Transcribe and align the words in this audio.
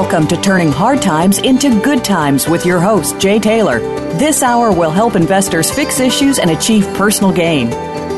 Welcome 0.00 0.28
to 0.28 0.36
Turning 0.36 0.70
Hard 0.70 1.02
Times 1.02 1.38
into 1.38 1.82
Good 1.82 2.04
Times 2.04 2.48
with 2.48 2.64
your 2.64 2.80
host, 2.80 3.18
Jay 3.18 3.40
Taylor. 3.40 3.80
This 4.16 4.44
hour 4.44 4.70
will 4.70 4.92
help 4.92 5.16
investors 5.16 5.72
fix 5.72 5.98
issues 5.98 6.38
and 6.38 6.52
achieve 6.52 6.84
personal 6.94 7.32
gain. 7.32 7.68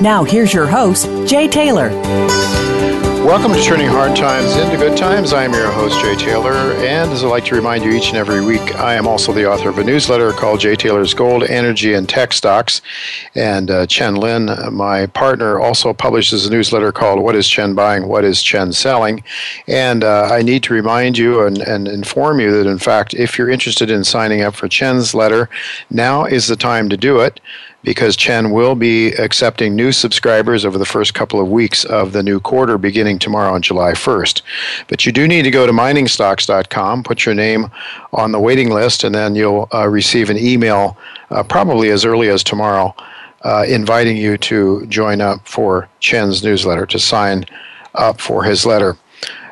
Now, 0.03 0.23
here's 0.23 0.53
your 0.53 0.67
host, 0.67 1.07
Jay 1.27 1.49
Taylor. 1.49 1.89
Welcome 3.31 3.53
to 3.53 3.63
Turning 3.63 3.87
Hard 3.87 4.17
Times 4.17 4.57
into 4.57 4.77
Good 4.77 4.99
Times. 4.99 5.33
I 5.33 5.45
am 5.45 5.53
your 5.53 5.71
host, 5.71 6.01
Jay 6.01 6.17
Taylor, 6.17 6.73
and 6.79 7.13
as 7.13 7.23
I 7.23 7.29
like 7.29 7.45
to 7.45 7.55
remind 7.55 7.85
you 7.85 7.93
each 7.93 8.09
and 8.09 8.17
every 8.17 8.45
week, 8.45 8.75
I 8.75 8.95
am 8.95 9.07
also 9.07 9.33
the 9.33 9.49
author 9.49 9.69
of 9.69 9.79
a 9.79 9.85
newsletter 9.85 10.33
called 10.33 10.59
Jay 10.59 10.75
Taylor's 10.75 11.15
Gold, 11.15 11.45
Energy, 11.45 11.95
and 11.95 12.09
Tech 12.09 12.33
Stocks. 12.33 12.83
And 13.37 13.71
uh, 13.71 13.87
Chen 13.87 14.17
Lin, 14.17 14.51
my 14.75 15.07
partner, 15.07 15.61
also 15.61 15.93
publishes 15.93 16.45
a 16.45 16.51
newsletter 16.51 16.91
called 16.91 17.23
What 17.23 17.37
is 17.37 17.49
Chen 17.49 17.77
Buying? 17.77 18.09
What 18.09 18.25
is 18.25 18.43
Chen 18.43 18.73
Selling? 18.73 19.23
And 19.69 20.03
uh, 20.03 20.23
I 20.25 20.43
need 20.43 20.65
to 20.65 20.75
remind 20.75 21.17
you 21.17 21.47
and, 21.47 21.59
and 21.59 21.87
inform 21.87 22.41
you 22.41 22.51
that, 22.51 22.69
in 22.69 22.79
fact, 22.79 23.15
if 23.15 23.39
you're 23.39 23.49
interested 23.49 23.93
in 23.93 24.03
signing 24.03 24.41
up 24.41 24.57
for 24.57 24.67
Chen's 24.67 25.15
letter, 25.15 25.49
now 25.89 26.25
is 26.25 26.49
the 26.49 26.57
time 26.57 26.89
to 26.89 26.97
do 26.97 27.21
it 27.21 27.39
because 27.83 28.17
Chen 28.17 28.51
will 28.51 28.75
be 28.75 29.09
accepting 29.13 29.75
new 29.75 29.93
subscribers 29.93 30.65
over 30.65 30.79
the 30.79 30.85
first 30.85 31.15
couple 31.15 31.41
of 31.41 31.49
weeks 31.49 31.85
of 31.85 32.13
the 32.13 32.23
new 32.23 32.41
quarter 32.41 32.79
beginning 32.79 33.19
tomorrow 33.19 33.53
on 33.53 33.63
July 33.63 33.93
1st. 33.93 34.43
But 34.89 35.07
you 35.07 35.13
do 35.13 35.27
need 35.27 35.43
to 35.43 35.51
go 35.51 35.67
to 35.67 35.73
miningstocks.com, 35.73 37.03
put 37.03 37.25
your 37.25 37.35
name 37.35 37.71
on 38.13 38.33
the 38.33 38.41
waiting 38.41 38.71
list, 38.71 39.05
and 39.05 39.15
then 39.15 39.35
you'll 39.35 39.69
uh, 39.73 39.89
receive 39.89 40.31
an 40.31 40.39
email 40.39 40.97
uh, 41.31 41.43
probably 41.43 41.91
as 41.91 42.05
early 42.05 42.29
as 42.29 42.45
tomorrow 42.45 42.95
uh, 43.43 43.65
inviting 43.67 44.17
you 44.17 44.37
to 44.37 44.87
join 44.87 45.21
up 45.21 45.47
for 45.47 45.89
Chen's 46.01 46.43
newsletter, 46.43 46.87
to 46.87 46.99
sign 46.99 47.47
up 47.95 48.21
for 48.21 48.45
his 48.45 48.67
letter. 48.67 48.97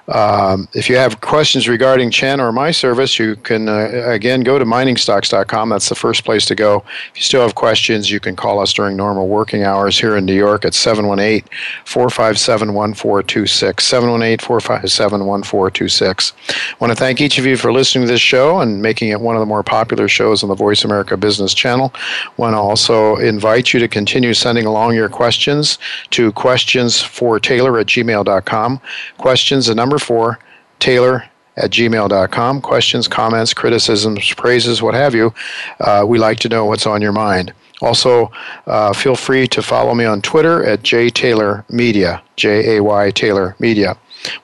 Um, 0.09 0.69
if 0.73 0.89
you 0.89 0.97
have 0.97 1.21
questions 1.21 1.69
regarding 1.69 2.11
Chen 2.11 2.41
or 2.41 2.51
my 2.51 2.71
service, 2.71 3.19
you 3.19 3.37
can 3.37 3.69
uh, 3.69 3.89
again 4.07 4.41
go 4.41 4.59
to 4.59 4.65
miningstocks.com. 4.65 5.69
That's 5.69 5.89
the 5.89 5.95
first 5.95 6.25
place 6.25 6.47
to 6.47 6.55
go. 6.55 6.83
If 7.11 7.17
you 7.17 7.23
still 7.23 7.43
have 7.43 7.55
questions, 7.55 8.11
you 8.11 8.19
can 8.19 8.35
call 8.35 8.59
us 8.59 8.73
during 8.73 8.97
normal 8.97 9.29
working 9.29 9.65
hours 9.65 10.01
here 10.01 10.17
in 10.17 10.25
New 10.25 10.35
York 10.35 10.65
at 10.65 10.73
718 10.73 11.47
457 11.85 12.73
1426. 12.73 13.87
718 13.87 14.39
457 14.39 15.27
1426. 15.27 16.33
I 16.49 16.75
want 16.81 16.91
to 16.91 16.97
thank 16.97 17.21
each 17.21 17.39
of 17.39 17.45
you 17.45 17.59
for 17.59 17.71
listening 17.71 18.07
to 18.07 18.13
this 18.13 18.21
show 18.21 18.61
and 18.61 18.81
making 18.81 19.11
it 19.11 19.21
one 19.21 19.37
of 19.37 19.41
the 19.41 19.47
more 19.47 19.63
popular 19.63 20.09
shows 20.09 20.43
on 20.43 20.49
the 20.49 20.55
Voice 20.55 20.85
America 20.85 21.19
Business 21.19 21.53
Channel. 21.53 21.93
I 21.95 22.31
want 22.39 22.55
to 22.55 22.59
also 22.59 23.17
invite 23.17 23.75
you 23.75 23.81
to 23.81 23.89
continue 23.89 24.33
sending 24.33 24.65
along 24.65 24.95
your 24.95 25.11
questions 25.11 25.79
to 26.11 26.33
questionsfortaylor 26.33 27.79
at 27.79 27.87
gmail.com. 27.87 28.81
Questions, 29.19 29.67
the 29.67 29.75
number 29.75 29.98
four, 29.99 30.39
Taylor 30.79 31.25
at 31.57 31.71
gmail.com. 31.71 32.61
Questions, 32.61 33.09
comments, 33.09 33.53
criticisms, 33.53 34.33
praises, 34.35 34.81
what 34.81 34.95
have 34.95 35.15
you. 35.15 35.35
Uh, 35.81 36.05
we 36.07 36.19
like 36.19 36.39
to 36.41 36.49
know 36.49 36.65
what's 36.65 36.87
on 36.87 37.03
your 37.03 37.13
mind. 37.13 37.53
Also, 37.81 38.31
uh, 38.67 38.93
feel 38.93 39.15
free 39.15 39.47
to 39.49 39.63
follow 39.63 39.95
me 39.95 40.05
on 40.05 40.21
Twitter 40.21 40.65
at 40.65 40.83
jtaylormedia, 40.83 42.21
J 42.37 42.77
A 42.77 42.83
Y 42.83 43.11
Taylor 43.13 43.55
Media. 43.59 43.97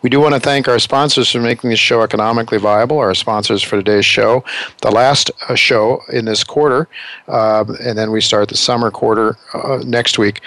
We 0.02 0.10
do 0.10 0.20
want 0.20 0.34
to 0.34 0.40
thank 0.40 0.68
our 0.68 0.78
sponsors 0.78 1.30
for 1.30 1.40
making 1.40 1.70
this 1.70 1.78
show 1.78 2.02
economically 2.02 2.58
viable, 2.58 2.98
our 2.98 3.14
sponsors 3.14 3.62
for 3.62 3.76
today's 3.76 4.06
show. 4.06 4.44
The 4.82 4.90
last 4.90 5.30
uh, 5.48 5.54
show 5.54 6.00
in 6.12 6.24
this 6.24 6.44
quarter, 6.44 6.88
uh, 7.28 7.64
and 7.80 7.98
then 7.98 8.10
we 8.10 8.20
start 8.20 8.48
the 8.48 8.56
summer 8.56 8.90
quarter 8.90 9.36
uh, 9.52 9.82
next 9.84 10.18
week. 10.18 10.40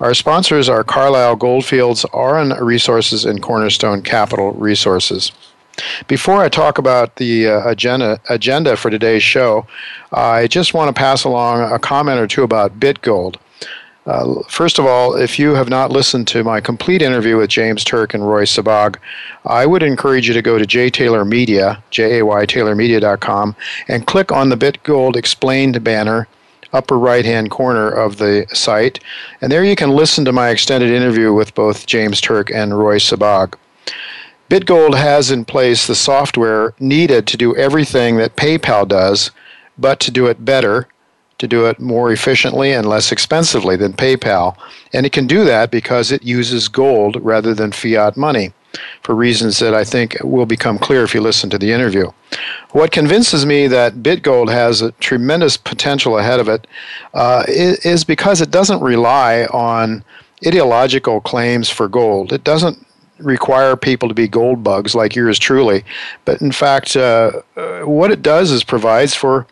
Our 0.00 0.14
sponsors 0.14 0.68
are 0.68 0.84
Carlisle 0.84 1.36
Goldfields, 1.36 2.04
Auryn 2.12 2.58
Resources, 2.60 3.24
and 3.24 3.42
Cornerstone 3.42 4.02
Capital 4.02 4.52
Resources. 4.52 5.32
Before 6.06 6.40
I 6.40 6.48
talk 6.48 6.78
about 6.78 7.16
the 7.16 7.48
uh, 7.48 7.68
agenda, 7.68 8.20
agenda 8.28 8.76
for 8.76 8.90
today's 8.90 9.22
show, 9.22 9.66
I 10.12 10.46
just 10.46 10.74
want 10.74 10.94
to 10.94 10.98
pass 10.98 11.24
along 11.24 11.72
a 11.72 11.78
comment 11.78 12.20
or 12.20 12.26
two 12.26 12.44
about 12.44 12.78
BitGold. 12.78 13.36
Uh, 14.06 14.42
first 14.48 14.78
of 14.78 14.84
all, 14.84 15.14
if 15.16 15.38
you 15.38 15.54
have 15.54 15.70
not 15.70 15.90
listened 15.90 16.28
to 16.28 16.44
my 16.44 16.60
complete 16.60 17.00
interview 17.00 17.38
with 17.38 17.48
James 17.48 17.82
Turk 17.82 18.12
and 18.12 18.28
Roy 18.28 18.44
Sebag, 18.44 18.96
I 19.46 19.64
would 19.64 19.82
encourage 19.82 20.28
you 20.28 20.34
to 20.34 20.42
go 20.42 20.58
to 20.58 20.66
J 20.66 20.90
Taylor 20.90 21.24
Media, 21.24 21.82
J 21.90 22.18
A 22.18 22.24
Y 22.24 22.46
and 23.88 24.06
click 24.06 24.30
on 24.30 24.48
the 24.48 24.56
BitGold 24.56 25.16
Explained 25.16 25.82
banner 25.82 26.28
upper 26.74 26.98
right 26.98 27.24
hand 27.24 27.50
corner 27.50 27.88
of 27.88 28.18
the 28.18 28.46
site. 28.52 28.98
And 29.40 29.50
there 29.50 29.64
you 29.64 29.76
can 29.76 29.90
listen 29.90 30.24
to 30.24 30.32
my 30.32 30.50
extended 30.50 30.90
interview 30.90 31.32
with 31.32 31.54
both 31.54 31.86
James 31.86 32.20
Turk 32.20 32.50
and 32.50 32.76
Roy 32.76 32.98
Sebag. 32.98 33.54
BitGold 34.50 34.94
has 34.94 35.30
in 35.30 35.44
place 35.44 35.86
the 35.86 35.94
software 35.94 36.74
needed 36.78 37.26
to 37.28 37.36
do 37.36 37.56
everything 37.56 38.16
that 38.16 38.36
PayPal 38.36 38.86
does, 38.86 39.30
but 39.78 40.00
to 40.00 40.10
do 40.10 40.26
it 40.26 40.44
better 40.44 40.88
to 41.44 41.56
do 41.56 41.66
it 41.66 41.78
more 41.78 42.10
efficiently 42.10 42.72
and 42.72 42.88
less 42.88 43.12
expensively 43.12 43.76
than 43.76 43.92
PayPal. 43.92 44.56
And 44.94 45.04
it 45.04 45.12
can 45.12 45.26
do 45.26 45.44
that 45.44 45.70
because 45.70 46.10
it 46.10 46.22
uses 46.22 46.68
gold 46.68 47.16
rather 47.22 47.54
than 47.54 47.70
fiat 47.70 48.16
money 48.16 48.52
for 49.02 49.14
reasons 49.14 49.58
that 49.58 49.74
I 49.74 49.84
think 49.84 50.16
will 50.22 50.46
become 50.46 50.78
clear 50.78 51.04
if 51.04 51.14
you 51.14 51.20
listen 51.20 51.50
to 51.50 51.58
the 51.58 51.70
interview. 51.70 52.10
What 52.70 52.90
convinces 52.90 53.46
me 53.46 53.68
that 53.68 53.96
BitGold 53.96 54.50
has 54.50 54.82
a 54.82 54.92
tremendous 54.92 55.56
potential 55.56 56.18
ahead 56.18 56.40
of 56.40 56.48
it 56.48 56.66
uh, 57.12 57.44
is 57.46 58.04
because 58.04 58.40
it 58.40 58.50
doesn't 58.50 58.80
rely 58.80 59.44
on 59.46 60.02
ideological 60.46 61.20
claims 61.20 61.70
for 61.70 61.88
gold. 61.88 62.32
It 62.32 62.42
doesn't 62.42 62.84
require 63.18 63.76
people 63.76 64.08
to 64.08 64.14
be 64.14 64.26
gold 64.26 64.64
bugs 64.64 64.94
like 64.94 65.14
yours 65.14 65.38
truly, 65.38 65.84
but 66.24 66.40
in 66.42 66.50
fact, 66.50 66.96
uh, 66.96 67.42
uh 67.56 67.82
what 67.82 68.10
it 68.10 68.22
does 68.22 68.50
is 68.50 68.64
provides 68.64 69.14
for 69.14 69.46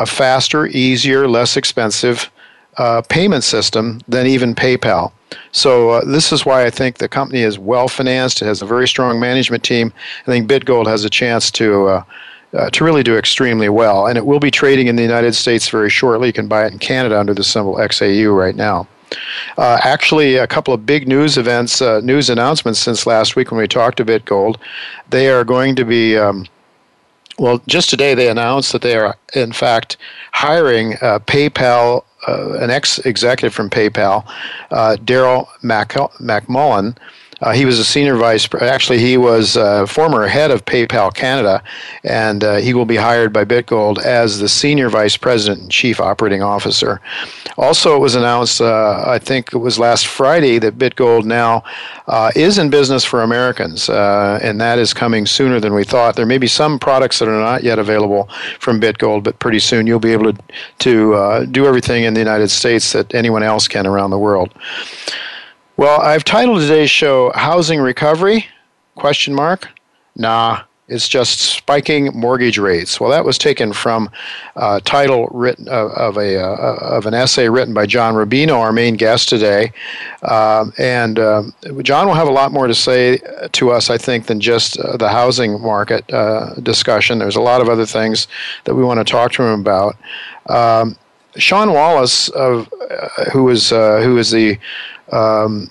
a 0.00 0.06
faster, 0.06 0.66
easier, 0.66 1.28
less 1.28 1.56
expensive 1.56 2.30
uh, 2.78 3.02
payment 3.08 3.44
system 3.44 4.00
than 4.08 4.26
even 4.26 4.54
PayPal. 4.54 5.12
So 5.52 5.90
uh, 5.90 6.04
this 6.04 6.32
is 6.32 6.44
why 6.44 6.64
I 6.64 6.70
think 6.70 6.98
the 6.98 7.08
company 7.08 7.42
is 7.42 7.58
well 7.58 7.86
financed. 7.86 8.42
It 8.42 8.46
has 8.46 8.62
a 8.62 8.66
very 8.66 8.88
strong 8.88 9.20
management 9.20 9.62
team. 9.62 9.92
I 10.22 10.24
think 10.24 10.48
BitGold 10.48 10.86
has 10.86 11.04
a 11.04 11.10
chance 11.10 11.50
to. 11.52 11.86
Uh, 11.86 12.04
uh, 12.52 12.68
to 12.68 12.82
really 12.82 13.04
do 13.04 13.16
extremely 13.16 13.68
well. 13.68 14.08
And 14.08 14.18
it 14.18 14.26
will 14.26 14.40
be 14.40 14.50
trading 14.50 14.88
in 14.88 14.96
the 14.96 15.04
United 15.04 15.36
States 15.36 15.68
very 15.68 15.88
shortly. 15.88 16.26
You 16.26 16.32
can 16.32 16.48
buy 16.48 16.66
it 16.66 16.72
in 16.72 16.80
Canada 16.80 17.16
under 17.16 17.32
the 17.32 17.44
symbol 17.44 17.76
XAU 17.76 18.36
right 18.36 18.56
now. 18.56 18.88
Uh, 19.56 19.78
actually, 19.82 20.34
a 20.34 20.48
couple 20.48 20.74
of 20.74 20.84
big 20.84 21.06
news 21.06 21.38
events, 21.38 21.80
uh, 21.80 22.00
news 22.00 22.28
announcements 22.28 22.80
since 22.80 23.06
last 23.06 23.36
week 23.36 23.52
when 23.52 23.60
we 23.60 23.68
talked 23.68 23.98
to 23.98 24.04
BitGold. 24.04 24.56
They 25.10 25.28
are 25.28 25.44
going 25.44 25.76
to 25.76 25.84
be 25.84 26.18
um, 26.18 26.44
well, 27.38 27.62
just 27.66 27.90
today 27.90 28.14
they 28.14 28.28
announced 28.28 28.72
that 28.72 28.82
they 28.82 28.96
are, 28.96 29.16
in 29.34 29.52
fact, 29.52 29.96
hiring 30.32 30.94
uh, 30.94 31.20
PayPal, 31.20 32.04
uh, 32.28 32.52
an 32.54 32.70
ex 32.70 32.98
executive 33.00 33.54
from 33.54 33.70
PayPal, 33.70 34.26
uh, 34.70 34.96
Daryl 35.00 35.46
McMullen, 35.62 36.96
Uh, 37.40 37.52
he 37.52 37.64
was 37.64 37.78
a 37.78 37.84
senior 37.84 38.16
vice. 38.16 38.48
Actually, 38.60 38.98
he 38.98 39.16
was 39.16 39.56
uh, 39.56 39.86
former 39.86 40.26
head 40.26 40.50
of 40.50 40.64
PayPal 40.64 41.12
Canada, 41.12 41.62
and 42.04 42.44
uh, 42.44 42.56
he 42.56 42.74
will 42.74 42.84
be 42.84 42.96
hired 42.96 43.32
by 43.32 43.44
BitGold 43.44 43.98
as 43.98 44.38
the 44.38 44.48
senior 44.48 44.90
vice 44.90 45.16
president 45.16 45.62
and 45.62 45.70
chief 45.70 46.00
operating 46.00 46.42
officer. 46.42 47.00
Also, 47.56 47.96
it 47.96 47.98
was 47.98 48.14
announced, 48.14 48.60
uh, 48.60 49.04
I 49.06 49.18
think 49.18 49.54
it 49.54 49.58
was 49.58 49.78
last 49.78 50.06
Friday, 50.06 50.58
that 50.58 50.78
BitGold 50.78 51.24
now 51.24 51.64
uh, 52.08 52.30
is 52.36 52.58
in 52.58 52.68
business 52.68 53.04
for 53.04 53.22
Americans, 53.22 53.88
uh, 53.88 54.38
and 54.42 54.60
that 54.60 54.78
is 54.78 54.92
coming 54.92 55.24
sooner 55.24 55.60
than 55.60 55.72
we 55.72 55.84
thought. 55.84 56.16
There 56.16 56.26
may 56.26 56.38
be 56.38 56.46
some 56.46 56.78
products 56.78 57.18
that 57.20 57.28
are 57.28 57.40
not 57.40 57.62
yet 57.62 57.78
available 57.78 58.28
from 58.58 58.80
BitGold, 58.80 59.22
but 59.22 59.38
pretty 59.38 59.60
soon 59.60 59.86
you'll 59.86 59.98
be 59.98 60.12
able 60.12 60.32
to 60.32 60.40
to 60.80 61.46
do 61.50 61.66
everything 61.66 62.04
in 62.04 62.14
the 62.14 62.20
United 62.20 62.48
States 62.48 62.92
that 62.92 63.14
anyone 63.14 63.42
else 63.42 63.68
can 63.68 63.86
around 63.86 64.10
the 64.10 64.18
world. 64.18 64.52
Well, 65.80 66.02
I've 66.02 66.24
titled 66.24 66.60
today's 66.60 66.90
show 66.90 67.32
"Housing 67.34 67.80
Recovery?" 67.80 68.44
Question 68.96 69.32
mark. 69.32 69.66
Nah, 70.14 70.64
it's 70.88 71.08
just 71.08 71.40
spiking 71.40 72.10
mortgage 72.12 72.58
rates. 72.58 73.00
Well, 73.00 73.08
that 73.08 73.24
was 73.24 73.38
taken 73.38 73.72
from 73.72 74.10
a 74.56 74.82
title 74.82 75.28
written 75.28 75.70
uh, 75.70 75.86
of 75.96 76.18
a 76.18 76.38
uh, 76.38 76.74
of 76.82 77.06
an 77.06 77.14
essay 77.14 77.48
written 77.48 77.72
by 77.72 77.86
John 77.86 78.12
Rubino, 78.12 78.56
our 78.58 78.74
main 78.74 78.96
guest 78.96 79.30
today, 79.30 79.72
um, 80.24 80.74
and 80.76 81.18
um, 81.18 81.54
John 81.80 82.06
will 82.06 82.14
have 82.14 82.28
a 82.28 82.30
lot 82.30 82.52
more 82.52 82.66
to 82.66 82.74
say 82.74 83.18
to 83.52 83.70
us, 83.70 83.88
I 83.88 83.96
think, 83.96 84.26
than 84.26 84.38
just 84.38 84.78
uh, 84.78 84.98
the 84.98 85.08
housing 85.08 85.62
market 85.62 86.04
uh, 86.12 86.56
discussion. 86.56 87.18
There's 87.18 87.36
a 87.36 87.40
lot 87.40 87.62
of 87.62 87.70
other 87.70 87.86
things 87.86 88.28
that 88.64 88.74
we 88.74 88.84
want 88.84 88.98
to 88.98 89.10
talk 89.10 89.32
to 89.32 89.42
him 89.44 89.60
about. 89.60 89.96
Um, 90.46 90.98
Sean 91.36 91.72
Wallace, 91.72 92.28
of 92.30 92.68
uh, 92.90 93.30
who 93.32 93.48
is 93.48 93.72
uh, 93.72 94.00
who 94.02 94.18
is 94.18 94.30
the 94.30 94.58
um, 95.12 95.70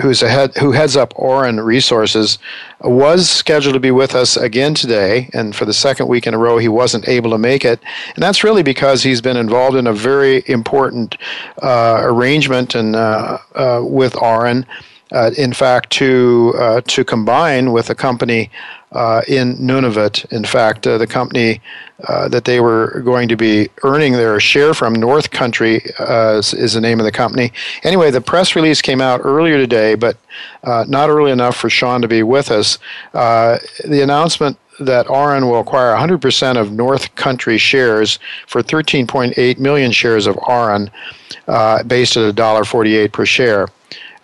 who's 0.00 0.22
a 0.22 0.28
head, 0.28 0.56
who 0.58 0.72
heads 0.72 0.96
up 0.96 1.14
Auryn 1.14 1.64
Resources, 1.64 2.38
was 2.80 3.28
scheduled 3.28 3.74
to 3.74 3.80
be 3.80 3.90
with 3.90 4.14
us 4.14 4.36
again 4.36 4.74
today, 4.74 5.30
and 5.32 5.54
for 5.56 5.64
the 5.64 5.72
second 5.72 6.08
week 6.08 6.26
in 6.26 6.34
a 6.34 6.38
row, 6.38 6.58
he 6.58 6.68
wasn't 6.68 7.08
able 7.08 7.30
to 7.30 7.38
make 7.38 7.64
it, 7.64 7.80
and 8.14 8.22
that's 8.22 8.44
really 8.44 8.62
because 8.62 9.02
he's 9.02 9.20
been 9.20 9.36
involved 9.36 9.76
in 9.76 9.86
a 9.86 9.92
very 9.92 10.44
important 10.46 11.16
uh, 11.62 12.00
arrangement 12.02 12.74
and 12.74 12.94
uh, 12.96 13.38
uh, 13.54 13.82
with 13.84 14.12
Auryn. 14.14 14.66
Uh, 15.12 15.30
in 15.36 15.52
fact, 15.52 15.90
to 15.90 16.54
uh, 16.58 16.80
to 16.82 17.04
combine 17.04 17.72
with 17.72 17.90
a 17.90 17.94
company 17.94 18.50
uh, 18.94 19.22
in 19.26 19.56
Nunavut. 19.56 20.30
In 20.32 20.44
fact, 20.44 20.86
uh, 20.86 20.98
the 20.98 21.06
company 21.06 21.60
uh, 22.08 22.28
that 22.28 22.44
they 22.44 22.60
were 22.60 23.00
going 23.04 23.28
to 23.28 23.36
be 23.36 23.68
earning 23.84 24.12
their 24.12 24.38
share 24.40 24.74
from, 24.74 24.94
North 24.94 25.30
Country 25.30 25.82
uh, 25.98 26.42
is 26.52 26.74
the 26.74 26.80
name 26.80 27.00
of 27.00 27.04
the 27.04 27.12
company. 27.12 27.52
Anyway, 27.82 28.10
the 28.10 28.20
press 28.20 28.54
release 28.54 28.82
came 28.82 29.00
out 29.00 29.20
earlier 29.24 29.56
today, 29.56 29.94
but 29.94 30.16
uh, 30.64 30.84
not 30.88 31.08
early 31.08 31.30
enough 31.30 31.56
for 31.56 31.70
Sean 31.70 32.02
to 32.02 32.08
be 32.08 32.22
with 32.22 32.50
us. 32.50 32.78
Uh, 33.14 33.58
the 33.84 34.02
announcement 34.02 34.58
that 34.80 35.06
Auryn 35.06 35.48
will 35.48 35.60
acquire 35.60 35.94
100% 35.94 36.56
of 36.56 36.72
North 36.72 37.14
Country 37.14 37.58
shares 37.58 38.18
for 38.46 38.62
13.8 38.62 39.58
million 39.58 39.92
shares 39.92 40.26
of 40.26 40.36
Auryn, 40.36 40.90
based 41.86 42.16
at 42.16 42.34
$1.48 42.34 43.12
per 43.12 43.26
share. 43.26 43.68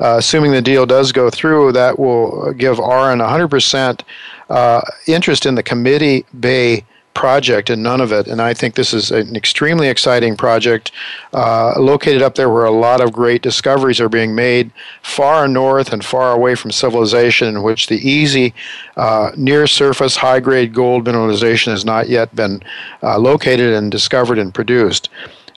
Uh, 0.01 0.17
assuming 0.19 0.53
the 0.53 0.63
deal 0.63 0.87
does 0.87 1.13
go 1.13 1.31
through, 1.31 1.73
that 1.73 1.99
will 1.99 2.53
give 2.53 2.79
Auryn 2.79 3.21
100% 3.21 4.01
uh, 4.49 4.81
interest 5.07 5.47
in 5.47 5.55
the 5.55 5.63
Committee 5.63 6.25
Bay 6.39 6.85
project 7.19 7.69
and 7.69 7.83
none 7.83 8.01
of 8.01 8.13
it. 8.13 8.29
and 8.29 8.41
I 8.41 8.55
think 8.55 8.77
this 8.77 8.95
is 8.95 9.11
an 9.11 9.35
extremely 9.35 9.89
exciting 9.89 10.37
project 10.37 10.93
uh, 11.33 11.75
located 11.77 12.23
up 12.23 12.37
there 12.37 12.49
where 12.49 12.65
a 12.65 12.71
lot 12.71 13.01
of 13.01 13.13
great 13.13 13.43
discoveries 13.43 14.01
are 14.01 14.09
being 14.09 14.37
made 14.37 14.71
far 15.03 15.49
north 15.49 15.93
and 15.93 16.05
far 16.05 16.31
away 16.31 16.55
from 16.55 16.71
civilization, 16.71 17.49
in 17.49 17.65
which 17.65 17.89
the 17.89 17.97
easy, 18.09 18.55
uh, 18.97 19.33
near 19.37 19.67
surface, 19.67 20.15
high 20.15 20.39
grade 20.39 20.73
gold 20.73 21.07
mineralization 21.07 21.73
has 21.73 21.85
not 21.85 22.09
yet 22.09 22.37
been 22.37 22.63
uh, 23.03 23.19
located 23.19 23.75
and 23.75 23.91
discovered 23.91 24.39
and 24.39 24.55
produced. 24.55 25.09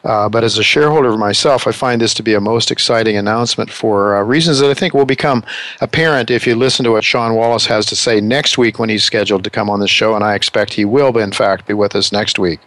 Uh, 0.03 0.27
but 0.27 0.43
as 0.43 0.57
a 0.57 0.63
shareholder 0.63 1.15
myself, 1.17 1.67
I 1.67 1.71
find 1.71 2.01
this 2.01 2.13
to 2.15 2.23
be 2.23 2.33
a 2.33 2.41
most 2.41 2.71
exciting 2.71 3.17
announcement 3.17 3.69
for 3.69 4.15
uh, 4.15 4.23
reasons 4.23 4.59
that 4.59 4.69
I 4.69 4.73
think 4.73 4.93
will 4.93 5.05
become 5.05 5.43
apparent 5.79 6.31
if 6.31 6.47
you 6.47 6.55
listen 6.55 6.83
to 6.85 6.91
what 6.91 7.03
Sean 7.03 7.35
Wallace 7.35 7.65
has 7.67 7.85
to 7.87 7.95
say 7.95 8.19
next 8.19 8.57
week 8.57 8.79
when 8.79 8.89
he's 8.89 9.03
scheduled 9.03 9.43
to 9.43 9.49
come 9.49 9.69
on 9.69 9.79
the 9.79 9.87
show, 9.87 10.15
and 10.15 10.23
I 10.23 10.35
expect 10.35 10.73
he 10.73 10.85
will, 10.85 11.15
in 11.17 11.31
fact, 11.31 11.67
be 11.67 11.73
with 11.73 11.95
us 11.95 12.11
next 12.11 12.39
week. 12.39 12.59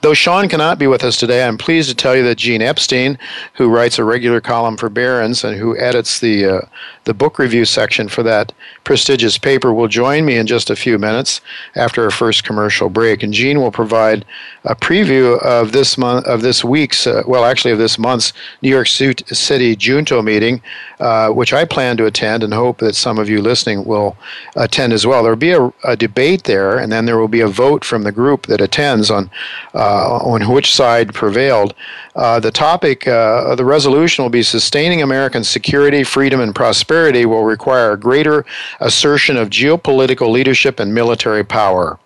Though 0.00 0.14
Sean 0.14 0.48
cannot 0.48 0.78
be 0.78 0.86
with 0.86 1.04
us 1.04 1.16
today, 1.16 1.44
I'm 1.44 1.56
pleased 1.56 1.88
to 1.88 1.94
tell 1.94 2.16
you 2.16 2.22
that 2.24 2.38
Gene 2.38 2.62
Epstein, 2.62 3.18
who 3.54 3.68
writes 3.68 3.98
a 3.98 4.04
regular 4.04 4.40
column 4.40 4.76
for 4.76 4.88
Barron's 4.88 5.44
and 5.44 5.56
who 5.56 5.78
edits 5.78 6.20
the 6.20 6.46
uh, 6.46 6.60
the 7.04 7.14
book 7.14 7.38
review 7.38 7.64
section 7.64 8.08
for 8.08 8.22
that 8.22 8.52
prestigious 8.84 9.36
paper, 9.38 9.72
will 9.72 9.88
join 9.88 10.24
me 10.24 10.36
in 10.36 10.46
just 10.46 10.70
a 10.70 10.76
few 10.76 10.98
minutes 10.98 11.40
after 11.74 12.04
our 12.04 12.10
first 12.10 12.44
commercial 12.44 12.88
break. 12.88 13.22
And 13.22 13.32
Gene 13.32 13.60
will 13.60 13.72
provide 13.72 14.24
a 14.64 14.74
preview 14.74 15.40
of 15.42 15.72
this 15.72 15.98
month 15.98 16.26
of 16.26 16.42
this 16.42 16.64
week's, 16.64 17.06
uh, 17.06 17.22
well, 17.26 17.44
actually 17.44 17.72
of 17.72 17.78
this 17.78 17.98
month's 17.98 18.32
New 18.62 18.70
York 18.70 18.86
City 18.86 19.76
Junto 19.76 20.22
meeting, 20.22 20.62
uh, 21.00 21.30
which 21.30 21.52
I 21.52 21.64
plan 21.64 21.96
to 21.96 22.06
attend 22.06 22.42
and 22.44 22.54
hope 22.54 22.78
that 22.78 22.94
some 22.94 23.18
of 23.18 23.28
you 23.28 23.40
listening 23.40 23.84
will 23.84 24.16
attend 24.54 24.92
as 24.92 25.06
well. 25.06 25.22
There 25.22 25.32
will 25.32 25.36
be 25.36 25.52
a, 25.52 25.72
a 25.84 25.96
debate 25.96 26.44
there, 26.44 26.78
and 26.78 26.92
then 26.92 27.06
there 27.06 27.18
will 27.18 27.28
be 27.28 27.40
a 27.40 27.48
vote 27.48 27.84
from 27.84 28.02
the 28.02 28.12
group 28.12 28.46
that 28.46 28.60
attends 28.60 29.10
on 29.10 29.30
uh, 29.74 30.18
on 30.18 30.48
which 30.52 30.74
side 30.74 31.14
prevailed. 31.14 31.74
Uh, 32.14 32.38
the 32.40 32.50
topic 32.50 33.06
uh, 33.08 33.44
of 33.46 33.56
the 33.56 33.64
resolution 33.64 34.22
will 34.22 34.30
be 34.30 34.42
sustaining 34.42 35.02
American 35.02 35.44
security, 35.44 36.04
freedom, 36.04 36.40
and 36.40 36.54
prosperity 36.54 37.24
will 37.26 37.44
require 37.44 37.92
a 37.92 37.98
greater 37.98 38.44
assertion 38.80 39.36
of 39.36 39.50
geopolitical 39.50 40.30
leadership 40.30 40.78
and 40.80 40.94
military 40.94 41.44
power. 41.44 41.98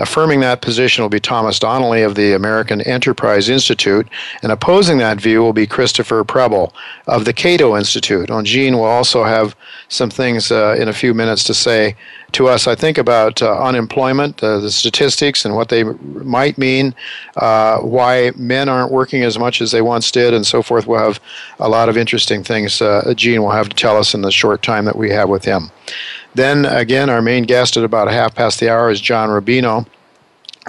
Affirming 0.00 0.40
that 0.40 0.62
position 0.62 1.02
will 1.02 1.10
be 1.10 1.20
Thomas 1.20 1.58
Donnelly 1.58 2.00
of 2.00 2.14
the 2.14 2.32
American 2.32 2.80
Enterprise 2.80 3.50
Institute, 3.50 4.08
and 4.42 4.50
opposing 4.50 4.96
that 4.96 5.20
view 5.20 5.42
will 5.42 5.52
be 5.52 5.66
Christopher 5.66 6.24
Preble 6.24 6.72
of 7.06 7.26
the 7.26 7.34
Cato 7.34 7.76
Institute. 7.76 8.30
On 8.30 8.42
Gene 8.42 8.78
will 8.78 8.84
also 8.84 9.24
have 9.24 9.54
some 9.88 10.08
things 10.08 10.50
uh, 10.50 10.74
in 10.78 10.88
a 10.88 10.94
few 10.94 11.12
minutes 11.12 11.44
to 11.44 11.52
say 11.52 11.96
to 12.32 12.48
us, 12.48 12.66
I 12.66 12.74
think, 12.74 12.98
about 12.98 13.42
uh, 13.42 13.58
unemployment, 13.62 14.42
uh, 14.42 14.58
the 14.58 14.70
statistics, 14.70 15.44
and 15.44 15.54
what 15.54 15.68
they 15.68 15.84
might 15.84 16.58
mean, 16.58 16.94
uh, 17.36 17.78
why 17.78 18.32
men 18.36 18.68
aren't 18.68 18.92
working 18.92 19.22
as 19.22 19.38
much 19.38 19.60
as 19.60 19.72
they 19.72 19.82
once 19.82 20.10
did, 20.10 20.34
and 20.34 20.46
so 20.46 20.62
forth. 20.62 20.86
We'll 20.86 20.98
have 20.98 21.20
a 21.58 21.68
lot 21.68 21.88
of 21.88 21.96
interesting 21.96 22.42
things 22.42 22.80
uh, 22.80 23.12
Gene 23.16 23.42
will 23.42 23.50
have 23.50 23.68
to 23.68 23.76
tell 23.76 23.96
us 23.96 24.14
in 24.14 24.22
the 24.22 24.30
short 24.30 24.62
time 24.62 24.84
that 24.84 24.96
we 24.96 25.10
have 25.10 25.28
with 25.28 25.44
him. 25.44 25.70
Then 26.34 26.64
again, 26.66 27.10
our 27.10 27.22
main 27.22 27.44
guest 27.44 27.76
at 27.76 27.84
about 27.84 28.08
half 28.08 28.34
past 28.34 28.60
the 28.60 28.70
hour 28.70 28.90
is 28.90 29.00
John 29.00 29.28
Rubino. 29.28 29.86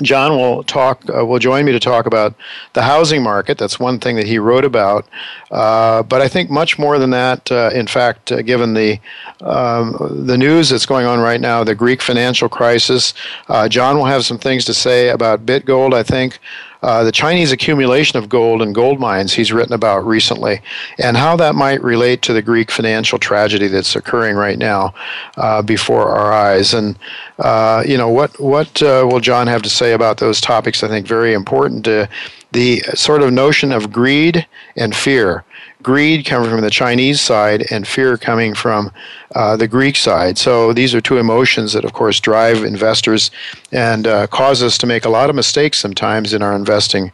John 0.01 0.37
will 0.37 0.63
talk. 0.63 1.03
Uh, 1.13 1.25
will 1.25 1.39
join 1.39 1.65
me 1.65 1.73
to 1.73 1.79
talk 1.79 2.05
about 2.05 2.33
the 2.73 2.81
housing 2.81 3.21
market. 3.21 3.57
That's 3.57 3.79
one 3.79 3.99
thing 3.99 4.15
that 4.15 4.25
he 4.25 4.39
wrote 4.39 4.63
about. 4.63 5.05
Uh, 5.51 6.01
but 6.03 6.21
I 6.21 6.27
think 6.29 6.49
much 6.49 6.79
more 6.79 6.97
than 6.97 7.09
that. 7.09 7.51
Uh, 7.51 7.71
in 7.73 7.87
fact, 7.87 8.31
uh, 8.31 8.41
given 8.41 8.73
the 8.73 8.99
um, 9.41 10.25
the 10.25 10.37
news 10.37 10.69
that's 10.69 10.85
going 10.85 11.05
on 11.05 11.19
right 11.19 11.41
now, 11.41 11.63
the 11.63 11.75
Greek 11.75 12.01
financial 12.01 12.47
crisis, 12.47 13.13
uh, 13.49 13.67
John 13.67 13.97
will 13.97 14.05
have 14.05 14.25
some 14.25 14.37
things 14.37 14.63
to 14.65 14.73
say 14.73 15.09
about 15.09 15.45
BitGold. 15.45 15.93
I 15.93 16.03
think 16.03 16.39
uh, 16.81 17.03
the 17.03 17.11
Chinese 17.11 17.51
accumulation 17.51 18.17
of 18.17 18.29
gold 18.29 18.61
and 18.61 18.73
gold 18.73 18.99
mines 18.99 19.33
he's 19.33 19.51
written 19.51 19.73
about 19.73 20.05
recently, 20.05 20.61
and 20.97 21.15
how 21.15 21.35
that 21.35 21.55
might 21.55 21.83
relate 21.83 22.21
to 22.23 22.33
the 22.33 22.41
Greek 22.41 22.71
financial 22.71 23.19
tragedy 23.19 23.67
that's 23.67 23.95
occurring 23.95 24.35
right 24.35 24.57
now 24.57 24.93
uh, 25.37 25.61
before 25.61 26.09
our 26.09 26.33
eyes. 26.33 26.73
And 26.73 26.97
uh, 27.39 27.83
you 27.85 27.97
know 27.97 28.09
what 28.09 28.39
what 28.39 28.81
uh, 28.81 29.07
will 29.09 29.19
John 29.19 29.47
have 29.47 29.61
to 29.61 29.69
say 29.69 29.93
about 29.93 30.17
those 30.17 30.41
topics? 30.41 30.83
I 30.83 30.87
think 30.87 31.07
very 31.07 31.33
important 31.33 31.85
to 31.85 32.09
the 32.51 32.79
sort 32.95 33.21
of 33.21 33.31
notion 33.31 33.71
of 33.71 33.91
greed 33.91 34.45
and 34.75 34.95
fear 34.95 35.43
greed 35.83 36.25
coming 36.25 36.49
from 36.49 36.61
the 36.61 36.69
Chinese 36.69 37.21
side 37.21 37.65
and 37.71 37.87
fear 37.87 38.17
coming 38.17 38.53
from 38.53 38.91
uh, 39.35 39.55
the 39.55 39.67
Greek 39.67 39.95
side. 39.95 40.37
So 40.37 40.73
these 40.73 40.93
are 40.93 41.01
two 41.01 41.17
emotions 41.17 41.73
that, 41.73 41.85
of 41.85 41.93
course, 41.93 42.19
drive 42.19 42.63
investors 42.63 43.31
and 43.71 44.07
uh, 44.07 44.27
cause 44.27 44.63
us 44.63 44.77
to 44.79 44.87
make 44.87 45.05
a 45.05 45.09
lot 45.09 45.29
of 45.29 45.35
mistakes 45.35 45.77
sometimes 45.77 46.33
in 46.33 46.41
our 46.41 46.55
investing 46.55 47.11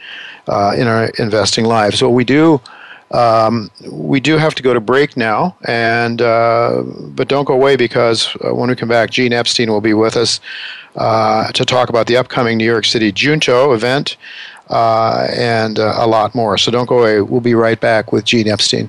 uh, 0.47 0.73
in 0.77 0.87
our 0.87 1.09
investing 1.19 1.65
lives. 1.65 1.99
So 1.99 2.09
we 2.09 2.23
do. 2.23 2.61
Um, 3.11 3.71
we 3.89 4.19
do 4.19 4.35
have 4.37 4.53
to 4.55 4.63
go 4.63 4.73
to 4.73 4.81
break 4.81 5.15
now, 5.15 5.55
and 5.63 6.21
uh, 6.21 6.83
but 7.15 7.29
don't 7.29 7.45
go 7.45 7.53
away 7.53 7.77
because 7.77 8.35
uh, 8.43 8.53
when 8.53 8.69
we 8.69 8.75
come 8.75 8.89
back, 8.89 9.11
Gene 9.11 9.31
Epstein 9.31 9.71
will 9.71 9.79
be 9.79 9.93
with 9.93 10.17
us 10.17 10.41
uh, 10.97 11.49
to 11.53 11.63
talk 11.63 11.87
about 11.87 12.07
the 12.07 12.17
upcoming 12.17 12.57
New 12.57 12.65
York 12.65 12.83
City 12.83 13.13
Junto 13.13 13.71
event 13.71 14.17
uh, 14.69 15.27
and 15.31 15.79
uh, 15.79 15.95
a 15.97 16.07
lot 16.07 16.35
more. 16.35 16.57
So 16.57 16.71
don't 16.71 16.87
go 16.87 16.99
away. 16.99 17.21
We'll 17.21 17.41
be 17.41 17.55
right 17.55 17.79
back 17.79 18.11
with 18.11 18.25
Gene 18.25 18.47
Epstein. 18.47 18.87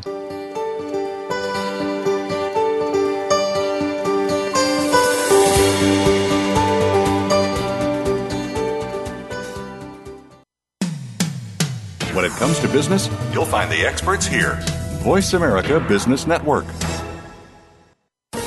When 12.14 12.24
it 12.24 12.32
comes 12.32 12.58
to 12.60 12.68
business, 12.68 13.08
you'll 13.32 13.44
find 13.44 13.70
the 13.70 13.86
experts 13.86 14.26
here. 14.26 14.58
Voice 15.02 15.34
America 15.34 15.78
Business 15.78 16.26
Network. 16.26 16.66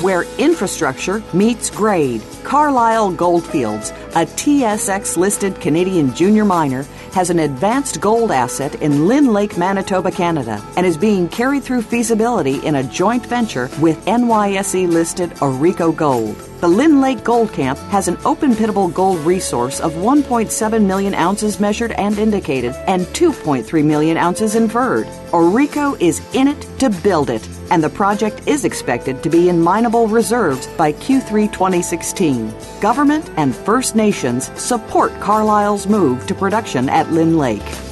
where 0.02 0.24
infrastructure 0.36 1.22
meets 1.32 1.70
grade. 1.70 2.20
Carlisle 2.52 3.12
Goldfields, 3.12 3.92
a 4.14 4.26
TSX 4.26 5.16
listed 5.16 5.58
Canadian 5.58 6.14
junior 6.14 6.44
miner, 6.44 6.82
has 7.12 7.30
an 7.30 7.38
advanced 7.38 7.98
gold 7.98 8.30
asset 8.30 8.74
in 8.82 9.08
Lynn 9.08 9.32
Lake, 9.32 9.56
Manitoba, 9.56 10.10
Canada, 10.10 10.62
and 10.76 10.84
is 10.84 10.98
being 10.98 11.30
carried 11.30 11.62
through 11.62 11.80
feasibility 11.80 12.56
in 12.66 12.74
a 12.74 12.82
joint 12.82 13.24
venture 13.24 13.70
with 13.80 14.04
NYSE 14.04 14.86
listed 14.86 15.30
AuRico 15.36 15.96
Gold. 15.96 16.36
The 16.60 16.68
Lynn 16.68 17.00
Lake 17.00 17.24
Gold 17.24 17.52
Camp 17.52 17.78
has 17.90 18.06
an 18.06 18.16
open 18.24 18.52
pitable 18.52 18.94
gold 18.94 19.18
resource 19.20 19.80
of 19.80 19.94
1.7 19.94 20.86
million 20.86 21.12
ounces 21.14 21.58
measured 21.58 21.90
and 21.92 22.16
indicated 22.18 22.72
and 22.86 23.02
2.3 23.06 23.84
million 23.84 24.16
ounces 24.16 24.54
inferred. 24.54 25.06
AuRico 25.32 26.00
is 26.00 26.22
in 26.34 26.46
it 26.46 26.60
to 26.78 26.88
build 26.88 27.30
it, 27.30 27.48
and 27.72 27.82
the 27.82 27.90
project 27.90 28.46
is 28.46 28.64
expected 28.64 29.22
to 29.22 29.28
be 29.28 29.48
in 29.48 29.60
mineable 29.60 30.06
reserves 30.06 30.68
by 30.76 30.92
Q3 30.92 31.50
2016. 31.52 32.41
Government 32.80 33.30
and 33.36 33.54
First 33.54 33.94
Nations 33.94 34.50
support 34.60 35.12
Carlisle's 35.20 35.86
move 35.86 36.26
to 36.26 36.34
production 36.34 36.88
at 36.88 37.10
Lynn 37.12 37.38
Lake. 37.38 37.91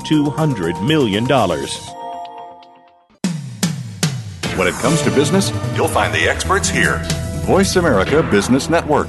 $200 0.00 0.86
million. 0.86 1.24
When 4.56 4.68
it 4.68 4.74
comes 4.74 5.00
to 5.02 5.10
business, 5.10 5.50
you'll 5.74 5.88
find 5.88 6.12
the 6.12 6.28
experts 6.28 6.68
here. 6.68 7.02
Voice 7.46 7.76
America 7.76 8.22
Business 8.22 8.68
Network. 8.68 9.08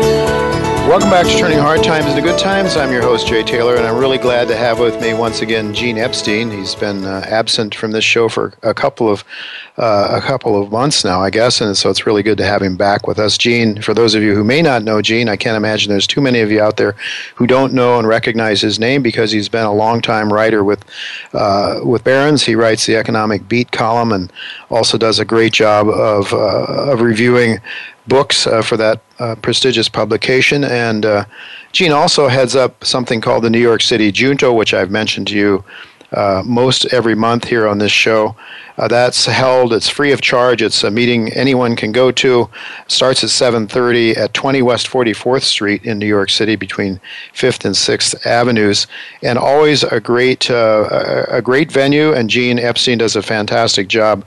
Welcome 0.91 1.09
back 1.09 1.25
to 1.25 1.37
Turning 1.37 1.57
Hard 1.57 1.85
Times 1.85 2.07
into 2.07 2.21
Good 2.21 2.37
Times. 2.37 2.75
I'm 2.75 2.91
your 2.91 3.01
host, 3.01 3.25
Jay 3.25 3.43
Taylor, 3.43 3.77
and 3.77 3.87
I'm 3.87 3.95
really 3.95 4.17
glad 4.17 4.49
to 4.49 4.57
have 4.57 4.77
with 4.77 4.99
me 4.99 5.13
once 5.13 5.41
again 5.41 5.73
Gene 5.73 5.97
Epstein. 5.97 6.51
He's 6.51 6.75
been 6.75 7.05
uh, 7.05 7.23
absent 7.29 7.73
from 7.73 7.91
this 7.91 8.03
show 8.03 8.27
for 8.27 8.53
a 8.61 8.73
couple 8.73 9.09
of 9.09 9.23
uh, 9.77 10.09
a 10.11 10.19
couple 10.19 10.61
of 10.61 10.69
months 10.69 11.05
now, 11.05 11.21
I 11.21 11.29
guess, 11.29 11.61
and 11.61 11.77
so 11.77 11.89
it's 11.89 12.05
really 12.05 12.23
good 12.23 12.37
to 12.39 12.45
have 12.45 12.61
him 12.61 12.75
back 12.75 13.07
with 13.07 13.19
us. 13.19 13.37
Gene, 13.37 13.81
for 13.81 13.93
those 13.93 14.15
of 14.15 14.21
you 14.21 14.35
who 14.35 14.43
may 14.43 14.61
not 14.61 14.83
know 14.83 15.01
Gene, 15.01 15.29
I 15.29 15.37
can't 15.37 15.55
imagine 15.55 15.89
there's 15.89 16.05
too 16.05 16.19
many 16.19 16.41
of 16.41 16.51
you 16.51 16.61
out 16.61 16.75
there 16.75 16.97
who 17.35 17.47
don't 17.47 17.71
know 17.71 17.97
and 17.97 18.05
recognize 18.05 18.59
his 18.59 18.77
name 18.77 19.01
because 19.01 19.31
he's 19.31 19.47
been 19.47 19.63
a 19.63 19.73
long-time 19.73 20.31
writer 20.31 20.61
with 20.61 20.83
uh, 21.33 21.79
with 21.85 22.03
Barron's. 22.03 22.43
He 22.43 22.53
writes 22.53 22.85
the 22.85 22.97
economic 22.97 23.47
beat 23.47 23.71
column 23.71 24.11
and 24.11 24.31
also 24.69 24.97
does 24.97 25.19
a 25.19 25.25
great 25.25 25.53
job 25.53 25.87
of 25.87 26.33
uh, 26.33 26.91
of 26.91 26.99
reviewing 26.99 27.59
books 28.07 28.47
uh, 28.47 28.61
for 28.61 28.77
that 28.77 29.01
uh, 29.19 29.35
prestigious 29.35 29.89
publication. 29.89 30.63
And 30.63 31.05
uh, 31.05 31.25
Gene 31.71 31.91
also 31.91 32.27
heads 32.27 32.55
up 32.55 32.83
something 32.83 33.21
called 33.21 33.43
the 33.43 33.49
New 33.49 33.59
York 33.59 33.81
City 33.81 34.11
Junto, 34.11 34.53
which 34.53 34.73
I've 34.73 34.91
mentioned 34.91 35.27
to 35.27 35.35
you 35.35 35.63
uh, 36.11 36.43
most 36.45 36.85
every 36.93 37.15
month 37.15 37.47
here 37.47 37.67
on 37.67 37.77
this 37.77 37.91
show. 37.91 38.35
Uh, 38.77 38.87
that's 38.87 39.25
held. 39.25 39.71
It's 39.71 39.87
free 39.87 40.11
of 40.11 40.21
charge. 40.21 40.61
It's 40.61 40.83
a 40.83 40.91
meeting 40.91 41.31
anyone 41.33 41.75
can 41.75 41.91
go 41.91 42.11
to. 42.11 42.49
Starts 42.87 43.23
at 43.23 43.29
7:30 43.29 44.17
at 44.17 44.33
20 44.33 44.61
West 44.61 44.87
44th 44.87 45.43
Street 45.43 45.85
in 45.85 45.99
New 45.99 46.07
York 46.07 46.29
City, 46.29 46.55
between 46.55 46.99
5th 47.33 47.63
and 47.63 47.75
6th 47.75 48.25
Avenues, 48.25 48.87
and 49.23 49.37
always 49.37 49.83
a 49.83 49.99
great 49.99 50.49
uh, 50.49 51.25
a 51.29 51.41
great 51.41 51.71
venue. 51.71 52.11
And 52.11 52.29
Gene 52.29 52.59
Epstein 52.59 52.97
does 52.97 53.15
a 53.15 53.21
fantastic 53.21 53.87
job 53.87 54.25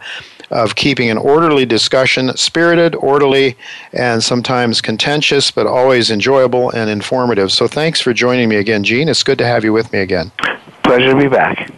of 0.54 0.76
keeping 0.76 1.10
an 1.10 1.18
orderly 1.18 1.66
discussion, 1.66 2.34
spirited, 2.36 2.94
orderly, 2.94 3.56
and 3.92 4.22
sometimes 4.22 4.80
contentious, 4.80 5.50
but 5.50 5.66
always 5.66 6.10
enjoyable 6.10 6.70
and 6.70 6.88
informative. 6.88 7.50
So 7.52 7.66
thanks 7.66 8.00
for 8.00 8.14
joining 8.14 8.48
me 8.48 8.56
again, 8.56 8.84
Gene. 8.84 9.08
It's 9.08 9.24
good 9.24 9.38
to 9.38 9.46
have 9.46 9.64
you 9.64 9.72
with 9.72 9.92
me 9.92 9.98
again. 9.98 10.30
Pleasure 10.84 11.10
to 11.10 11.16
be 11.16 11.28
back. 11.28 11.72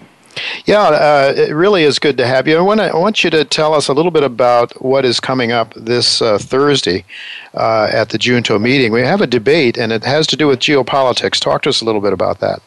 Yeah, 0.67 0.83
uh, 0.83 1.33
it 1.35 1.55
really 1.55 1.85
is 1.85 1.99
good 1.99 2.19
to 2.19 2.27
have 2.27 2.47
you. 2.47 2.59
I 2.59 2.61
want, 2.61 2.81
to, 2.81 2.89
I 2.89 2.97
want 2.97 3.25
you 3.25 3.31
to 3.31 3.47
tell 3.47 3.73
us 3.73 3.89
a 3.89 3.95
little 3.95 4.11
bit 4.11 4.23
about 4.23 4.73
what 4.83 5.07
is 5.07 5.21
coming 5.21 5.53
up 5.53 5.73
this 5.75 6.21
uh, 6.21 6.37
Thursday 6.37 7.07
uh, 7.55 7.89
at 7.91 8.11
the 8.11 8.19
Junto 8.19 8.59
meeting. 8.59 8.93
We 8.93 9.01
have 9.01 9.23
a 9.23 9.27
debate, 9.27 9.79
and 9.79 9.91
it 9.91 10.05
has 10.05 10.27
to 10.27 10.37
do 10.37 10.47
with 10.47 10.59
geopolitics. 10.59 11.41
Talk 11.41 11.63
to 11.63 11.71
us 11.71 11.81
a 11.81 11.87
little 11.87 12.03
bit 12.03 12.13
about 12.13 12.41
that. 12.41 12.61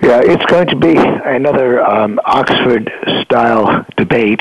Yeah, 0.00 0.20
it's 0.22 0.44
going 0.46 0.68
to 0.68 0.76
be 0.76 0.96
another 0.96 1.84
um, 1.84 2.20
Oxford 2.24 2.88
style 3.22 3.84
debate 3.96 4.40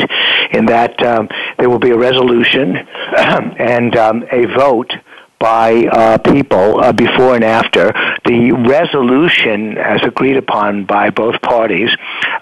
in 0.51 0.67
that 0.67 1.01
um, 1.03 1.27
there 1.57 1.67
will 1.67 1.79
be 1.79 1.89
a 1.89 1.97
resolution 1.97 2.75
and 3.17 3.95
um, 3.95 4.23
a 4.31 4.45
vote 4.55 4.91
by 5.39 5.85
uh, 5.91 6.17
people 6.19 6.79
uh, 6.79 6.91
before 6.93 7.33
and 7.33 7.43
after. 7.43 7.91
The 8.25 8.51
resolution, 8.51 9.79
as 9.79 10.01
agreed 10.03 10.37
upon 10.37 10.85
by 10.85 11.09
both 11.09 11.41
parties, 11.41 11.89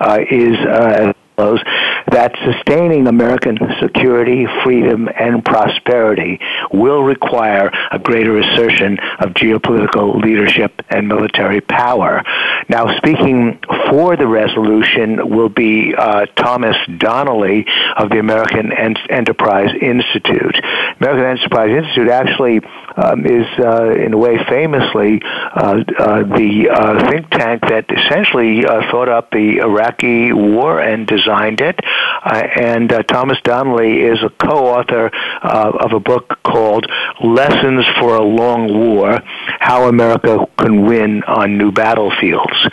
uh, 0.01 0.19
is 0.29 0.57
uh, 0.65 1.13
that 1.38 2.34
sustaining 2.45 3.07
American 3.07 3.57
security, 3.81 4.45
freedom, 4.63 5.10
and 5.19 5.43
prosperity 5.43 6.39
will 6.72 7.03
require 7.03 7.72
a 7.91 8.00
greater 8.00 8.39
assertion 8.39 8.98
of 9.19 9.31
geopolitical 9.31 10.22
leadership 10.22 10.81
and 10.89 11.07
military 11.07 11.62
power. 11.62 12.24
Now, 12.67 12.98
speaking 12.98 13.60
for 13.89 14.15
the 14.17 14.27
resolution 14.27 15.29
will 15.29 15.50
be 15.50 15.93
uh, 15.95 16.25
Thomas 16.36 16.75
Donnelly 16.98 17.65
of 17.95 18.10
the 18.10 18.19
American 18.19 18.72
Enterprise 18.74 19.69
Institute. 19.79 20.55
American 21.00 21.25
Enterprise 21.25 21.69
Institute 21.69 22.10
actually 22.10 22.62
um, 22.96 23.25
is, 23.25 23.46
uh, 23.60 23.92
in 23.92 24.14
a 24.14 24.18
way, 24.18 24.38
famously 24.48 25.22
uh, 25.24 25.84
uh 26.00 26.24
the 26.24 26.70
uh, 26.72 27.10
think 27.10 27.30
tank 27.30 27.62
that 27.62 27.86
essentially 27.90 28.66
uh, 28.66 28.92
thought 28.92 29.10
up 29.10 29.32
the 29.32 29.60
Iraqi 29.60 30.32
war 30.34 30.80
and 30.80 31.08
designed 31.08 31.62
it. 31.62 31.80
and 32.24 32.90
Thomas 33.08 33.38
Donnelly 33.44 34.02
is 34.02 34.20
a 34.24 34.30
co-author 34.30 35.12
of 35.44 35.94
a 35.94 36.00
book 36.00 36.40
called 36.44 36.86
Lessons 37.24 37.86
for 38.00 38.16
a 38.16 38.24
Long 38.24 38.74
War: 38.74 39.22
How 39.60 39.88
America 39.88 40.48
Can 40.58 40.86
Win 40.86 41.24
on 41.24 41.58
New 41.58 41.72
Battlefields. 41.72 42.68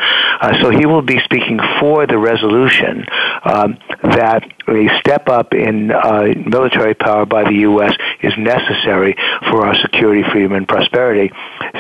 so 0.61 0.71
he 0.71 0.87
will 0.87 1.03
be 1.03 1.19
speaking 1.25 1.59
for 1.81 2.07
the 2.07 2.19
resolution 2.19 3.05
um, 3.45 3.79
that 4.03 4.45
a 4.69 4.89
step 5.01 5.29
up 5.29 5.55
in 5.55 5.91
uh, 5.91 6.29
military 6.47 6.95
power 6.95 7.27
by 7.27 7.45
the 7.45 7.59
U.S. 7.71 7.95
is 8.23 8.33
necessary 8.39 9.15
for 9.51 9.67
our 9.67 9.75
security, 9.81 10.12
freedom, 10.21 10.53
and 10.53 10.69
prosperity. 10.69 11.33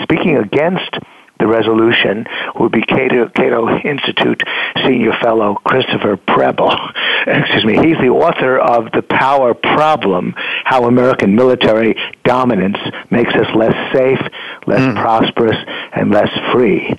Speaking 0.05 0.39
against 0.39 0.99
the 1.43 1.49
resolution 1.49 2.25
would 2.55 2.71
be 2.71 2.83
Cato, 2.83 3.29
Cato 3.29 3.69
Institute 3.69 4.43
senior 4.87 5.12
fellow 5.21 5.57
Christopher 5.65 6.17
Preble. 6.17 6.73
Excuse 7.27 7.65
me. 7.65 7.75
He's 7.75 7.99
the 7.99 8.11
author 8.11 8.59
of 8.59 8.93
The 8.93 9.03
Power 9.03 9.53
Problem: 9.53 10.35
How 10.65 10.85
American 10.85 11.35
Military 11.35 11.97
Dominance 12.25 12.79
Makes 13.11 13.35
Us 13.35 13.47
Less 13.57 13.75
Safe, 13.93 14.21
Less 14.67 14.81
mm. 14.81 14.95
Prosperous, 14.95 15.57
and 15.93 16.12
Less 16.12 16.31
Free. 16.53 16.95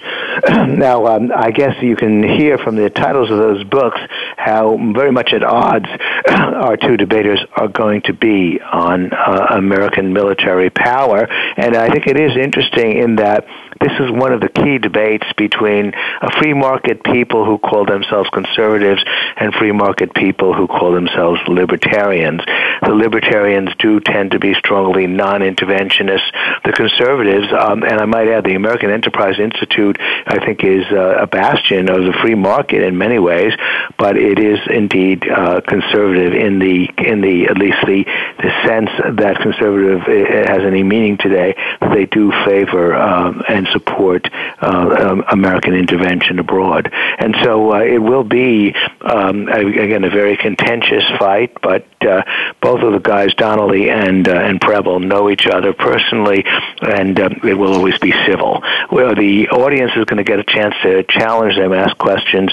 now, 0.49 1.05
um, 1.07 1.31
I 1.33 1.51
guess 1.51 1.75
you 1.81 1.95
can 1.95 2.21
hear 2.21 2.57
from 2.57 2.75
the 2.75 2.89
titles 2.89 3.31
of 3.31 3.37
those 3.37 3.63
books 3.63 3.99
how 4.43 4.77
very 4.93 5.11
much 5.11 5.31
at 5.33 5.43
odds 5.43 5.85
our 6.27 6.75
two 6.77 6.97
debaters 6.97 7.39
are 7.55 7.67
going 7.67 8.01
to 8.01 8.13
be 8.13 8.59
on 8.61 9.13
uh, 9.13 9.47
American 9.51 10.11
military 10.11 10.69
power. 10.69 11.27
And 11.57 11.75
I 11.75 11.89
think 11.89 12.07
it 12.07 12.19
is 12.19 12.35
interesting 12.35 12.97
in 12.97 13.15
that 13.17 13.45
this 13.79 13.93
is 13.99 14.11
one 14.11 14.33
of 14.33 14.41
the 14.41 14.49
key 14.49 14.77
debates 14.77 15.25
between 15.37 15.93
a 16.21 16.31
free 16.39 16.53
market 16.53 17.03
people 17.03 17.45
who 17.45 17.57
call 17.57 17.85
themselves 17.85 18.29
conservatives 18.33 19.03
and 19.37 19.53
free 19.53 19.71
market 19.71 20.13
people 20.13 20.53
who 20.53 20.67
call 20.67 20.93
themselves 20.93 21.39
libertarians. 21.47 22.41
The 22.81 22.93
libertarians 22.93 23.69
do 23.79 23.99
tend 23.99 24.31
to 24.31 24.39
be 24.39 24.53
strongly 24.55 25.07
non-interventionist. 25.07 26.23
The 26.65 26.71
conservatives, 26.73 27.47
um, 27.53 27.83
and 27.83 27.99
I 27.99 28.05
might 28.05 28.27
add, 28.27 28.43
the 28.43 28.55
American 28.55 28.89
Enterprise 28.89 29.39
Institute, 29.39 29.97
I 29.99 30.43
think, 30.45 30.63
is 30.63 30.85
uh, 30.91 31.17
a 31.21 31.27
bastion 31.27 31.89
of 31.89 32.03
the 32.03 32.13
free 32.21 32.35
market 32.35 32.83
in 32.83 32.97
many 32.97 33.19
ways, 33.19 33.53
but 33.97 34.17
it 34.17 34.39
is 34.39 34.59
indeed 34.69 35.27
uh, 35.29 35.61
conservative 35.61 36.33
in 36.33 36.59
the 36.59 36.89
in 36.97 37.21
the 37.21 37.45
at 37.45 37.57
least 37.57 37.77
the 37.85 38.05
the 38.37 38.51
sense 38.65 38.89
that 39.17 39.37
conservative 39.41 40.01
uh, 40.01 40.51
has 40.51 40.61
any 40.65 40.83
meaning 40.83 41.17
today. 41.17 41.55
They 41.93 42.05
do 42.05 42.31
favor 42.45 42.95
um, 42.95 43.41
and 43.47 43.62
support 43.71 44.29
uh, 44.61 44.95
um, 44.99 45.23
American 45.31 45.73
intervention 45.73 46.39
abroad, 46.39 46.89
and 46.91 47.35
so 47.43 47.73
uh, 47.73 47.79
it 47.79 47.99
will 47.99 48.23
be 48.23 48.75
um, 49.01 49.47
again 49.47 50.03
a 50.03 50.09
very 50.09 50.37
contentious 50.37 51.03
fight. 51.19 51.61
But 51.61 51.85
uh, 52.03 52.23
both 52.61 52.81
of 52.81 52.93
the 52.93 52.99
guys, 52.99 53.33
Donnelly 53.35 53.89
and 53.89 54.27
and 54.27 54.59
Preble, 54.59 54.99
know 54.99 55.29
each 55.29 55.47
other 55.47 55.73
personally, 55.73 56.43
and 56.81 57.17
it 57.19 57.57
will 57.57 57.73
always 57.73 57.97
be 57.99 58.11
civil. 58.25 58.61
Well, 58.91 59.15
the 59.15 59.49
audience 59.49 59.91
is 59.95 60.05
going 60.05 60.17
to 60.17 60.23
get 60.23 60.39
a 60.39 60.43
chance 60.43 60.75
to 60.83 61.03
challenge 61.03 61.55
them, 61.55 61.73
ask 61.73 61.97
questions 61.97 62.51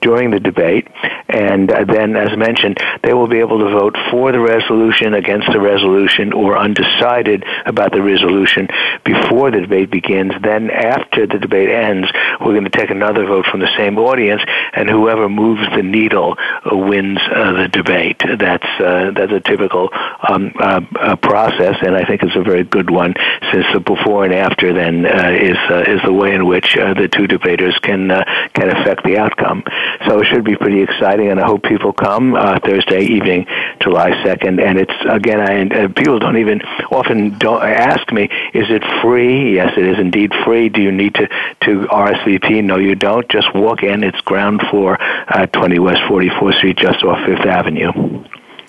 during 0.00 0.30
the 0.30 0.40
debate, 0.40 0.88
and 1.28 1.68
then, 1.68 2.16
as 2.16 2.36
mentioned, 2.36 2.78
they 3.02 3.14
will 3.14 3.28
be 3.28 3.38
able 3.38 3.58
to 3.58 3.70
vote 3.70 3.96
for 4.10 4.32
the 4.32 4.40
resolution, 4.40 5.14
against 5.14 5.50
the 5.52 5.60
resolution, 5.60 6.32
or 6.32 6.58
undecided 6.58 7.44
about 7.66 7.92
the 7.92 8.02
resolution 8.02 8.68
before 9.04 9.50
the 9.50 9.60
debate 9.60 9.90
begins. 9.90 10.32
Then, 10.52 10.70
after 10.70 11.26
the 11.26 11.38
debate 11.38 11.70
ends, 11.70 12.08
we're 12.38 12.52
going 12.52 12.64
to 12.64 12.70
take 12.70 12.90
another 12.90 13.24
vote 13.24 13.46
from 13.46 13.60
the 13.60 13.72
same 13.78 13.96
audience, 13.96 14.42
and 14.74 14.86
whoever 14.86 15.26
moves 15.26 15.62
the 15.74 15.82
needle 15.82 16.36
uh, 16.38 16.76
wins 16.76 17.18
uh, 17.34 17.52
the 17.52 17.68
debate. 17.68 18.20
That's 18.38 18.66
uh, 18.78 19.12
that's 19.16 19.32
a 19.32 19.40
typical 19.40 19.88
um, 20.28 20.52
uh, 20.60 20.82
uh, 21.00 21.16
process, 21.16 21.76
and 21.80 21.96
I 21.96 22.04
think 22.04 22.22
it's 22.22 22.36
a 22.36 22.42
very 22.42 22.64
good 22.64 22.90
one, 22.90 23.14
since 23.50 23.64
the 23.72 23.80
before 23.80 24.26
and 24.26 24.34
after 24.34 24.74
then 24.74 25.06
is 25.06 25.56
is 25.88 26.00
the 26.04 26.12
way 26.12 26.34
in 26.34 26.44
which 26.44 26.74
the 26.74 27.08
two 27.10 27.26
debaters 27.26 27.78
can 27.80 28.08
can 28.52 28.68
affect 28.76 29.04
the 29.04 29.16
outcome. 29.16 29.64
So 30.06 30.20
it 30.20 30.26
should 30.26 30.44
be 30.44 30.56
pretty 30.56 30.82
exciting, 30.82 31.30
and 31.30 31.40
I 31.40 31.46
hope 31.46 31.62
people 31.62 31.92
come 31.92 32.34
uh, 32.34 32.58
Thursday 32.60 33.02
evening, 33.02 33.46
July 33.80 34.10
2nd. 34.24 34.60
And 34.60 34.78
it's, 34.78 34.92
again, 35.08 35.40
I, 35.40 35.84
uh, 35.84 35.88
people 35.88 36.18
don't 36.18 36.38
even 36.38 36.60
often 36.90 37.38
don't 37.38 37.62
ask 37.62 38.10
me, 38.12 38.24
is 38.52 38.66
it 38.68 38.82
free? 39.02 39.54
Yes, 39.54 39.72
it 39.76 39.86
is 39.86 39.98
indeed 39.98 40.32
free. 40.44 40.68
Do 40.68 40.80
you 40.80 40.92
need 40.92 41.14
to, 41.14 41.28
to 41.62 41.86
RSVP? 41.88 42.64
No, 42.64 42.76
you 42.76 42.94
don't. 42.94 43.28
Just 43.30 43.54
walk 43.54 43.82
in. 43.82 44.04
It's 44.04 44.20
ground 44.22 44.62
floor, 44.70 44.98
uh, 45.00 45.46
20 45.46 45.78
West 45.78 46.00
44th 46.08 46.58
Street, 46.58 46.76
just 46.76 47.02
off 47.04 47.18
Fifth 47.26 47.46
Avenue. 47.46 48.22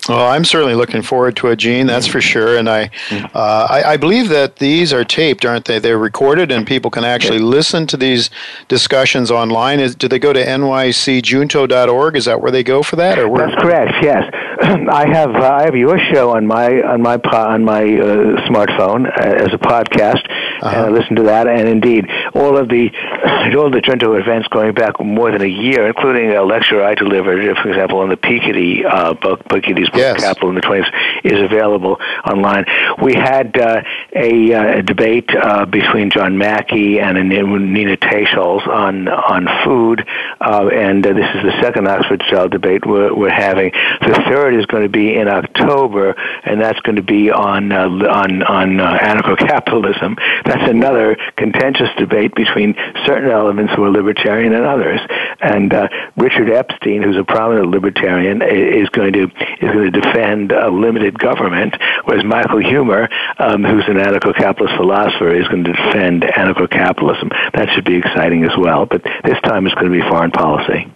Well, 0.08 0.26
I'm 0.26 0.44
certainly 0.44 0.74
looking 0.74 1.00
forward 1.00 1.36
to 1.36 1.48
it, 1.48 1.56
Gene. 1.56 1.86
That's 1.86 2.06
for 2.06 2.20
sure. 2.20 2.58
And 2.58 2.68
I, 2.68 2.90
uh, 3.32 3.66
I, 3.70 3.92
I, 3.92 3.96
believe 3.96 4.28
that 4.28 4.56
these 4.56 4.92
are 4.92 5.02
taped, 5.02 5.46
aren't 5.46 5.64
they? 5.64 5.78
They're 5.78 5.98
recorded, 5.98 6.52
and 6.52 6.66
people 6.66 6.90
can 6.90 7.04
actually 7.04 7.38
listen 7.38 7.86
to 7.86 7.96
these 7.96 8.28
discussions 8.68 9.30
online. 9.30 9.80
Is, 9.80 9.94
do 9.94 10.06
they 10.06 10.18
go 10.18 10.34
to 10.34 10.44
nycjunto.org? 10.44 12.16
Is 12.16 12.26
that 12.26 12.42
where 12.42 12.50
they 12.50 12.62
go 12.62 12.82
for 12.82 12.96
that, 12.96 13.18
or 13.18 13.28
where? 13.30 13.46
That's 13.48 13.62
correct. 13.62 13.92
Yes, 14.02 14.24
I 14.90 15.08
have. 15.08 15.34
Uh, 15.34 15.54
I 15.54 15.62
have 15.64 15.74
your 15.74 15.98
show 16.12 16.36
on 16.36 16.46
my 16.46 16.82
on 16.82 17.00
my 17.00 17.16
on 17.16 17.64
my 17.64 17.82
uh, 17.82 18.46
smartphone 18.46 19.06
uh, 19.06 19.44
as 19.44 19.54
a 19.54 19.58
podcast, 19.58 20.20
uh-huh. 20.64 20.76
and 20.76 20.86
I 20.86 20.88
listen 20.98 21.16
to 21.16 21.22
that. 21.24 21.46
And 21.46 21.68
indeed, 21.68 22.06
all 22.34 22.56
of 22.56 22.68
the 22.68 22.90
all 23.56 23.70
the 23.70 23.80
Junto 23.80 24.14
events 24.14 24.48
going 24.48 24.74
back 24.74 25.00
more 25.00 25.30
than 25.30 25.42
a 25.42 25.46
year, 25.46 25.86
including 25.86 26.30
a 26.30 26.42
lecture 26.42 26.82
I 26.82 26.94
delivered, 26.94 27.56
for 27.58 27.68
example, 27.68 27.98
on 27.98 28.08
the 28.08 28.16
Piketty 28.16 28.84
uh, 28.84 29.14
book, 29.14 29.44
Piketty's 29.44 29.88
yes. 29.94 30.20
Capital 30.20 30.48
in 30.48 30.56
the 30.56 30.60
20s 30.60 30.90
is 31.24 31.40
available 31.40 31.98
online. 32.26 32.64
We 33.02 33.14
had 33.14 33.56
uh, 33.58 33.82
a, 34.14 34.54
uh, 34.54 34.78
a, 34.78 34.82
debate 34.82 35.30
uh, 35.34 35.66
between 35.66 36.10
John 36.10 36.38
Mackey 36.38 37.00
and 37.00 37.16
Nina 37.28 37.96
Teicholz 37.96 38.66
on 38.66 39.08
on 39.08 39.48
food, 39.64 40.06
uh, 40.40 40.68
and 40.68 41.06
uh, 41.06 41.12
this 41.12 41.26
is 41.34 41.42
the 41.42 41.62
second 41.62 41.88
Oxford 41.88 42.22
style 42.26 42.48
debate 42.48 42.86
we're, 42.86 43.14
we're, 43.14 43.30
having. 43.30 43.72
The 44.00 44.22
third 44.28 44.54
is 44.54 44.66
going 44.66 44.82
to 44.82 44.88
be 44.88 45.16
in 45.16 45.28
October, 45.28 46.14
and 46.44 46.60
that's 46.60 46.80
going 46.80 46.96
to 46.96 47.02
be 47.02 47.30
on 47.30 47.72
uh, 47.72 47.88
on 47.88 48.42
on 48.42 48.76
anarcho-capitalism. 48.76 50.16
That's 50.44 50.53
another 50.62 51.16
contentious 51.36 51.88
debate 51.98 52.34
between 52.34 52.74
certain 53.06 53.30
elements 53.30 53.72
who 53.74 53.84
are 53.84 53.90
libertarian 53.90 54.54
and 54.54 54.64
others. 54.64 55.00
And 55.40 55.72
Richard 56.16 56.50
Epstein, 56.50 57.02
who's 57.02 57.16
a 57.16 57.24
prominent 57.24 57.70
libertarian, 57.70 58.42
is 58.42 58.88
going 58.90 59.12
to 59.14 59.24
is 59.24 59.70
going 59.72 59.92
to 59.92 60.00
defend 60.00 60.52
a 60.52 60.70
limited 60.70 61.18
government, 61.18 61.74
whereas 62.04 62.24
Michael 62.24 62.60
Huemer, 62.60 63.08
um, 63.38 63.64
who's 63.64 63.84
an 63.88 63.96
anarcho-capitalist 63.96 64.76
philosopher, 64.76 65.34
is 65.34 65.46
going 65.48 65.64
to 65.64 65.72
defend 65.72 66.22
anarcho-capitalism. 66.22 67.30
That 67.54 67.68
should 67.74 67.84
be 67.84 67.96
exciting 67.96 68.44
as 68.44 68.56
well. 68.58 68.86
But 68.86 69.02
this 69.24 69.38
time 69.44 69.66
it's 69.66 69.74
going 69.74 69.92
to 69.92 70.02
be 70.02 70.02
foreign 70.08 70.30
policy. 70.30 70.92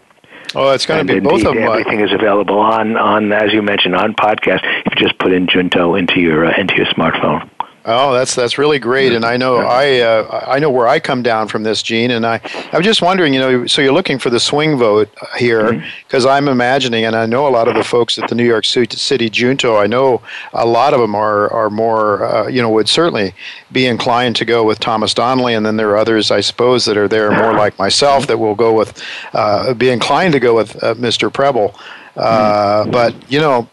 Oh, 0.55 0.71
it's 0.71 0.87
going 0.87 1.07
to 1.07 1.15
be 1.15 1.21
both 1.21 1.45
of 1.45 1.55
them. 1.55 1.59
Everything 1.59 2.01
is 2.01 2.13
available 2.13 2.59
on, 2.59 2.97
on, 2.97 3.33
as 3.33 3.53
you 3.53 3.61
mentioned, 3.61 3.95
on 3.95 4.15
podcast. 4.15 4.61
If 4.87 4.99
you 4.99 5.07
just 5.07 5.19
put 5.19 5.33
in 5.33 5.47
Junto 5.47 5.95
into 5.95 6.21
your 6.21 6.47
uh, 6.47 6.59
into 6.59 6.75
your 6.75 6.87
smartphone. 6.87 7.51
Oh, 7.85 8.13
that's 8.13 8.35
that's 8.35 8.59
really 8.59 8.79
great, 8.79 9.13
and 9.13 9.25
I 9.25 9.37
know 9.37 9.59
I 9.59 10.01
uh, 10.01 10.45
I 10.47 10.59
know 10.59 10.71
where 10.71 10.89
I 10.89 10.99
come 11.01 11.23
down 11.23 11.49
from 11.49 11.63
this, 11.63 11.83
Gene, 11.83 12.11
and 12.11 12.27
I 12.27 12.41
I'm 12.73 12.83
just 12.83 13.01
wondering, 13.01 13.33
you 13.33 13.41
know, 13.41 13.67
so 13.67 13.81
you're 13.81 13.93
looking 13.93 14.19
for 14.19 14.31
the 14.31 14.41
swing 14.41 14.77
vote 14.77 15.09
here 15.39 15.85
because 16.05 16.25
mm-hmm. 16.25 16.33
I'm 16.33 16.49
imagining, 16.49 17.05
and 17.05 17.17
I 17.17 17.25
know 17.25 17.47
a 17.47 17.51
lot 17.51 17.69
of 17.69 17.75
the 17.75 17.85
folks 17.85 18.19
at 18.19 18.29
the 18.29 18.35
New 18.35 18.45
York 18.45 18.65
City 18.65 19.31
Junto. 19.31 19.77
I 19.77 19.87
know 19.87 20.21
a 20.53 20.67
lot 20.67 20.93
of 20.93 21.01
them 21.01 21.15
are 21.15 21.51
are 21.53 21.71
more, 21.71 22.25
uh, 22.25 22.49
you 22.49 22.61
know, 22.61 22.69
would 22.69 22.89
certainly 22.89 23.33
be 23.73 23.87
inclined 23.87 24.37
to 24.37 24.45
go 24.45 24.65
with 24.65 24.81
Thomas 24.81 25.15
Donnelly, 25.15 25.55
and 25.55 25.65
then 25.65 25.77
there 25.77 25.89
are 25.91 25.97
others, 25.97 26.31
I 26.31 26.41
suppose, 26.41 26.85
that 26.87 26.97
are 26.97 27.09
there 27.09 27.31
more 27.31 27.55
like 27.55 27.79
myself 27.79 28.27
that 28.27 28.39
will 28.39 28.57
go 28.57 28.75
with, 28.75 29.03
uh, 29.33 29.73
be 29.75 29.89
inclined 29.89 30.33
to 30.33 30.41
go 30.41 30.55
with 30.55 30.83
uh, 30.83 30.95
Mr. 30.95 31.33
Preble, 31.33 31.75
uh, 32.17 32.83
mm-hmm. 32.83 32.91
but 32.91 33.15
you 33.31 33.41
know. 33.41 33.69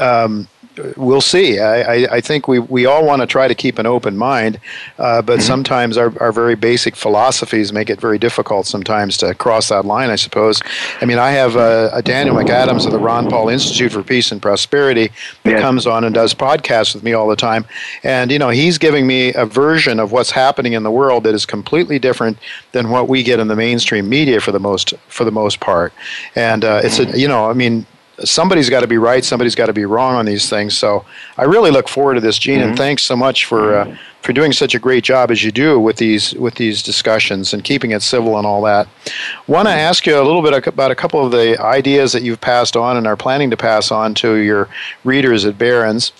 Um, 0.00 0.48
we'll 0.96 1.20
see. 1.20 1.58
I, 1.58 1.80
I, 1.80 2.16
I, 2.16 2.20
think 2.20 2.48
we, 2.48 2.58
we 2.58 2.86
all 2.86 3.04
want 3.04 3.22
to 3.22 3.26
try 3.26 3.48
to 3.48 3.54
keep 3.54 3.78
an 3.78 3.86
open 3.86 4.16
mind, 4.16 4.60
uh, 4.98 5.22
but 5.22 5.38
mm-hmm. 5.38 5.42
sometimes 5.42 5.96
our, 5.96 6.12
our 6.20 6.32
very 6.32 6.54
basic 6.54 6.96
philosophies 6.96 7.72
make 7.72 7.90
it 7.90 8.00
very 8.00 8.18
difficult 8.18 8.66
sometimes 8.66 9.16
to 9.18 9.34
cross 9.34 9.68
that 9.68 9.84
line, 9.84 10.10
I 10.10 10.16
suppose. 10.16 10.60
I 11.00 11.04
mean, 11.04 11.18
I 11.18 11.30
have 11.30 11.56
uh, 11.56 11.90
a 11.92 12.02
Daniel 12.02 12.36
McAdams 12.36 12.86
of 12.86 12.92
the 12.92 12.98
Ron 12.98 13.28
Paul 13.28 13.48
Institute 13.48 13.92
for 13.92 14.02
Peace 14.02 14.32
and 14.32 14.40
Prosperity 14.40 15.10
that 15.44 15.60
comes 15.60 15.86
on 15.86 16.04
and 16.04 16.14
does 16.14 16.34
podcasts 16.34 16.94
with 16.94 17.02
me 17.02 17.12
all 17.12 17.28
the 17.28 17.36
time. 17.36 17.64
And, 18.02 18.30
you 18.30 18.38
know, 18.38 18.50
he's 18.50 18.78
giving 18.78 19.06
me 19.06 19.32
a 19.34 19.46
version 19.46 20.00
of 20.00 20.12
what's 20.12 20.30
happening 20.30 20.72
in 20.72 20.82
the 20.82 20.90
world 20.90 21.24
that 21.24 21.34
is 21.34 21.46
completely 21.46 21.98
different 21.98 22.38
than 22.72 22.90
what 22.90 23.08
we 23.08 23.22
get 23.22 23.40
in 23.40 23.48
the 23.48 23.56
mainstream 23.56 24.08
media 24.08 24.40
for 24.40 24.52
the 24.52 24.60
most, 24.60 24.94
for 25.08 25.24
the 25.24 25.32
most 25.32 25.60
part. 25.60 25.92
And 26.34 26.64
uh, 26.64 26.80
it's, 26.84 26.98
a, 26.98 27.18
you 27.18 27.28
know, 27.28 27.50
I 27.50 27.52
mean, 27.52 27.86
somebody's 28.24 28.68
got 28.68 28.80
to 28.80 28.86
be 28.86 28.98
right, 28.98 29.24
somebody's 29.24 29.54
got 29.54 29.66
to 29.66 29.72
be 29.72 29.84
wrong 29.84 30.14
on 30.14 30.24
these 30.24 30.48
things. 30.48 30.76
So 30.76 31.04
I 31.36 31.44
really 31.44 31.70
look 31.70 31.88
forward 31.88 32.14
to 32.14 32.20
this, 32.20 32.38
Gene, 32.38 32.60
mm-hmm. 32.60 32.70
and 32.70 32.78
thanks 32.78 33.02
so 33.02 33.16
much 33.16 33.44
for 33.44 33.76
uh, 33.76 33.96
for 34.22 34.32
doing 34.32 34.52
such 34.52 34.74
a 34.74 34.78
great 34.78 35.04
job 35.04 35.30
as 35.30 35.42
you 35.44 35.52
do 35.52 35.78
with 35.78 35.96
these 35.96 36.34
with 36.34 36.54
these 36.56 36.82
discussions 36.82 37.54
and 37.54 37.62
keeping 37.64 37.92
it 37.92 38.02
civil 38.02 38.36
and 38.36 38.46
all 38.46 38.62
that. 38.62 38.88
Want 39.46 39.68
to 39.68 39.72
ask 39.72 40.06
you 40.06 40.16
a 40.16 40.22
little 40.22 40.42
bit 40.42 40.66
about 40.66 40.90
a 40.90 40.94
couple 40.94 41.24
of 41.24 41.32
the 41.32 41.60
ideas 41.60 42.12
that 42.12 42.22
you've 42.22 42.40
passed 42.40 42.76
on 42.76 42.96
and 42.96 43.06
are 43.06 43.16
planning 43.16 43.50
to 43.50 43.56
pass 43.56 43.90
on 43.90 44.14
to 44.14 44.34
your 44.34 44.68
readers 45.04 45.44
at 45.44 45.58
Barron's. 45.58 46.12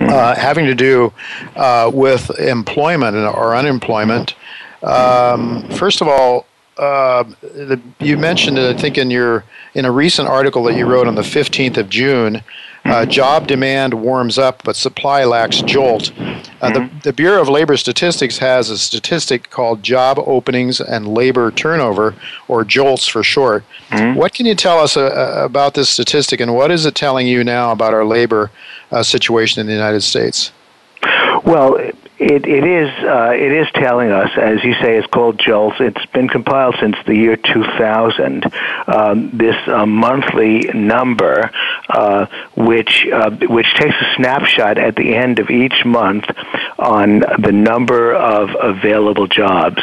Mm-hmm. 0.00 0.12
Uh, 0.12 0.36
having 0.36 0.66
to 0.66 0.76
do 0.76 1.12
uh, 1.56 1.90
with 1.92 2.30
employment 2.38 3.16
or 3.16 3.56
unemployment. 3.56 4.36
Um, 4.84 5.68
first 5.70 6.00
of 6.00 6.06
all, 6.06 6.46
uh, 6.78 7.24
the, 7.40 7.80
you 8.00 8.16
mentioned, 8.16 8.58
I 8.58 8.74
think, 8.74 8.98
in 8.98 9.10
your 9.10 9.44
in 9.74 9.84
a 9.84 9.92
recent 9.92 10.28
article 10.28 10.62
that 10.64 10.76
you 10.76 10.86
wrote 10.86 11.06
on 11.06 11.14
the 11.14 11.22
15th 11.22 11.76
of 11.76 11.88
June, 11.88 12.42
uh, 12.84 13.04
job 13.04 13.46
demand 13.46 13.92
warms 13.94 14.38
up, 14.38 14.62
but 14.64 14.76
supply 14.76 15.24
lacks 15.24 15.60
jolt. 15.62 16.10
Uh, 16.60 16.70
the, 16.72 16.90
the 17.02 17.12
Bureau 17.12 17.40
of 17.40 17.48
Labor 17.48 17.76
Statistics 17.76 18.38
has 18.38 18.70
a 18.70 18.78
statistic 18.78 19.50
called 19.50 19.82
job 19.82 20.18
openings 20.18 20.80
and 20.80 21.06
labor 21.08 21.50
turnover, 21.50 22.14
or 22.48 22.64
JOLTS 22.64 23.06
for 23.06 23.22
short. 23.22 23.64
Mm-hmm. 23.90 24.18
What 24.18 24.32
can 24.32 24.46
you 24.46 24.54
tell 24.54 24.78
us 24.78 24.96
uh, 24.96 25.06
uh, 25.06 25.44
about 25.44 25.74
this 25.74 25.90
statistic, 25.90 26.40
and 26.40 26.54
what 26.54 26.70
is 26.70 26.86
it 26.86 26.94
telling 26.94 27.26
you 27.26 27.44
now 27.44 27.72
about 27.72 27.92
our 27.92 28.04
labor 28.04 28.50
uh, 28.90 29.02
situation 29.02 29.60
in 29.60 29.66
the 29.66 29.74
United 29.74 30.00
States? 30.00 30.52
Well, 31.44 31.78
it, 32.18 32.46
it 32.46 32.64
is 32.64 32.88
uh, 33.04 33.30
it 33.32 33.52
is 33.52 33.68
telling 33.74 34.10
us, 34.10 34.30
as 34.36 34.64
you 34.64 34.74
say, 34.74 34.96
it's 34.96 35.06
called 35.06 35.38
JOLTS. 35.38 35.76
It's 35.78 36.06
been 36.06 36.28
compiled 36.28 36.74
since 36.80 36.96
the 37.06 37.14
year 37.14 37.36
2000. 37.36 38.44
Um, 38.88 39.30
this 39.32 39.56
uh, 39.68 39.86
monthly 39.86 40.68
number, 40.74 41.52
uh, 41.88 42.26
which 42.56 43.06
uh, 43.12 43.30
which 43.30 43.72
takes 43.74 43.94
a 43.94 44.14
snapshot 44.16 44.78
at 44.78 44.96
the 44.96 45.14
end 45.14 45.38
of 45.38 45.50
each 45.50 45.84
month 45.84 46.24
on 46.76 47.20
the 47.38 47.52
number 47.52 48.12
of 48.14 48.50
available 48.60 49.28
jobs. 49.28 49.80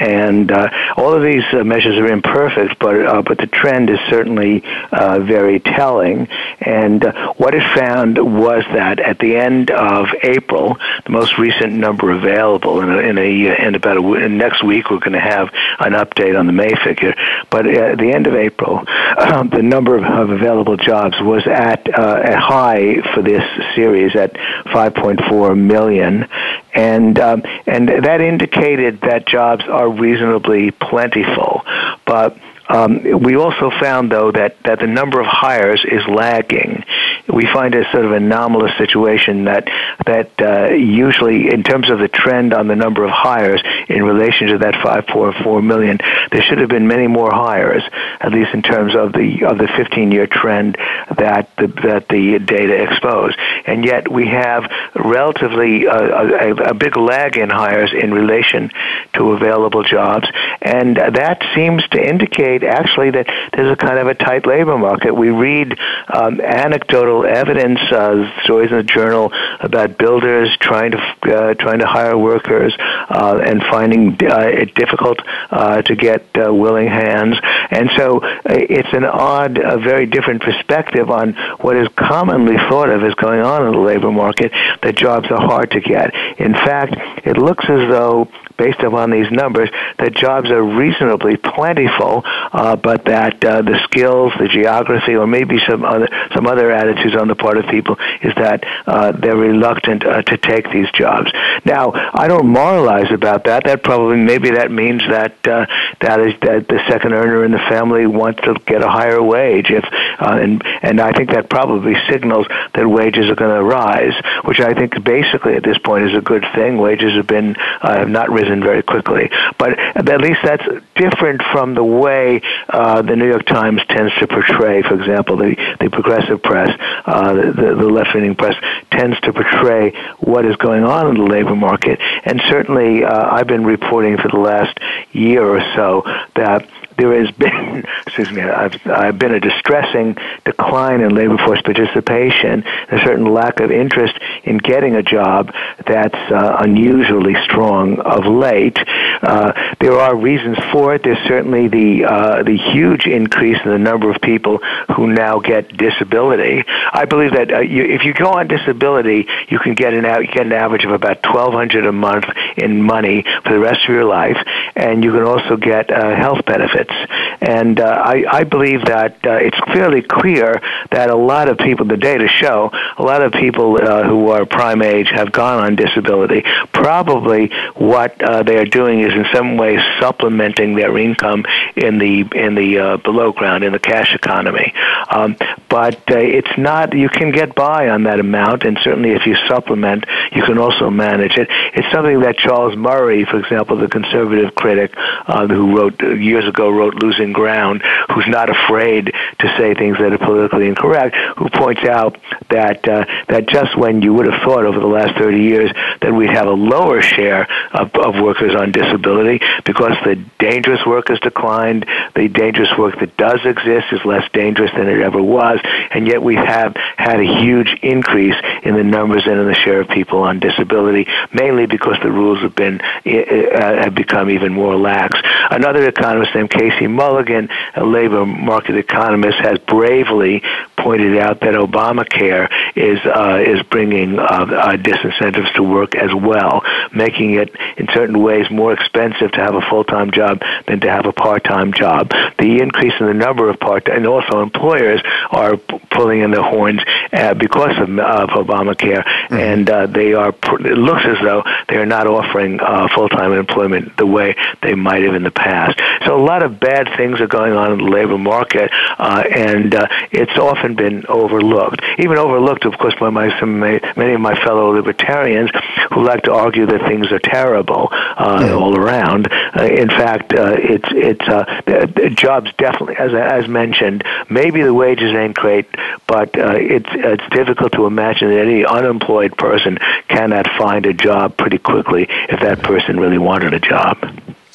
And 0.00 0.50
uh, 0.50 0.70
all 0.96 1.14
of 1.14 1.22
these 1.22 1.44
uh, 1.52 1.62
measures 1.62 1.96
are 1.98 2.08
imperfect, 2.08 2.80
but 2.80 3.24
but 3.24 3.38
the 3.38 3.46
trend 3.46 3.88
is 3.90 3.98
certainly 4.10 4.64
very 4.90 5.60
telling. 5.60 6.26
And 6.60 7.04
what 7.36 7.54
it 7.54 7.62
found 7.76 8.18
was 8.18 8.64
that 8.72 8.98
at 8.98 9.20
the 9.20 9.36
end 9.36 9.70
of 9.70 10.08
April, 10.24 10.76
the 11.04 11.10
most 11.10 11.38
recent 11.38 11.67
number 11.72 12.10
available 12.10 12.80
in 12.80 12.90
a, 12.90 12.98
in, 12.98 13.18
a, 13.18 13.66
in 13.66 13.74
about 13.74 13.96
a, 13.96 14.28
next 14.28 14.62
week, 14.64 14.90
we're 14.90 14.98
going 14.98 15.12
to 15.12 15.20
have 15.20 15.48
an 15.80 15.92
update 15.92 16.38
on 16.38 16.46
the 16.46 16.52
May 16.52 16.74
figure. 16.84 17.14
But 17.50 17.66
at 17.66 17.98
the 17.98 18.12
end 18.12 18.26
of 18.26 18.34
April, 18.34 18.84
um, 19.18 19.48
the 19.52 19.62
number 19.62 19.96
of, 19.96 20.04
of, 20.04 20.30
available 20.30 20.76
jobs 20.76 21.16
was 21.20 21.46
at 21.46 21.86
uh, 21.98 22.22
a 22.24 22.36
high 22.36 23.00
for 23.14 23.22
this 23.22 23.42
series 23.74 24.14
at 24.16 24.34
5.4 24.34 25.58
million, 25.58 26.28
and 26.74 27.18
um, 27.18 27.42
and 27.66 27.88
that 27.88 28.20
indicated 28.20 29.00
that 29.02 29.26
jobs 29.26 29.64
are 29.68 29.88
reasonably 29.88 30.70
plentiful, 30.70 31.62
but 32.06 32.36
um, 32.68 33.22
we 33.22 33.36
also 33.36 33.70
found, 33.80 34.12
though, 34.12 34.30
that, 34.30 34.62
that 34.64 34.78
the 34.78 34.86
number 34.86 35.20
of 35.20 35.26
hires 35.26 35.84
is 35.90 36.02
lagging. 36.06 36.84
We 37.26 37.46
find 37.46 37.74
a 37.74 37.90
sort 37.90 38.04
of 38.04 38.12
anomalous 38.12 38.76
situation 38.78 39.44
that 39.44 39.68
that 40.06 40.30
uh, 40.40 40.74
usually, 40.74 41.52
in 41.52 41.62
terms 41.62 41.90
of 41.90 41.98
the 41.98 42.08
trend 42.08 42.54
on 42.54 42.68
the 42.68 42.76
number 42.76 43.04
of 43.04 43.10
hires 43.10 43.62
in 43.88 44.02
relation 44.02 44.48
to 44.48 44.58
that 44.58 44.74
5.4 44.74 45.64
million, 45.64 45.98
there 46.30 46.42
should 46.42 46.58
have 46.58 46.68
been 46.68 46.86
many 46.86 47.06
more 47.06 47.30
hires, 47.32 47.82
at 48.20 48.32
least 48.32 48.54
in 48.54 48.62
terms 48.62 48.94
of 48.94 49.12
the 49.12 49.44
of 49.44 49.58
the 49.58 49.66
15-year 49.66 50.26
trend 50.26 50.76
that 51.16 51.50
the, 51.56 51.66
that 51.66 52.08
the 52.08 52.38
data 52.38 52.82
expose. 52.82 53.34
And 53.66 53.84
yet, 53.84 54.10
we 54.10 54.28
have 54.28 54.70
relatively 54.94 55.86
uh, 55.86 55.98
a, 55.98 56.54
a 56.70 56.74
big 56.74 56.96
lag 56.96 57.36
in 57.36 57.50
hires 57.50 57.92
in 57.92 58.12
relation 58.12 58.70
to 59.14 59.32
available 59.32 59.82
jobs, 59.82 60.28
and 60.62 60.96
that 60.96 61.42
seems 61.54 61.86
to 61.88 61.98
indicate 62.00 62.28
indicate 62.38 62.62
actually 62.64 63.10
that 63.10 63.26
there's 63.52 63.72
a 63.72 63.76
kind 63.76 63.98
of 63.98 64.06
a 64.06 64.14
tight 64.14 64.46
labor 64.46 64.76
market. 64.76 65.14
We 65.14 65.30
read 65.30 65.78
um, 66.12 66.40
anecdotal 66.40 67.07
evidence, 67.22 67.78
uh, 67.90 68.30
stories 68.44 68.70
in 68.70 68.78
the 68.78 68.82
journal 68.82 69.32
about 69.60 69.98
builders 69.98 70.48
trying 70.60 70.92
to 70.92 70.98
uh, 70.98 71.54
trying 71.54 71.80
to 71.80 71.86
hire 71.86 72.16
workers 72.16 72.74
uh, 72.78 73.40
and 73.44 73.62
finding 73.70 74.16
uh, 74.22 74.40
it 74.40 74.74
difficult 74.74 75.18
uh, 75.50 75.82
to 75.82 75.96
get 75.96 76.24
uh, 76.36 76.52
willing 76.52 76.88
hands. 76.88 77.36
And 77.70 77.90
so 77.96 78.20
it's 78.44 78.92
an 78.92 79.04
odd, 79.04 79.58
a 79.58 79.78
very 79.78 80.06
different 80.06 80.42
perspective 80.42 81.10
on 81.10 81.34
what 81.60 81.76
is 81.76 81.88
commonly 81.96 82.56
thought 82.68 82.90
of 82.90 83.02
as 83.02 83.14
going 83.14 83.40
on 83.40 83.66
in 83.66 83.72
the 83.72 83.78
labor 83.78 84.12
market. 84.12 84.52
That 84.82 84.96
jobs 84.96 85.30
are 85.30 85.40
hard 85.40 85.70
to 85.72 85.80
get. 85.80 86.14
In 86.38 86.54
fact, 86.54 86.94
it 87.24 87.36
looks 87.36 87.64
as 87.64 87.90
though 87.90 88.28
based 88.58 88.80
upon 88.80 89.10
these 89.10 89.30
numbers, 89.30 89.70
that 89.98 90.14
jobs 90.14 90.50
are 90.50 90.62
reasonably 90.62 91.36
plentiful, 91.36 92.22
uh, 92.24 92.76
but 92.76 93.04
that 93.06 93.42
uh, 93.44 93.62
the 93.62 93.78
skills, 93.84 94.32
the 94.38 94.48
geography, 94.48 95.14
or 95.14 95.26
maybe 95.26 95.58
some 95.66 95.84
other 95.84 96.08
some 96.34 96.46
other 96.46 96.70
attitudes 96.70 97.16
on 97.16 97.28
the 97.28 97.34
part 97.34 97.56
of 97.56 97.64
people 97.66 97.96
is 98.20 98.34
that 98.34 98.64
uh, 98.86 99.12
they're 99.12 99.36
reluctant 99.36 100.04
uh, 100.04 100.22
to 100.22 100.36
take 100.36 100.70
these 100.70 100.90
jobs. 100.92 101.30
Now, 101.64 101.92
I 101.94 102.26
don't 102.28 102.48
moralize 102.48 103.10
about 103.12 103.44
that. 103.44 103.64
That 103.64 103.82
probably 103.82 104.16
maybe 104.16 104.50
that 104.50 104.70
means 104.70 105.02
that 105.08 105.34
uh, 105.46 105.66
that 106.00 106.20
is 106.20 106.34
that 106.42 106.68
the 106.68 106.80
second 106.88 107.14
earner 107.14 107.44
in 107.44 107.52
the 107.52 107.64
family 107.70 108.06
wants 108.06 108.42
to 108.42 108.54
get 108.66 108.82
a 108.82 108.88
higher 108.88 109.22
wage. 109.22 109.70
If 109.70 109.84
uh, 109.84 110.38
and 110.42 110.62
and 110.82 111.00
I 111.00 111.12
think 111.12 111.30
that 111.30 111.48
probably 111.48 111.94
signals 112.10 112.46
that 112.74 112.86
wages 112.86 113.30
are 113.30 113.36
going 113.36 113.54
to 113.54 113.62
rise, 113.62 114.14
which 114.44 114.60
I 114.60 114.74
think 114.74 115.02
basically 115.04 115.54
at 115.54 115.62
this 115.62 115.78
point 115.78 116.10
is 116.10 116.16
a 116.16 116.20
good 116.20 116.44
thing. 116.54 116.78
Wages 116.78 117.14
have 117.14 117.26
been 117.26 117.54
uh, 117.56 117.98
have 117.98 118.08
not 118.08 118.30
risen 118.30 118.47
very 118.48 118.82
quickly. 118.82 119.30
But 119.58 119.78
at 119.78 120.20
least 120.20 120.40
that's 120.42 120.64
different 120.94 121.42
from 121.52 121.74
the 121.74 121.84
way 121.84 122.40
uh, 122.68 123.02
the 123.02 123.16
New 123.16 123.28
York 123.28 123.46
Times 123.46 123.80
tends 123.88 124.14
to 124.16 124.26
portray, 124.26 124.82
for 124.82 124.94
example, 124.94 125.36
the, 125.36 125.56
the 125.80 125.90
progressive 125.90 126.42
press, 126.42 126.70
uh, 127.06 127.34
the, 127.34 127.52
the 127.52 127.88
left-leaning 127.88 128.34
press 128.34 128.56
tends 128.90 129.18
to 129.20 129.32
portray 129.32 129.92
what 130.18 130.44
is 130.44 130.56
going 130.56 130.84
on 130.84 131.08
in 131.08 131.14
the 131.22 131.28
labor 131.30 131.54
market. 131.54 131.98
And 132.24 132.40
certainly 132.48 133.04
uh, 133.04 133.34
I've 133.34 133.46
been 133.46 133.64
reporting 133.64 134.16
for 134.16 134.28
the 134.28 134.38
last 134.38 134.78
year 135.12 135.44
or 135.44 135.60
so 135.76 136.02
that 136.34 136.68
there 136.98 137.24
has 137.24 137.30
been, 137.36 137.84
excuse 138.06 138.30
me, 138.30 138.42
I've, 138.42 138.74
I've 138.86 139.18
been 139.18 139.32
a 139.32 139.40
distressing 139.40 140.16
decline 140.44 141.00
in 141.00 141.14
labor 141.14 141.38
force 141.38 141.62
participation, 141.62 142.64
a 142.90 142.98
certain 143.04 143.32
lack 143.32 143.60
of 143.60 143.70
interest 143.70 144.18
in 144.44 144.58
getting 144.58 144.96
a 144.96 145.02
job 145.02 145.54
that's 145.86 146.18
uh, 146.32 146.56
unusually 146.60 147.34
strong 147.44 148.00
of 148.00 148.26
late. 148.26 148.76
Uh, 149.22 149.52
there 149.80 149.98
are 149.98 150.16
reasons 150.16 150.58
for 150.72 150.94
it. 150.94 151.02
There's 151.04 151.24
certainly 151.26 151.68
the 151.68 152.04
uh, 152.04 152.42
the 152.42 152.56
huge 152.72 153.06
increase 153.06 153.58
in 153.64 153.70
the 153.70 153.78
number 153.78 154.10
of 154.10 154.20
people 154.20 154.58
who 154.96 155.06
now 155.06 155.38
get 155.38 155.76
disability. 155.76 156.64
I 156.92 157.04
believe 157.04 157.32
that 157.32 157.52
uh, 157.52 157.60
you, 157.60 157.84
if 157.84 158.04
you 158.04 158.12
go 158.14 158.30
on 158.30 158.48
disability, 158.48 159.26
you 159.48 159.58
can 159.58 159.74
get 159.74 159.94
an 159.94 160.04
you 160.22 160.28
get 160.32 160.46
an 160.46 160.52
average 160.52 160.84
of 160.84 160.90
about 160.90 161.22
twelve 161.22 161.52
hundred 161.52 161.86
a 161.86 161.92
month 161.92 162.26
in 162.56 162.82
money 162.82 163.24
for 163.44 163.52
the 163.52 163.58
rest 163.60 163.84
of 163.84 163.94
your 163.94 164.04
life, 164.04 164.36
and 164.74 165.04
you 165.04 165.12
can 165.12 165.22
also 165.22 165.56
get 165.56 165.90
uh, 165.90 166.16
health 166.16 166.44
benefits 166.44 166.87
benefits. 166.88 167.38
And 167.40 167.80
uh, 167.80 167.84
I, 167.84 168.24
I 168.28 168.44
believe 168.44 168.84
that 168.86 169.24
uh, 169.24 169.34
it's 169.34 169.56
fairly 169.72 170.02
clear 170.02 170.60
that 170.90 171.10
a 171.10 171.16
lot 171.16 171.48
of 171.48 171.58
people, 171.58 171.86
the 171.86 171.96
data 171.96 172.26
show, 172.28 172.70
a 172.96 173.02
lot 173.02 173.22
of 173.22 173.32
people 173.32 173.78
uh, 173.80 174.02
who 174.04 174.30
are 174.30 174.44
prime 174.44 174.82
age 174.82 175.08
have 175.10 175.30
gone 175.32 175.62
on 175.64 175.76
disability. 175.76 176.42
Probably 176.72 177.50
what 177.76 178.20
uh, 178.22 178.42
they 178.42 178.58
are 178.58 178.64
doing 178.64 179.00
is 179.00 179.12
in 179.12 179.24
some 179.32 179.56
way 179.56 179.78
supplementing 180.00 180.74
their 180.74 180.96
income 180.98 181.44
in 181.76 181.98
the 181.98 182.26
in 182.34 182.54
the 182.54 182.78
uh, 182.78 182.96
below 182.98 183.32
ground 183.32 183.64
in 183.64 183.72
the 183.72 183.78
cash 183.78 184.14
economy. 184.14 184.72
Um, 185.10 185.36
but 185.68 185.98
uh, 186.10 186.18
it's 186.18 186.58
not. 186.58 186.94
You 186.94 187.08
can 187.08 187.30
get 187.30 187.54
by 187.54 187.88
on 187.88 188.04
that 188.04 188.20
amount, 188.20 188.64
and 188.64 188.78
certainly 188.82 189.10
if 189.10 189.26
you 189.26 189.36
supplement, 189.46 190.04
you 190.32 190.42
can 190.42 190.58
also 190.58 190.90
manage 190.90 191.36
it. 191.36 191.48
It's 191.74 191.90
something 191.92 192.20
that 192.20 192.36
Charles 192.36 192.76
Murray, 192.76 193.24
for 193.24 193.38
example, 193.38 193.76
the 193.76 193.88
conservative 193.88 194.54
critic 194.54 194.92
uh, 194.96 195.46
who 195.46 195.76
wrote 195.76 196.02
uh, 196.02 196.08
years 196.08 196.46
ago 196.46 196.70
wrote 196.78 197.02
Losing 197.02 197.32
Ground, 197.32 197.82
who's 198.14 198.28
not 198.28 198.48
afraid 198.48 199.12
to 199.40 199.46
say 199.58 199.74
things 199.74 199.98
that 199.98 200.12
are 200.12 200.18
politically 200.18 200.68
incorrect, 200.68 201.16
who 201.36 201.48
points 201.50 201.84
out 201.84 202.16
that 202.50 202.86
uh, 202.88 203.04
that 203.28 203.48
just 203.48 203.76
when 203.76 204.02
you 204.02 204.14
would 204.14 204.26
have 204.30 204.40
thought 204.42 204.64
over 204.64 204.78
the 204.78 204.86
last 204.86 205.18
30 205.18 205.42
years 205.42 205.70
that 206.00 206.12
we'd 206.12 206.30
have 206.30 206.46
a 206.46 206.52
lower 206.52 207.02
share 207.02 207.48
of, 207.72 207.94
of 207.94 208.22
workers 208.22 208.54
on 208.54 208.72
disability 208.72 209.40
because 209.64 209.92
the 210.04 210.16
dangerous 210.38 210.80
work 210.86 211.08
has 211.08 211.18
declined, 211.20 211.84
the 212.14 212.28
dangerous 212.28 212.70
work 212.78 212.98
that 213.00 213.16
does 213.16 213.40
exist 213.44 213.86
is 213.92 214.00
less 214.04 214.24
dangerous 214.32 214.70
than 214.76 214.88
it 214.88 215.00
ever 215.00 215.22
was, 215.22 215.58
and 215.90 216.06
yet 216.06 216.22
we 216.22 216.36
have 216.36 216.74
had 216.96 217.20
a 217.20 217.40
huge 217.42 217.68
increase 217.82 218.36
in 218.62 218.74
the 218.74 218.84
numbers 218.84 219.24
and 219.26 219.40
in 219.40 219.46
the 219.46 219.54
share 219.54 219.80
of 219.80 219.88
people 219.88 220.20
on 220.22 220.38
disability, 220.38 221.06
mainly 221.32 221.66
because 221.66 221.96
the 222.02 222.10
rules 222.10 222.40
have 222.40 222.54
been 222.54 222.80
uh, 222.80 223.82
have 223.84 223.94
become 223.94 224.30
even 224.30 224.52
more 224.52 224.76
lax. 224.76 225.18
Another 225.50 225.86
economist 225.88 226.34
named 226.34 226.50
Casey 226.68 226.86
Mulligan, 226.86 227.48
a 227.74 227.84
labor 227.84 228.26
market 228.26 228.76
economist, 228.76 229.38
has 229.38 229.58
bravely 229.58 230.42
pointed 230.82 231.18
out 231.18 231.40
that 231.40 231.54
Obamacare 231.54 232.48
is 232.74 232.98
uh, 233.04 233.42
is 233.44 233.62
bringing 233.70 234.18
uh, 234.18 234.22
uh, 234.22 234.76
disincentives 234.76 235.52
to 235.54 235.62
work 235.62 235.94
as 235.94 236.10
well, 236.14 236.62
making 236.94 237.34
it 237.34 237.54
in 237.76 237.86
certain 237.92 238.22
ways 238.22 238.46
more 238.50 238.72
expensive 238.72 239.32
to 239.32 239.40
have 239.40 239.54
a 239.54 239.62
full 239.68 239.84
time 239.84 240.10
job 240.10 240.40
than 240.66 240.80
to 240.80 240.90
have 240.90 241.06
a 241.06 241.12
part 241.12 241.44
time 241.44 241.72
job. 241.72 242.10
The 242.38 242.60
increase 242.62 242.94
in 243.00 243.06
the 243.06 243.14
number 243.14 243.50
of 243.50 243.58
part 243.60 243.84
time 243.84 243.98
and 243.98 244.06
also 244.06 244.42
employers 244.42 245.00
are 245.30 245.56
p- 245.56 245.80
pulling 245.90 246.20
in 246.20 246.30
the 246.30 246.42
horns 246.42 246.80
uh, 247.12 247.34
because 247.34 247.76
of, 247.78 247.88
of 247.98 248.28
Obamacare, 248.30 249.02
mm-hmm. 249.04 249.34
and 249.34 249.68
uh, 249.68 249.86
they 249.86 250.14
are. 250.14 250.28
It 250.30 250.78
looks 250.78 251.02
as 251.04 251.16
though 251.22 251.42
they 251.68 251.76
are 251.76 251.86
not 251.86 252.06
offering 252.06 252.60
uh, 252.60 252.88
full 252.94 253.08
time 253.08 253.32
employment 253.32 253.96
the 253.96 254.06
way 254.06 254.36
they 254.62 254.74
might 254.74 255.02
have 255.02 255.14
in 255.14 255.24
the 255.24 255.32
past. 255.32 255.80
So 256.06 256.16
a 256.16 256.22
lot 256.24 256.42
of 256.42 256.60
bad 256.60 256.88
things 256.96 257.20
are 257.20 257.26
going 257.26 257.52
on 257.52 257.72
in 257.72 257.78
the 257.78 257.90
labor 257.90 258.18
market, 258.18 258.70
uh, 258.98 259.24
and 259.28 259.74
uh, 259.74 259.88
it's 260.12 260.38
often 260.38 260.67
been 260.74 261.06
overlooked. 261.06 261.80
Even 261.98 262.18
overlooked, 262.18 262.64
of 262.64 262.76
course, 262.78 262.94
by 262.98 263.10
my, 263.10 263.38
some, 263.38 263.60
many 263.60 264.12
of 264.12 264.20
my 264.20 264.34
fellow 264.44 264.74
libertarians 264.74 265.50
who 265.92 266.04
like 266.04 266.22
to 266.22 266.32
argue 266.32 266.66
that 266.66 266.80
things 266.86 267.10
are 267.12 267.18
terrible 267.18 267.88
uh, 267.92 268.44
yeah. 268.46 268.52
all 268.54 268.76
around. 268.76 269.28
Uh, 269.32 269.64
in 269.64 269.88
fact, 269.88 270.32
uh, 270.32 270.54
it's 270.56 270.88
it's 270.90 271.28
uh, 271.28 272.08
jobs 272.14 272.50
definitely, 272.58 272.96
as 272.96 273.12
as 273.14 273.48
mentioned. 273.48 274.04
Maybe 274.28 274.62
the 274.62 274.74
wages 274.74 275.14
ain't 275.14 275.34
great, 275.34 275.66
but 276.06 276.38
uh, 276.38 276.54
it's 276.56 276.88
it's 276.92 277.28
difficult 277.30 277.72
to 277.72 277.86
imagine 277.86 278.28
that 278.30 278.40
any 278.40 278.64
unemployed 278.64 279.36
person 279.36 279.78
cannot 280.08 280.46
find 280.58 280.86
a 280.86 280.92
job 280.92 281.36
pretty 281.36 281.58
quickly 281.58 282.06
if 282.28 282.40
that 282.40 282.60
person 282.60 282.98
really 282.98 283.18
wanted 283.18 283.54
a 283.54 283.60
job. 283.60 283.98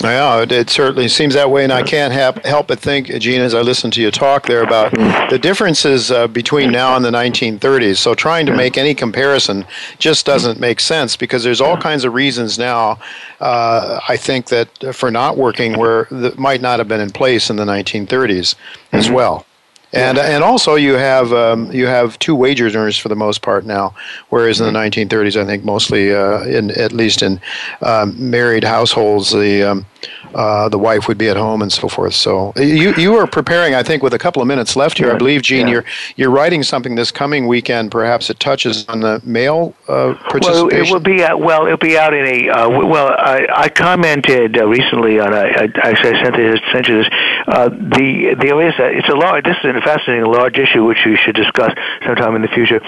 Yeah, 0.02 0.46
it, 0.50 0.70
certainly 0.70 1.08
seems 1.08 1.34
that 1.36 1.50
way, 1.50 1.64
and 1.64 1.72
I 1.72 1.82
can't 1.82 2.12
have, 2.12 2.36
help 2.44 2.68
but 2.68 2.80
think, 2.80 3.08
Gene, 3.08 3.40
as 3.40 3.54
I 3.54 3.62
listen 3.62 3.90
to 3.92 4.02
you 4.02 4.12
talk 4.12 4.48
there 4.48 4.64
about 4.64 4.92
the 5.30 5.40
differences 5.40 6.12
uh, 6.12 6.28
between 6.28 6.72
now 6.72 6.98
and 6.98 7.06
the 7.06 7.12
1930s. 7.12 7.98
So 7.98 8.14
trying 8.14 8.46
to 8.48 8.56
make 8.56 8.78
any 8.78 8.94
comparison 8.94 9.66
just 10.00 10.26
doesn't 10.26 10.60
make 10.60 10.82
sense 10.82 11.16
because 11.16 11.44
there's 11.44 11.62
all 11.62 11.78
kinds 11.78 12.04
of 12.04 12.14
reasons 12.14 12.60
now. 12.60 13.00
Uh, 13.40 14.00
I 14.10 14.18
think 14.18 14.48
that 14.48 14.94
for 14.94 15.10
not 15.10 15.38
working 15.38 15.78
where 15.78 16.08
that 16.12 16.38
might 16.38 16.60
not 16.60 16.80
have 16.80 16.88
been 16.88 17.02
in 17.02 17.12
place 17.12 17.50
in 17.50 17.56
the 17.56 17.66
1930s 17.66 18.56
as 18.92 19.06
mm-hmm. 19.06 19.14
well. 19.14 19.46
And 19.94 20.18
and 20.18 20.44
also 20.44 20.76
you 20.76 20.94
have 20.94 21.32
um, 21.34 21.72
you 21.72 21.86
have 21.86 22.18
two 22.18 22.36
wage 22.36 22.62
earners 22.62 22.98
for 22.98 23.10
the 23.10 23.16
most 23.16 23.42
part 23.44 23.64
now, 23.66 23.94
whereas 24.30 24.60
in 24.60 24.66
the 24.66 24.80
1930s 24.80 25.08
mm-hmm. 25.08 25.42
I 25.42 25.46
think 25.46 25.64
mostly 25.64 26.14
uh, 26.14 26.44
in 26.44 26.72
at 26.72 26.92
least 26.92 27.22
in 27.22 27.40
um, 27.82 28.32
married 28.32 28.64
households 28.64 29.32
the 29.32 29.64
um, 29.64 29.86
uh, 30.34 30.68
the 30.70 30.80
wife 30.80 31.08
would 31.08 31.18
be 31.18 31.30
at 31.30 31.38
home 31.38 31.62
and 31.62 31.72
so 31.72 31.88
forth. 31.88 32.14
So 32.14 32.54
you 32.58 32.94
you 32.96 33.16
are 33.16 33.28
preparing, 33.28 33.76
I 33.76 33.84
think, 33.84 34.02
with 34.02 34.14
a 34.14 34.20
couple 34.20 34.42
of 34.42 34.48
minutes 34.48 34.76
left 34.76 34.98
here. 34.98 35.12
I 35.12 35.18
believe, 35.18 35.44
Gene, 35.44 35.68
yeah. 35.68 35.74
you're 35.74 35.86
you're 36.16 36.32
writing 36.32 36.64
something 36.64 36.96
this 36.96 37.12
coming 37.12 37.48
weekend. 37.48 37.92
Perhaps 37.92 38.30
it 38.30 38.40
touches 38.40 38.88
on 38.88 39.02
the 39.02 39.22
male 39.24 39.76
uh, 39.88 40.16
participation. 40.30 40.68
Well, 40.68 40.88
it 40.88 40.92
will 40.92 41.00
be 41.00 41.24
out, 41.24 41.40
well. 41.40 41.66
It'll 41.66 41.78
be 41.78 41.98
out 41.98 42.14
in 42.14 42.26
a 42.26 42.50
uh, 42.50 42.70
well. 42.70 43.10
I, 43.18 43.48
I 43.56 43.70
commented 43.70 44.58
uh, 44.58 44.68
recently 44.68 45.20
on 45.20 45.34
a. 45.34 45.38
I, 45.38 45.70
actually 45.84 46.14
I 46.14 46.24
sent 46.24 46.36
it 46.36 46.62
sent 46.72 46.88
you 46.88 47.04
this. 47.04 47.10
Uh, 47.48 47.70
the 47.70 48.36
there 48.40 48.62
is 48.62 48.74
a, 48.80 48.88
it's 48.98 49.10
a 49.10 49.16
large. 49.16 49.44
This 49.44 49.58
is 49.64 49.76
a 49.76 49.82
fascinating 49.82 50.26
large 50.26 50.58
issue 50.58 50.86
which 50.86 51.04
we 51.06 51.18
should 51.18 51.36
discuss 51.36 51.72
sometime 52.06 52.36
in 52.36 52.42
the 52.42 52.48
future. 52.48 52.80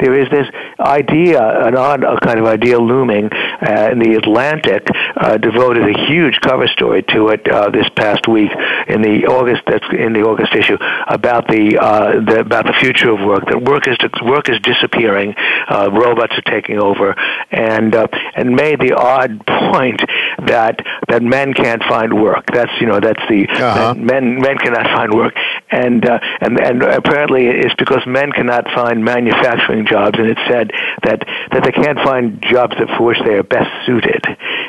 There 0.00 0.18
is 0.18 0.28
this 0.30 0.46
idea, 0.78 1.40
an 1.40 1.76
odd 1.76 2.02
kind 2.22 2.38
of 2.38 2.46
idea 2.46 2.78
looming 2.78 3.30
uh, 3.32 3.90
in 3.92 3.98
the 3.98 4.14
Atlantic, 4.14 4.86
uh, 5.16 5.36
devoted 5.36 5.84
a 5.84 6.06
huge 6.08 6.40
cover 6.40 6.66
story 6.68 7.02
to 7.14 7.28
it 7.28 7.46
uh, 7.48 7.70
this 7.70 7.88
past 7.94 8.26
week 8.26 8.50
in 8.88 9.02
the 9.02 9.26
August. 9.26 9.62
That's 9.66 9.86
in 9.92 10.12
the 10.12 10.22
August 10.22 10.54
issue 10.54 10.76
about 11.06 11.46
the, 11.46 11.78
uh, 11.78 12.20
the 12.20 12.40
about 12.40 12.66
the 12.66 12.74
future 12.80 13.10
of 13.10 13.20
work. 13.20 13.46
That 13.46 13.62
work 13.62 13.86
is 13.86 13.96
work 14.22 14.48
is 14.48 14.58
disappearing. 14.60 15.34
Uh, 15.68 15.90
robots 15.92 16.34
are 16.36 16.50
taking 16.50 16.78
over, 16.78 17.14
and 17.50 17.94
uh, 17.94 18.08
and 18.34 18.56
made 18.56 18.80
the 18.80 18.94
odd 18.94 19.44
point 19.46 20.02
that 20.46 20.80
that 21.08 21.22
men 21.22 21.54
can't 21.54 21.82
find 21.84 22.12
work. 22.20 22.46
That's 22.52 22.72
you 22.80 22.86
know 22.86 22.98
that's 22.98 23.22
the 23.28 23.46
uh-huh. 23.48 23.94
Men 24.00 24.40
men 24.40 24.58
cannot 24.58 24.86
find 24.96 25.14
work, 25.14 25.36
and 25.70 26.04
uh, 26.04 26.18
and 26.40 26.58
and 26.60 26.82
apparently 26.82 27.46
it's 27.46 27.74
because 27.74 28.02
men 28.06 28.32
cannot 28.32 28.64
find 28.74 29.04
manufacturing 29.04 29.86
jobs, 29.86 30.18
and 30.18 30.28
it 30.28 30.38
said 30.48 30.70
that 31.04 31.24
that 31.52 31.62
they 31.64 31.72
can't 31.72 31.98
find 32.00 32.42
jobs 32.42 32.74
that 32.78 32.88
for 32.96 33.06
which 33.06 33.18
they 33.24 33.34
are 33.34 33.42
best 33.42 33.70
suited, 33.86 34.24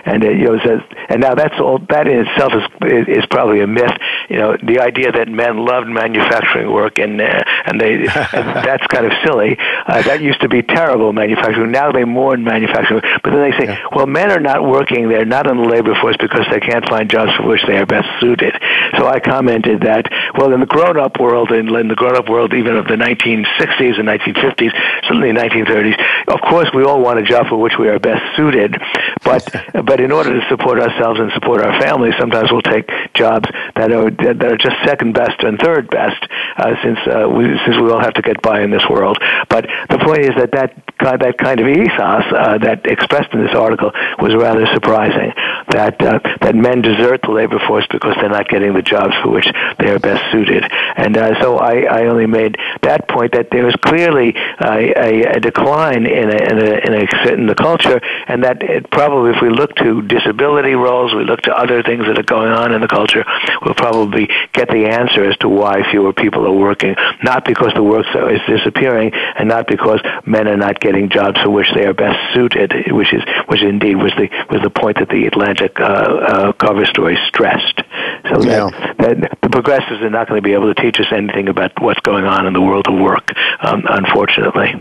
and 0.05 0.23
it, 0.23 0.37
you 0.37 0.45
know 0.45 0.59
says 0.63 0.81
and 1.09 1.21
now 1.21 1.35
that's 1.35 1.59
all 1.59 1.79
that 1.89 2.07
in 2.07 2.25
itself 2.27 2.53
is 2.85 3.07
is 3.07 3.25
probably 3.29 3.61
a 3.61 3.67
myth. 3.67 3.91
You 4.29 4.37
know 4.37 4.57
the 4.57 4.79
idea 4.79 5.11
that 5.11 5.27
men 5.27 5.65
loved 5.65 5.87
manufacturing 5.87 6.71
work 6.71 6.99
and 6.99 7.19
uh, 7.19 7.43
and 7.65 7.81
they 7.81 7.93
and 7.93 8.07
that's 8.65 8.85
kind 8.87 9.05
of 9.05 9.11
silly. 9.25 9.57
Uh, 9.59 10.01
that 10.03 10.21
used 10.21 10.41
to 10.41 10.49
be 10.49 10.61
terrible 10.61 11.13
manufacturing. 11.13 11.71
Now 11.71 11.91
they 11.91 12.05
mourn 12.05 12.43
manufacturing, 12.43 13.01
but 13.23 13.31
then 13.31 13.51
they 13.51 13.57
say, 13.57 13.65
yeah. 13.65 13.79
well, 13.95 14.05
men 14.05 14.31
are 14.31 14.39
not 14.39 14.63
working; 14.63 15.09
they're 15.09 15.25
not 15.25 15.47
in 15.47 15.57
the 15.57 15.67
labor 15.67 15.95
force 15.99 16.17
because 16.19 16.45
they 16.51 16.59
can't 16.59 16.87
find 16.87 17.09
jobs 17.09 17.31
for 17.37 17.47
which 17.47 17.61
they 17.67 17.77
are 17.77 17.85
best 17.85 18.07
suited. 18.19 18.53
So 18.97 19.07
I 19.07 19.19
commented 19.19 19.81
that 19.81 20.05
well, 20.37 20.53
in 20.53 20.59
the 20.59 20.67
grown-up 20.91 21.19
world, 21.19 21.51
in, 21.51 21.73
in 21.75 21.87
the 21.87 21.95
grown-up 21.95 22.27
world, 22.29 22.53
even 22.53 22.75
of 22.75 22.85
the 22.85 22.95
1960s 22.95 23.99
and 23.99 24.07
1950s, 24.07 24.71
certainly 25.03 25.31
1930s, 25.31 25.97
of 26.27 26.41
course, 26.41 26.69
we 26.73 26.83
all 26.83 27.01
want 27.01 27.19
a 27.19 27.23
job 27.23 27.47
for 27.47 27.57
which 27.57 27.77
we 27.79 27.87
are 27.87 27.99
best 27.99 28.21
suited. 28.35 28.75
But 29.23 29.47
but 29.85 29.99
in 29.99 30.11
order 30.11 30.39
to 30.39 30.47
support 30.49 30.79
ourselves 30.79 31.19
and 31.19 31.31
support 31.33 31.61
our 31.61 31.79
families, 31.79 32.13
sometimes 32.19 32.51
we'll 32.51 32.61
take 32.61 32.89
jobs 33.13 33.49
that 33.75 33.91
are 33.91 34.11
that 34.11 34.43
are 34.43 34.57
just 34.57 34.75
second 34.85 35.13
best 35.13 35.41
and 35.41 35.59
third 35.59 35.89
best, 35.89 36.21
uh, 36.57 36.75
since 36.83 36.99
uh, 37.07 37.29
we 37.29 37.45
since 37.65 37.77
we 37.77 37.89
all 37.91 38.01
have 38.01 38.13
to 38.15 38.21
get 38.21 38.41
by 38.41 38.61
in 38.61 38.71
this 38.71 38.87
world. 38.89 39.17
But 39.49 39.67
the 39.89 39.99
point 39.99 40.21
is 40.21 40.35
that 40.35 40.51
that 40.51 40.75
that 40.99 41.37
kind 41.37 41.59
of 41.59 41.67
ethos 41.67 42.25
uh, 42.31 42.57
that 42.59 42.85
expressed 42.85 43.33
in 43.33 43.43
this 43.43 43.55
article 43.55 43.91
was 44.19 44.35
rather 44.35 44.65
surprising. 44.73 45.33
That 45.69 46.01
uh, 46.01 46.19
that 46.41 46.55
men 46.55 46.81
desert 46.81 47.21
the 47.23 47.31
labor 47.31 47.59
force 47.67 47.87
because 47.89 48.15
they're 48.19 48.29
not 48.29 48.49
getting 48.49 48.73
the 48.73 48.81
jobs 48.81 49.13
for 49.23 49.29
which 49.29 49.47
they 49.79 49.89
are 49.89 49.99
best 49.99 50.23
suited. 50.31 50.63
And 50.95 51.17
uh, 51.17 51.41
so 51.41 51.57
I, 51.57 51.81
I 51.83 52.05
only 52.07 52.27
made 52.27 52.57
that 52.83 53.07
point 53.07 53.33
that 53.33 53.49
there 53.51 53.65
was 53.65 53.75
clearly 53.83 54.33
a, 54.61 55.35
a, 55.35 55.39
decline 55.39 56.05
in 56.05 56.29
a, 56.29 56.37
in, 56.51 56.57
a, 56.59 56.71
in, 56.85 56.93
a, 56.93 57.33
in 57.33 57.47
the 57.47 57.55
culture, 57.55 57.99
and 58.27 58.43
that 58.43 58.61
it 58.61 58.89
probably, 58.91 59.31
if 59.31 59.41
we 59.41 59.49
look 59.49 59.75
to 59.75 60.01
disability 60.03 60.73
roles, 60.73 61.13
we 61.13 61.23
look 61.23 61.41
to 61.41 61.51
other 61.53 61.83
things 61.83 62.05
that 62.05 62.17
are 62.17 62.23
going 62.23 62.51
on 62.51 62.73
in 62.73 62.81
the 62.81 62.87
culture, 62.87 63.23
we'll 63.63 63.75
probably 63.75 64.27
get 64.53 64.67
the 64.69 64.85
answer 64.87 65.23
as 65.23 65.37
to 65.37 65.49
why 65.49 65.83
fewer 65.91 66.13
people 66.13 66.45
are 66.45 66.53
working. 66.53 66.95
Not 67.23 67.45
because 67.45 67.73
the 67.73 67.83
work 67.83 68.05
is 68.15 68.41
disappearing, 68.47 69.11
and 69.13 69.47
not 69.47 69.67
because 69.67 69.99
men 70.25 70.47
are 70.47 70.57
not 70.57 70.79
getting 70.79 71.09
jobs 71.09 71.39
for 71.41 71.49
which 71.49 71.67
they 71.75 71.85
are 71.85 71.93
best 71.93 72.33
suited, 72.33 72.91
which 72.91 73.13
is 73.13 73.23
which 73.47 73.61
indeed 73.61 73.95
was 73.95 74.11
the 74.17 74.29
was 74.49 74.61
the 74.61 74.69
point 74.69 74.97
that 74.99 75.09
the 75.09 75.25
Atlantic 75.25 75.79
uh, 75.79 75.83
uh, 75.83 76.51
cover 76.53 76.85
story 76.85 77.17
stressed. 77.27 77.81
So 78.29 78.41
yeah. 78.43 78.69
that, 78.99 79.19
that 79.19 79.37
the 79.41 79.49
progressives 79.49 80.01
are 80.01 80.09
not 80.09 80.27
going 80.27 80.37
to 80.37 80.45
be 80.45 80.53
able 80.53 80.67
to 80.67 80.70
teach 80.73 80.99
us 80.99 81.07
anything 81.11 81.47
about 81.47 81.71
what's 81.81 81.99
going 82.01 82.25
on 82.25 82.45
in 82.47 82.53
the 82.53 82.61
world 82.61 82.87
of 82.87 82.99
work, 82.99 83.31
um, 83.61 83.83
unfortunately. 83.89 84.73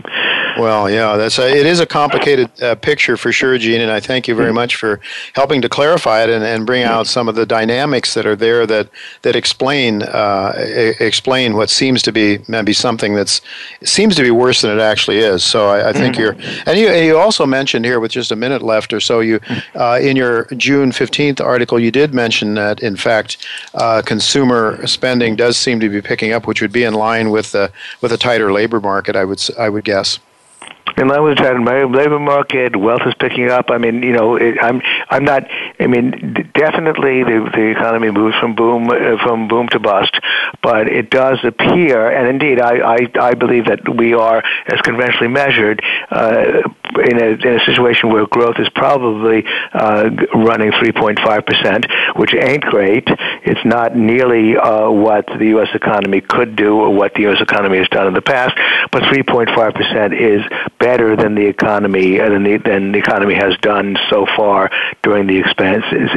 Well, 0.57 0.89
yeah, 0.89 1.17
that's 1.17 1.39
a, 1.39 1.49
it 1.49 1.65
is 1.65 1.79
a 1.79 1.85
complicated 1.85 2.49
uh, 2.61 2.75
picture 2.75 3.17
for 3.17 3.31
sure, 3.31 3.57
Gene, 3.57 3.81
and 3.81 3.91
I 3.91 3.99
thank 3.99 4.27
you 4.27 4.35
very 4.35 4.47
mm-hmm. 4.47 4.55
much 4.55 4.75
for 4.75 4.99
helping 5.33 5.61
to 5.61 5.69
clarify 5.69 6.23
it 6.23 6.29
and, 6.29 6.43
and 6.43 6.65
bring 6.65 6.83
out 6.83 7.07
some 7.07 7.27
of 7.27 7.35
the 7.35 7.45
dynamics 7.45 8.13
that 8.13 8.25
are 8.25 8.35
there 8.35 8.65
that 8.67 8.89
that 9.23 9.35
explain 9.35 10.03
uh, 10.03 10.53
explain 10.99 11.55
what 11.55 11.69
seems 11.69 12.01
to 12.03 12.11
be 12.11 12.39
maybe 12.47 12.73
something 12.73 13.15
that's 13.15 13.41
seems 13.83 14.15
to 14.15 14.21
be 14.21 14.31
worse 14.31 14.61
than 14.61 14.71
it 14.71 14.81
actually 14.81 15.19
is. 15.19 15.43
So 15.43 15.67
I, 15.67 15.89
I 15.89 15.93
think 15.93 16.15
mm-hmm. 16.15 16.39
you're, 16.39 16.63
and 16.65 16.79
you, 16.79 16.89
you 16.91 17.17
also 17.17 17.45
mentioned 17.45 17.85
here 17.85 17.99
with 17.99 18.11
just 18.11 18.31
a 18.31 18.35
minute 18.35 18.61
left 18.61 18.93
or 18.93 18.99
so, 18.99 19.19
you 19.19 19.39
uh, 19.75 19.99
in 20.01 20.15
your 20.15 20.45
June 20.57 20.91
fifteenth 20.91 21.41
article, 21.41 21.79
you 21.79 21.91
did 21.91 22.13
mention 22.13 22.53
that 22.55 22.81
in 22.81 22.95
fact 22.95 23.37
uh, 23.73 24.01
consumer 24.05 24.85
spending 24.87 25.35
does 25.35 25.57
seem 25.57 25.79
to 25.81 25.89
be 25.89 26.01
picking 26.01 26.31
up, 26.31 26.47
which 26.47 26.61
would 26.61 26.71
be 26.71 26.83
in 26.83 26.93
line 26.93 27.29
with 27.29 27.51
the 27.51 27.71
with 28.01 28.11
a 28.11 28.17
tighter 28.17 28.51
labor 28.51 28.79
market. 28.79 29.15
I 29.15 29.25
would 29.25 29.41
I 29.57 29.69
would 29.69 29.83
guess 29.83 30.19
in 30.97 31.07
line 31.07 31.23
with 31.23 31.37
the 31.37 31.43
tighter 31.43 31.87
labor 31.87 32.19
market, 32.19 32.75
wealth 32.75 33.01
is 33.05 33.13
picking 33.15 33.49
up. 33.49 33.69
I 33.69 33.77
mean, 33.77 34.03
you 34.03 34.13
know, 34.13 34.35
it, 34.35 34.57
I'm 34.61 34.81
I'm 35.09 35.23
not. 35.23 35.43
I 35.79 35.87
mean, 35.87 36.49
definitely 36.53 37.23
the 37.23 37.49
the 37.53 37.71
economy 37.71 38.11
moves 38.11 38.35
from 38.39 38.55
boom 38.55 38.89
uh, 38.89 39.17
from 39.23 39.47
boom 39.47 39.67
to 39.69 39.79
bust, 39.79 40.19
but 40.61 40.87
it 40.87 41.09
does 41.09 41.39
appear, 41.43 42.09
and 42.09 42.27
indeed, 42.27 42.59
I 42.59 42.95
I, 42.95 43.11
I 43.19 43.33
believe 43.33 43.65
that 43.65 43.97
we 43.97 44.13
are, 44.13 44.43
as 44.67 44.81
conventionally 44.81 45.29
measured, 45.29 45.81
uh, 46.09 46.61
in 46.99 47.21
a 47.21 47.27
in 47.47 47.59
a 47.59 47.65
situation 47.65 48.09
where 48.09 48.25
growth 48.27 48.57
is 48.59 48.69
probably 48.69 49.43
uh, 49.73 50.09
running 50.33 50.71
3.5 50.71 51.45
percent, 51.45 51.85
which 52.15 52.33
ain't 52.33 52.63
great. 52.63 53.07
It's 53.43 53.63
not 53.65 53.95
nearly 53.95 54.57
uh, 54.57 54.89
what 54.89 55.25
the 55.27 55.47
U.S. 55.57 55.69
economy 55.73 56.21
could 56.21 56.55
do 56.55 56.79
or 56.79 56.93
what 56.93 57.13
the 57.13 57.21
U.S. 57.21 57.41
economy 57.41 57.77
has 57.77 57.87
done 57.89 58.07
in 58.07 58.13
the 58.13 58.21
past, 58.21 58.55
but 58.91 59.03
3.5 59.03 59.73
percent 59.73 60.13
is 60.13 60.41
better 60.79 61.15
than 61.15 61.35
the 61.35 61.45
economy 61.45 62.19
uh, 62.19 62.29
than 62.29 62.43
the, 62.43 62.57
than 62.57 62.91
the 62.91 62.99
economy 62.99 63.35
has 63.35 63.55
done 63.61 63.97
so 64.09 64.25
far 64.35 64.69
during 65.03 65.27
the 65.27 65.39
expansion 65.39 66.07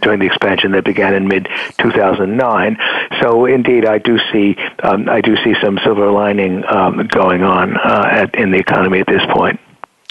during 0.00 0.20
the 0.20 0.26
expansion 0.26 0.72
that 0.72 0.84
began 0.84 1.14
in 1.14 1.28
mid 1.28 1.48
2009. 1.78 2.76
So 3.20 3.46
indeed, 3.46 3.86
I 3.86 3.98
do 3.98 4.18
see 4.32 4.56
um, 4.82 5.08
I 5.08 5.20
do 5.20 5.36
see 5.44 5.54
some 5.62 5.78
silver 5.84 6.10
lining 6.10 6.64
um, 6.66 7.06
going 7.06 7.42
on 7.42 7.76
uh, 7.76 8.08
at, 8.10 8.34
in 8.34 8.50
the 8.50 8.58
economy 8.58 9.00
at 9.00 9.06
this 9.06 9.22
point. 9.30 9.60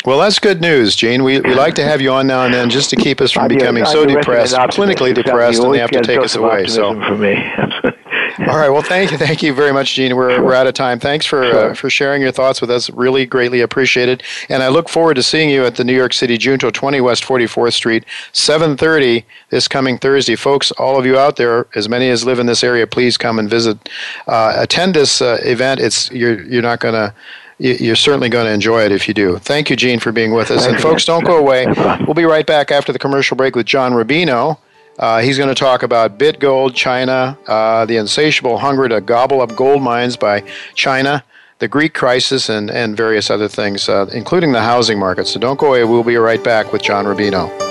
Well, 0.05 0.19
that's 0.19 0.39
good 0.39 0.61
news, 0.61 0.95
Gene. 0.95 1.23
We, 1.23 1.39
we 1.41 1.53
like 1.53 1.75
to 1.75 1.83
have 1.83 2.01
you 2.01 2.11
on 2.11 2.27
now 2.27 2.45
and 2.45 2.53
then 2.53 2.69
just 2.69 2.89
to 2.89 2.95
keep 2.95 3.21
us 3.21 3.31
from 3.31 3.47
becoming 3.47 3.85
so 3.85 4.05
depressed, 4.05 4.55
clinically 4.55 5.13
depressed, 5.13 5.61
and 5.61 5.73
they 5.73 5.79
have 5.79 5.91
to 5.91 6.01
take 6.01 6.19
us 6.19 6.35
away. 6.35 6.67
So 6.67 6.93
for 6.93 7.17
me. 7.17 7.35
All 8.39 8.57
right. 8.57 8.69
Well, 8.69 8.81
thank 8.81 9.11
you, 9.11 9.17
thank 9.17 9.43
you 9.43 9.53
very 9.53 9.73
much, 9.73 9.93
Gene. 9.93 10.15
We're, 10.15 10.35
sure. 10.35 10.43
we're 10.43 10.53
out 10.53 10.65
of 10.65 10.73
time. 10.73 10.99
Thanks 10.99 11.25
for 11.25 11.43
uh, 11.43 11.51
sure. 11.51 11.71
uh, 11.71 11.73
for 11.73 11.89
sharing 11.89 12.21
your 12.21 12.31
thoughts 12.31 12.61
with 12.61 12.71
us. 12.71 12.89
Really, 12.89 13.25
greatly 13.25 13.61
appreciated. 13.61 14.23
And 14.49 14.63
I 14.63 14.69
look 14.69 14.89
forward 14.89 15.15
to 15.15 15.23
seeing 15.23 15.49
you 15.49 15.65
at 15.65 15.75
the 15.75 15.83
New 15.83 15.95
York 15.95 16.13
City 16.13 16.37
Junto 16.37 16.71
20 16.71 17.01
West 17.01 17.23
44th 17.23 17.73
Street, 17.73 18.05
7:30 18.33 19.25
this 19.49 19.67
coming 19.67 19.97
Thursday, 19.97 20.35
folks. 20.35 20.71
All 20.71 20.97
of 20.97 21.05
you 21.05 21.17
out 21.17 21.35
there, 21.35 21.67
as 21.75 21.89
many 21.89 22.09
as 22.09 22.25
live 22.25 22.39
in 22.39 22.45
this 22.45 22.63
area, 22.63 22.87
please 22.87 23.17
come 23.17 23.37
and 23.37 23.49
visit, 23.49 23.89
uh, 24.27 24.53
attend 24.57 24.93
this 24.93 25.21
uh, 25.21 25.39
event. 25.43 25.79
It's 25.79 26.09
you're 26.11 26.41
you're 26.43 26.61
not 26.61 26.79
going 26.79 26.95
to 26.95 27.13
you're 27.61 27.95
certainly 27.95 28.27
going 28.29 28.45
to 28.45 28.51
enjoy 28.51 28.83
it 28.83 28.91
if 28.91 29.07
you 29.07 29.13
do. 29.13 29.37
Thank 29.37 29.69
you, 29.69 29.75
Gene, 29.75 29.99
for 29.99 30.11
being 30.11 30.33
with 30.33 30.49
us. 30.49 30.65
And 30.65 30.79
folks, 30.79 31.05
don't 31.05 31.23
go 31.23 31.37
away. 31.37 31.67
We'll 32.05 32.15
be 32.15 32.25
right 32.25 32.45
back 32.45 32.71
after 32.71 32.91
the 32.91 32.99
commercial 32.99 33.37
break 33.37 33.55
with 33.55 33.67
John 33.67 33.93
Rubino. 33.93 34.57
Uh, 34.97 35.19
he's 35.21 35.37
going 35.37 35.49
to 35.49 35.55
talk 35.55 35.83
about 35.83 36.17
Bitgold, 36.17 36.75
China, 36.75 37.37
uh, 37.47 37.85
the 37.85 37.97
insatiable 37.97 38.57
hunger 38.57 38.89
to 38.89 38.99
gobble 38.99 39.41
up 39.41 39.55
gold 39.55 39.81
mines 39.81 40.17
by 40.17 40.43
China, 40.75 41.23
the 41.59 41.67
Greek 41.67 41.93
crisis, 41.93 42.49
and, 42.49 42.69
and 42.69 42.97
various 42.97 43.29
other 43.29 43.47
things, 43.47 43.87
uh, 43.87 44.07
including 44.13 44.51
the 44.51 44.61
housing 44.61 44.99
market. 44.99 45.27
So 45.27 45.39
don't 45.39 45.59
go 45.59 45.67
away. 45.67 45.83
We'll 45.83 46.03
be 46.03 46.17
right 46.17 46.43
back 46.43 46.73
with 46.73 46.81
John 46.81 47.05
Rubino. 47.05 47.70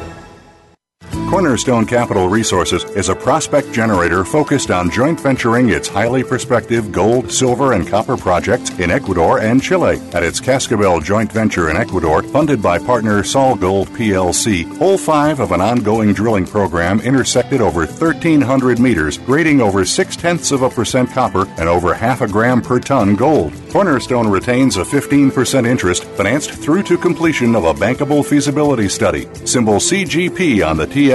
Cornerstone 1.31 1.85
Capital 1.85 2.27
Resources 2.27 2.83
is 2.83 3.07
a 3.07 3.15
prospect 3.15 3.71
generator 3.71 4.25
focused 4.25 4.69
on 4.69 4.91
joint 4.91 5.17
venturing 5.17 5.69
its 5.69 5.87
highly 5.87 6.25
prospective 6.25 6.91
gold, 6.91 7.31
silver, 7.31 7.71
and 7.71 7.87
copper 7.87 8.17
projects 8.17 8.77
in 8.79 8.91
Ecuador 8.91 9.39
and 9.39 9.63
Chile. 9.63 10.01
At 10.11 10.23
its 10.23 10.41
Cascabel 10.41 10.99
joint 10.99 11.31
venture 11.31 11.69
in 11.69 11.77
Ecuador, 11.77 12.21
funded 12.21 12.61
by 12.61 12.79
partner 12.79 13.23
SolGold 13.23 13.87
PLC, 13.95 14.77
hole 14.77 14.97
5 14.97 15.39
of 15.39 15.53
an 15.53 15.61
ongoing 15.61 16.11
drilling 16.11 16.45
program 16.45 16.99
intersected 16.99 17.61
over 17.61 17.85
1,300 17.85 18.77
meters, 18.77 19.17
grading 19.17 19.61
over 19.61 19.85
6 19.85 20.15
tenths 20.17 20.51
of 20.51 20.63
a 20.63 20.69
percent 20.69 21.09
copper 21.11 21.47
and 21.57 21.69
over 21.69 21.93
half 21.93 22.19
a 22.19 22.27
gram 22.27 22.61
per 22.61 22.81
ton 22.81 23.15
gold. 23.15 23.53
Cornerstone 23.71 24.27
retains 24.27 24.75
a 24.75 24.83
15% 24.83 25.65
interest 25.65 26.03
financed 26.03 26.51
through 26.51 26.83
to 26.83 26.97
completion 26.97 27.55
of 27.55 27.63
a 27.63 27.73
bankable 27.73 28.25
feasibility 28.25 28.89
study. 28.89 29.29
Symbol 29.45 29.75
CGP 29.75 30.67
on 30.67 30.75
the 30.75 30.87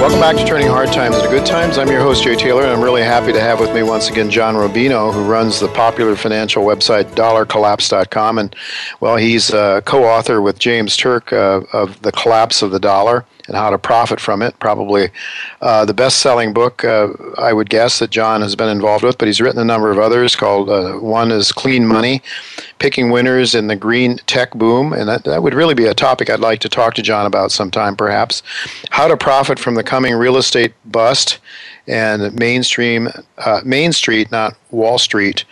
Welcome 0.00 0.20
back 0.20 0.36
to 0.36 0.44
Turning 0.44 0.68
Hard 0.68 0.92
Times 0.92 1.16
into 1.16 1.28
Good 1.28 1.44
Times. 1.44 1.76
I'm 1.76 1.88
your 1.88 2.00
host, 2.00 2.22
Jay 2.22 2.36
Taylor, 2.36 2.62
and 2.62 2.70
I'm 2.70 2.80
really 2.80 3.02
happy 3.02 3.32
to 3.32 3.40
have 3.40 3.58
with 3.58 3.74
me 3.74 3.82
once 3.82 4.08
again 4.08 4.30
John 4.30 4.54
Rubino, 4.54 5.12
who 5.12 5.24
runs 5.24 5.58
the 5.58 5.66
popular 5.66 6.14
financial 6.14 6.64
website 6.64 7.06
dollarcollapse.com. 7.16 8.38
And, 8.38 8.54
well, 9.00 9.16
he's 9.16 9.50
a 9.50 9.82
co 9.84 10.04
author 10.04 10.40
with 10.40 10.60
James 10.60 10.96
Turk 10.96 11.32
uh, 11.32 11.62
of 11.72 12.00
The 12.02 12.12
Collapse 12.12 12.62
of 12.62 12.70
the 12.70 12.78
Dollar 12.78 13.26
and 13.48 13.56
how 13.56 13.70
to 13.70 13.78
profit 13.78 14.20
from 14.20 14.42
it. 14.42 14.58
Probably 14.60 15.08
uh, 15.60 15.84
the 15.84 15.94
best 15.94 16.18
selling 16.18 16.52
book, 16.52 16.84
uh, 16.84 17.08
I 17.38 17.52
would 17.52 17.70
guess, 17.70 17.98
that 17.98 18.10
John 18.10 18.42
has 18.42 18.54
been 18.54 18.68
involved 18.68 19.02
with, 19.02 19.18
but 19.18 19.26
he's 19.26 19.40
written 19.40 19.60
a 19.60 19.64
number 19.64 19.90
of 19.90 19.98
others 19.98 20.36
called 20.36 20.70
uh, 20.70 20.94
one 20.94 21.32
is 21.32 21.50
Clean 21.50 21.86
Money 21.86 22.22
Picking 22.78 23.10
Winners 23.10 23.54
in 23.54 23.66
the 23.66 23.76
Green 23.76 24.18
Tech 24.26 24.52
Boom. 24.52 24.92
And 24.92 25.08
that, 25.08 25.24
that 25.24 25.42
would 25.42 25.54
really 25.54 25.74
be 25.74 25.86
a 25.86 25.94
topic 25.94 26.30
I'd 26.30 26.40
like 26.40 26.60
to 26.60 26.68
talk 26.68 26.94
to 26.94 27.02
John 27.02 27.26
about 27.26 27.50
sometime, 27.50 27.96
perhaps. 27.96 28.42
How 28.90 29.08
to 29.08 29.16
profit 29.16 29.58
from 29.58 29.74
the 29.74 29.82
coming 29.82 30.14
real 30.14 30.36
estate 30.36 30.74
bust 30.84 31.38
and 31.88 32.34
mainstream, 32.38 33.08
uh, 33.38 33.62
Main 33.64 33.92
Street, 33.92 34.30
not 34.30 34.56
Wall 34.70 34.98
Street. 34.98 35.44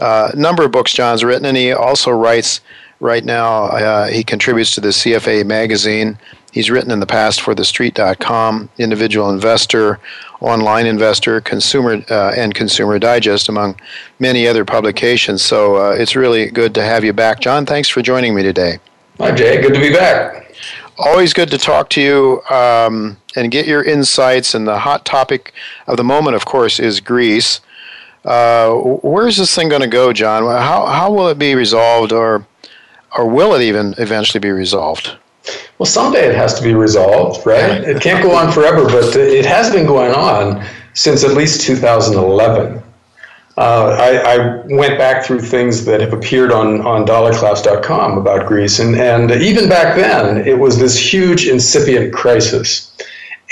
A 0.00 0.04
uh, 0.04 0.32
number 0.34 0.64
of 0.64 0.72
books 0.72 0.94
John's 0.94 1.22
written, 1.22 1.44
and 1.44 1.56
he 1.56 1.70
also 1.70 2.10
writes 2.10 2.62
right 3.00 3.24
now. 3.24 3.64
Uh, 3.64 4.06
he 4.06 4.24
contributes 4.24 4.74
to 4.74 4.80
the 4.80 4.88
CFA 4.88 5.44
magazine 5.44 6.18
He's 6.52 6.70
written 6.70 6.90
in 6.90 7.00
the 7.00 7.06
past 7.06 7.40
for 7.40 7.54
TheStreet.com, 7.54 8.68
Individual 8.76 9.30
Investor, 9.30 9.98
Online 10.40 10.86
Investor, 10.86 11.40
Consumer, 11.40 12.04
uh, 12.10 12.34
and 12.36 12.54
Consumer 12.54 12.98
Digest, 12.98 13.48
among 13.48 13.80
many 14.18 14.46
other 14.46 14.62
publications. 14.64 15.42
So 15.42 15.76
uh, 15.76 15.90
it's 15.92 16.14
really 16.14 16.50
good 16.50 16.74
to 16.74 16.82
have 16.82 17.04
you 17.04 17.14
back. 17.14 17.40
John, 17.40 17.64
thanks 17.64 17.88
for 17.88 18.02
joining 18.02 18.34
me 18.34 18.42
today. 18.42 18.78
Hi, 19.18 19.32
Jay. 19.32 19.62
Good 19.62 19.72
to 19.72 19.80
be 19.80 19.94
back. 19.94 20.54
Always 20.98 21.32
good 21.32 21.50
to 21.50 21.58
talk 21.58 21.88
to 21.90 22.02
you 22.02 22.42
um, 22.54 23.16
and 23.34 23.50
get 23.50 23.66
your 23.66 23.82
insights. 23.82 24.54
And 24.54 24.68
the 24.68 24.78
hot 24.78 25.06
topic 25.06 25.54
of 25.86 25.96
the 25.96 26.04
moment, 26.04 26.36
of 26.36 26.44
course, 26.44 26.78
is 26.78 27.00
Greece. 27.00 27.60
Uh, 28.26 28.74
where's 28.74 29.38
this 29.38 29.54
thing 29.54 29.70
going 29.70 29.80
to 29.80 29.88
go, 29.88 30.12
John? 30.12 30.42
How, 30.42 30.84
how 30.84 31.10
will 31.10 31.28
it 31.28 31.38
be 31.38 31.54
resolved, 31.54 32.12
or, 32.12 32.46
or 33.16 33.26
will 33.26 33.54
it 33.54 33.62
even 33.62 33.94
eventually 33.96 34.38
be 34.38 34.50
resolved? 34.50 35.16
Well, 35.78 35.86
someday 35.86 36.28
it 36.28 36.34
has 36.34 36.54
to 36.54 36.62
be 36.62 36.74
resolved, 36.74 37.44
right? 37.46 37.82
It 37.82 38.00
can't 38.00 38.22
go 38.22 38.34
on 38.34 38.52
forever, 38.52 38.84
but 38.84 39.16
it 39.16 39.44
has 39.44 39.70
been 39.70 39.86
going 39.86 40.12
on 40.14 40.64
since 40.94 41.24
at 41.24 41.32
least 41.32 41.62
2011. 41.62 42.82
Uh, 43.58 43.96
I, 44.00 44.16
I, 44.16 44.66
went 44.74 44.96
back 44.96 45.26
through 45.26 45.40
things 45.40 45.84
that 45.84 46.00
have 46.00 46.14
appeared 46.14 46.52
on, 46.52 46.80
on 46.86 47.04
dollarcollapse.com 47.04 48.16
about 48.16 48.46
Greece, 48.46 48.78
and, 48.78 48.96
and 48.96 49.30
even 49.30 49.68
back 49.68 49.94
then, 49.94 50.46
it 50.48 50.58
was 50.58 50.78
this 50.78 50.96
huge 50.96 51.46
incipient 51.46 52.14
crisis 52.14 52.96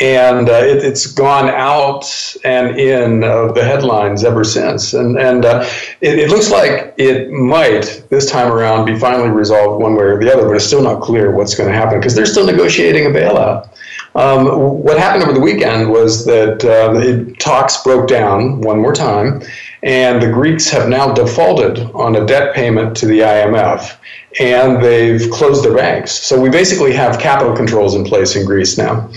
and 0.00 0.48
uh, 0.48 0.54
it, 0.54 0.82
has 0.82 1.06
gone 1.06 1.48
out 1.50 2.04
and 2.44 2.78
in 2.78 3.22
of 3.22 3.54
the 3.54 3.62
headlines 3.62 4.24
ever 4.24 4.44
since. 4.44 4.94
And 4.94 5.18
and 5.18 5.44
uh, 5.44 5.68
it, 6.00 6.18
it, 6.18 6.30
looks 6.30 6.50
like 6.50 6.94
it 6.96 7.30
might 7.30 8.04
this 8.08 8.30
time 8.30 8.50
around 8.50 8.86
be 8.86 8.98
finally 8.98 9.28
resolved 9.28 9.82
one 9.82 9.94
way 9.94 10.04
or 10.04 10.18
the 10.18 10.32
other, 10.32 10.46
but 10.46 10.56
it's 10.56 10.64
still 10.64 10.82
not 10.82 11.02
clear 11.02 11.32
what's 11.32 11.54
going 11.54 11.70
to 11.70 11.76
happen 11.76 12.00
because 12.00 12.14
they're 12.14 12.26
still 12.26 12.46
negotiating 12.46 13.06
a 13.06 13.10
bailout. 13.10 13.68
Um, 14.14 14.46
what 14.82 14.98
happened 14.98 15.22
over 15.22 15.32
the 15.32 15.40
weekend 15.40 15.88
was 15.88 16.24
that 16.24 16.64
uh, 16.64 16.98
it, 16.98 17.38
talks 17.38 17.82
broke 17.84 18.08
down 18.08 18.60
one 18.60 18.80
more 18.80 18.92
time, 18.92 19.42
and 19.84 20.20
the 20.20 20.30
Greeks 20.30 20.68
have 20.70 20.88
now 20.88 21.12
defaulted 21.12 21.78
on 21.94 22.16
a 22.16 22.26
debt 22.26 22.54
payment 22.54 22.96
to 22.96 23.06
the 23.06 23.20
IMF, 23.20 23.96
and 24.40 24.82
they've 24.82 25.30
closed 25.30 25.64
their 25.64 25.74
banks. 25.74 26.10
So 26.10 26.40
we 26.40 26.48
basically 26.48 26.92
have 26.92 27.20
capital 27.20 27.54
controls 27.54 27.94
in 27.94 28.04
place 28.04 28.34
in 28.34 28.44
Greece 28.44 28.76
now. 28.76 29.08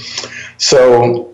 So, 0.57 1.33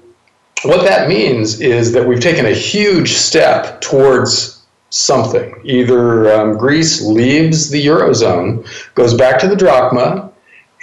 what 0.63 0.83
that 0.83 1.07
means 1.07 1.61
is 1.61 1.93
that 1.93 2.05
we've 2.05 2.19
taken 2.19 2.45
a 2.45 2.53
huge 2.53 3.13
step 3.13 3.79
towards 3.81 4.61
something. 4.89 5.55
Either 5.63 6.33
um, 6.33 6.57
Greece 6.57 7.01
leaves 7.01 7.69
the 7.69 7.85
eurozone, 7.85 8.67
goes 8.95 9.13
back 9.13 9.39
to 9.39 9.47
the 9.47 9.55
drachma, 9.55 10.31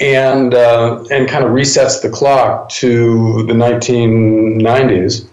and 0.01 0.55
uh, 0.55 1.05
and 1.11 1.29
kind 1.29 1.45
of 1.45 1.51
resets 1.51 2.03
the 2.03 2.11
clock 2.11 2.69
to 2.69 3.45
the 3.47 3.55
1990s, 3.55 5.27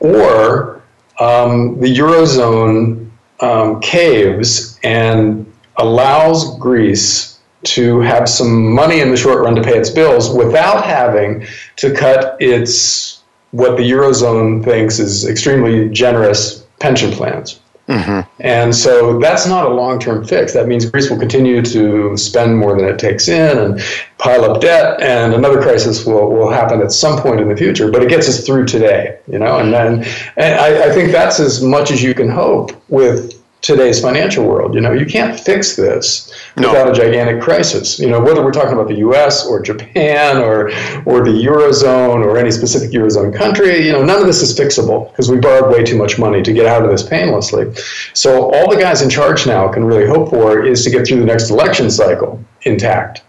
or 0.00 0.82
um, 1.20 1.78
the 1.80 1.94
eurozone 1.94 3.10
um, 3.40 3.80
caves 3.80 4.78
and 4.82 5.50
allows 5.76 6.56
Greece 6.58 7.33
to 7.64 8.00
have 8.00 8.28
some 8.28 8.72
money 8.72 9.00
in 9.00 9.10
the 9.10 9.16
short 9.16 9.42
run 9.42 9.54
to 9.54 9.62
pay 9.62 9.76
its 9.76 9.90
bills 9.90 10.34
without 10.34 10.84
having 10.84 11.46
to 11.76 11.94
cut 11.94 12.36
its 12.40 13.22
what 13.50 13.76
the 13.76 13.88
eurozone 13.88 14.64
thinks 14.64 14.98
is 14.98 15.26
extremely 15.26 15.88
generous 15.90 16.66
pension 16.80 17.12
plans. 17.12 17.60
Mm-hmm. 17.88 18.20
And 18.40 18.74
so 18.74 19.18
that's 19.18 19.46
not 19.46 19.66
a 19.66 19.68
long 19.68 19.98
term 19.98 20.24
fix. 20.24 20.54
That 20.54 20.66
means 20.66 20.88
Greece 20.88 21.10
will 21.10 21.18
continue 21.18 21.60
to 21.62 22.16
spend 22.16 22.56
more 22.56 22.74
than 22.74 22.86
it 22.86 22.98
takes 22.98 23.28
in 23.28 23.58
and 23.58 23.80
pile 24.16 24.44
up 24.44 24.62
debt, 24.62 25.00
and 25.02 25.34
another 25.34 25.60
crisis 25.60 26.06
will, 26.06 26.30
will 26.30 26.50
happen 26.50 26.80
at 26.80 26.92
some 26.92 27.20
point 27.20 27.40
in 27.40 27.48
the 27.48 27.56
future. 27.56 27.90
But 27.90 28.02
it 28.02 28.08
gets 28.08 28.26
us 28.26 28.44
through 28.44 28.66
today, 28.66 29.18
you 29.28 29.38
know. 29.38 29.58
And 29.58 29.72
then 29.72 30.04
and 30.36 30.58
I, 30.58 30.88
I 30.88 30.92
think 30.92 31.12
that's 31.12 31.38
as 31.38 31.62
much 31.62 31.90
as 31.90 32.02
you 32.02 32.14
can 32.14 32.28
hope 32.28 32.70
with 32.88 33.43
today's 33.64 33.98
financial 33.98 34.44
world. 34.44 34.74
You 34.74 34.82
know, 34.82 34.92
you 34.92 35.06
can't 35.06 35.40
fix 35.40 35.74
this 35.74 36.30
no. 36.56 36.68
without 36.68 36.90
a 36.90 36.92
gigantic 36.92 37.42
crisis. 37.42 37.98
You 37.98 38.10
know, 38.10 38.20
whether 38.20 38.44
we're 38.44 38.52
talking 38.52 38.74
about 38.74 38.88
the 38.88 38.98
U.S. 38.98 39.46
or 39.46 39.60
Japan 39.60 40.36
or 40.36 40.68
or 41.06 41.24
the 41.24 41.30
eurozone 41.30 42.24
or 42.24 42.36
any 42.36 42.50
specific 42.50 42.90
eurozone 42.90 43.34
country, 43.34 43.86
you 43.86 43.92
know, 43.92 44.04
none 44.04 44.20
of 44.20 44.26
this 44.26 44.42
is 44.42 44.56
fixable 44.56 45.10
because 45.10 45.30
we 45.30 45.38
borrowed 45.38 45.72
way 45.72 45.82
too 45.82 45.96
much 45.96 46.18
money 46.18 46.42
to 46.42 46.52
get 46.52 46.66
out 46.66 46.84
of 46.84 46.90
this 46.90 47.02
painlessly. 47.02 47.74
So 48.12 48.52
all 48.52 48.70
the 48.70 48.76
guys 48.76 49.00
in 49.00 49.08
charge 49.08 49.46
now 49.46 49.66
can 49.68 49.84
really 49.84 50.06
hope 50.06 50.28
for 50.28 50.64
is 50.64 50.84
to 50.84 50.90
get 50.90 51.06
through 51.06 51.20
the 51.20 51.26
next 51.26 51.50
election 51.50 51.90
cycle 51.90 52.44
intact. 52.62 53.22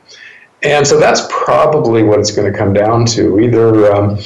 And 0.63 0.85
so 0.85 0.99
that's 0.99 1.21
probably 1.29 2.03
what 2.03 2.19
it's 2.19 2.31
going 2.31 2.51
to 2.51 2.57
come 2.57 2.73
down 2.73 3.05
to. 3.07 3.39
Either 3.39 3.93
um, 3.93 4.19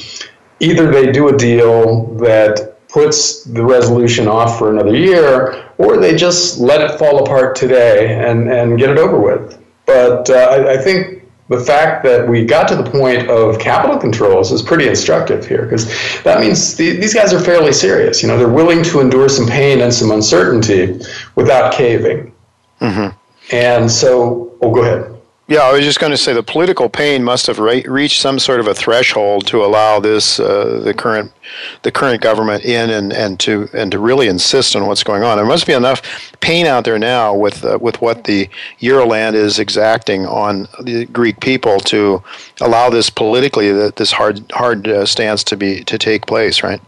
either 0.60 0.91
they 0.91 1.12
do 1.12 1.30
a 1.30 1.38
deal 1.38 2.07
that 2.16 2.88
puts 2.89 3.43
the 3.43 3.64
resolution 3.64 4.28
off 4.28 4.57
for 4.57 4.72
another 4.72 4.95
year, 4.95 5.68
or 5.80 5.97
they 5.97 6.15
just 6.15 6.59
let 6.59 6.82
it 6.82 6.99
fall 6.99 7.23
apart 7.23 7.55
today 7.55 8.15
and, 8.15 8.51
and 8.51 8.77
get 8.77 8.89
it 8.89 8.97
over 8.97 9.17
with. 9.17 9.57
But 9.86 10.30
uh, 10.30 10.34
I, 10.34 10.73
I, 10.73 10.77
think 10.77 11.23
the 11.47 11.59
fact 11.59 12.03
that 12.03 12.27
we 12.27 12.45
got 12.45 12.67
to 12.67 12.75
the 12.75 12.84
point 12.84 13.27
of 13.30 13.57
capital 13.59 13.97
controls 13.97 14.51
is 14.51 14.61
pretty 14.61 14.88
instructive 14.88 15.47
here 15.47 15.63
because 15.63 15.88
that 16.23 16.41
means 16.41 16.75
the, 16.75 16.97
these 16.97 17.13
guys 17.13 17.34
are 17.34 17.39
fairly 17.39 17.71
serious. 17.71 18.21
You 18.21 18.27
know, 18.27 18.38
they're 18.38 18.49
willing 18.49 18.84
to 18.84 18.99
endure 18.99 19.30
some 19.30 19.47
pain 19.47 19.82
and 19.82 19.91
some 19.91 20.11
uncertainty 20.11 20.99
without 21.36 21.73
caving. 21.73 22.36
Mm-hmm. 22.82 23.17
And 23.55 23.89
so, 23.89 24.57
oh, 24.61 24.71
go 24.71 24.84
ahead. 24.84 25.18
Yeah, 25.50 25.62
I 25.62 25.74
was 25.74 25.84
just 25.84 26.00
going 26.00 26.12
to 26.12 26.18
say 26.18 26.32
the 26.32 26.43
political 26.43 26.89
pain 26.89 27.24
must 27.24 27.47
have 27.47 27.58
re- 27.58 27.84
reached 27.88 28.22
some 28.22 28.38
sort 28.38 28.60
of 28.60 28.68
a 28.68 28.76
threshold 28.76 29.47
to 29.47 29.66
allow 29.66 30.00
this 30.00 30.39
uh, 30.39 30.80
the 30.84 30.93
current 30.93 31.32
the 31.82 31.91
current 31.91 32.22
government 32.22 32.64
in 32.64 32.91
and, 32.91 33.12
and 33.12 33.39
to 33.39 33.68
and 33.74 33.91
to 33.91 33.97
really 33.97 34.28
insist 34.28 34.76
on 34.76 34.86
what's 34.86 35.04
going 35.04 35.24
on. 35.24 35.38
There 35.38 35.47
must 35.47 35.66
be 35.66 35.74
enough 35.74 36.04
pain 36.39 36.68
out 36.68 36.86
there 36.86 37.00
now 37.00 37.34
with 37.34 37.66
uh, 37.66 37.80
with 37.82 38.00
what 38.00 38.26
the 38.26 38.47
Euroland 38.80 39.34
is 39.34 39.58
exacting 39.58 40.28
on 40.28 40.68
the 40.84 41.08
Greek 41.08 41.39
people 41.39 41.80
to 41.80 42.22
allow 42.62 42.91
this 42.91 43.10
politically 43.10 43.72
that 43.72 43.95
this 43.95 44.12
hard 44.12 44.43
hard 44.52 44.88
uh, 44.88 45.04
stance 45.08 45.43
to 45.45 45.58
be 45.58 45.84
to 45.86 45.97
take 45.97 46.28
place, 46.28 46.62
right? 46.62 46.80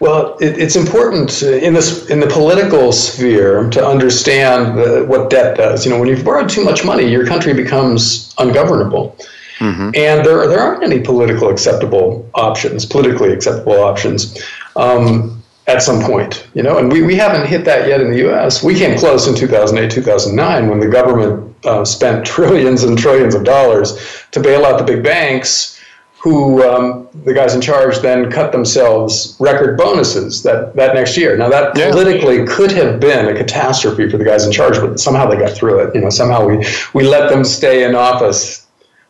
Well, 0.00 0.36
it, 0.40 0.58
it's 0.58 0.74
important 0.74 1.42
in 1.42 1.74
this 1.74 2.10
in 2.10 2.18
the 2.18 2.26
political 2.26 2.90
sphere 2.92 3.70
to 3.70 3.86
understand 3.86 4.76
the, 4.76 5.04
what 5.06 5.30
debt 5.30 5.56
does. 5.56 5.84
You 5.84 5.92
know, 5.92 6.00
when 6.00 6.08
you've 6.08 6.24
borrowed 6.24 6.48
too 6.48 6.64
much 6.64 6.84
money, 6.84 7.08
your 7.08 7.24
country 7.24 7.54
becomes 7.54 8.34
ungovernable, 8.38 9.16
mm-hmm. 9.58 9.90
and 9.94 10.26
there 10.26 10.46
there 10.48 10.58
aren't 10.58 10.82
any 10.82 11.00
political 11.00 11.48
acceptable 11.48 12.28
options, 12.34 12.84
politically 12.84 13.32
acceptable 13.32 13.80
options. 13.80 14.36
Um, 14.74 15.38
at 15.68 15.80
some 15.80 16.02
point, 16.02 16.48
you 16.54 16.62
know, 16.62 16.78
and 16.78 16.90
we, 16.90 17.02
we 17.02 17.14
haven't 17.14 17.46
hit 17.46 17.64
that 17.64 17.86
yet 17.86 18.00
in 18.00 18.10
the 18.10 18.18
U.S. 18.18 18.64
We 18.64 18.74
came 18.74 18.98
close 18.98 19.28
in 19.28 19.36
2008, 19.36 19.92
2009 19.92 20.68
when 20.68 20.80
the 20.80 20.88
government 20.88 21.54
uh, 21.64 21.84
spent 21.84 22.26
trillions 22.34 22.82
and 22.82 22.98
trillions 22.98 23.36
of 23.36 23.44
dollars 23.44 23.96
to 24.32 24.40
bail 24.40 24.64
out 24.64 24.78
the 24.78 24.84
big 24.84 25.04
banks 25.04 25.80
who 26.22 26.62
um, 26.62 27.08
the 27.24 27.34
guys 27.34 27.52
in 27.52 27.60
charge 27.60 27.98
then 27.98 28.30
cut 28.30 28.52
themselves 28.52 29.36
record 29.40 29.76
bonuses 29.76 30.44
that, 30.44 30.72
that 30.76 30.94
next 30.94 31.16
year. 31.16 31.36
Now 31.36 31.48
that 31.48 31.76
yeah. 31.76 31.90
politically 31.90 32.46
could 32.46 32.70
have 32.70 33.00
been 33.00 33.26
a 33.26 33.36
catastrophe 33.36 34.08
for 34.08 34.18
the 34.18 34.24
guys 34.24 34.46
in 34.46 34.52
charge, 34.52 34.78
but 34.78 35.00
somehow 35.00 35.28
they 35.28 35.36
got 35.36 35.50
through 35.50 35.80
it. 35.80 35.92
You 35.96 36.00
know, 36.00 36.10
somehow 36.10 36.46
we, 36.46 36.64
we 36.94 37.02
let 37.02 37.28
them 37.28 37.42
stay 37.42 37.82
in 37.82 37.96
office 37.96 38.68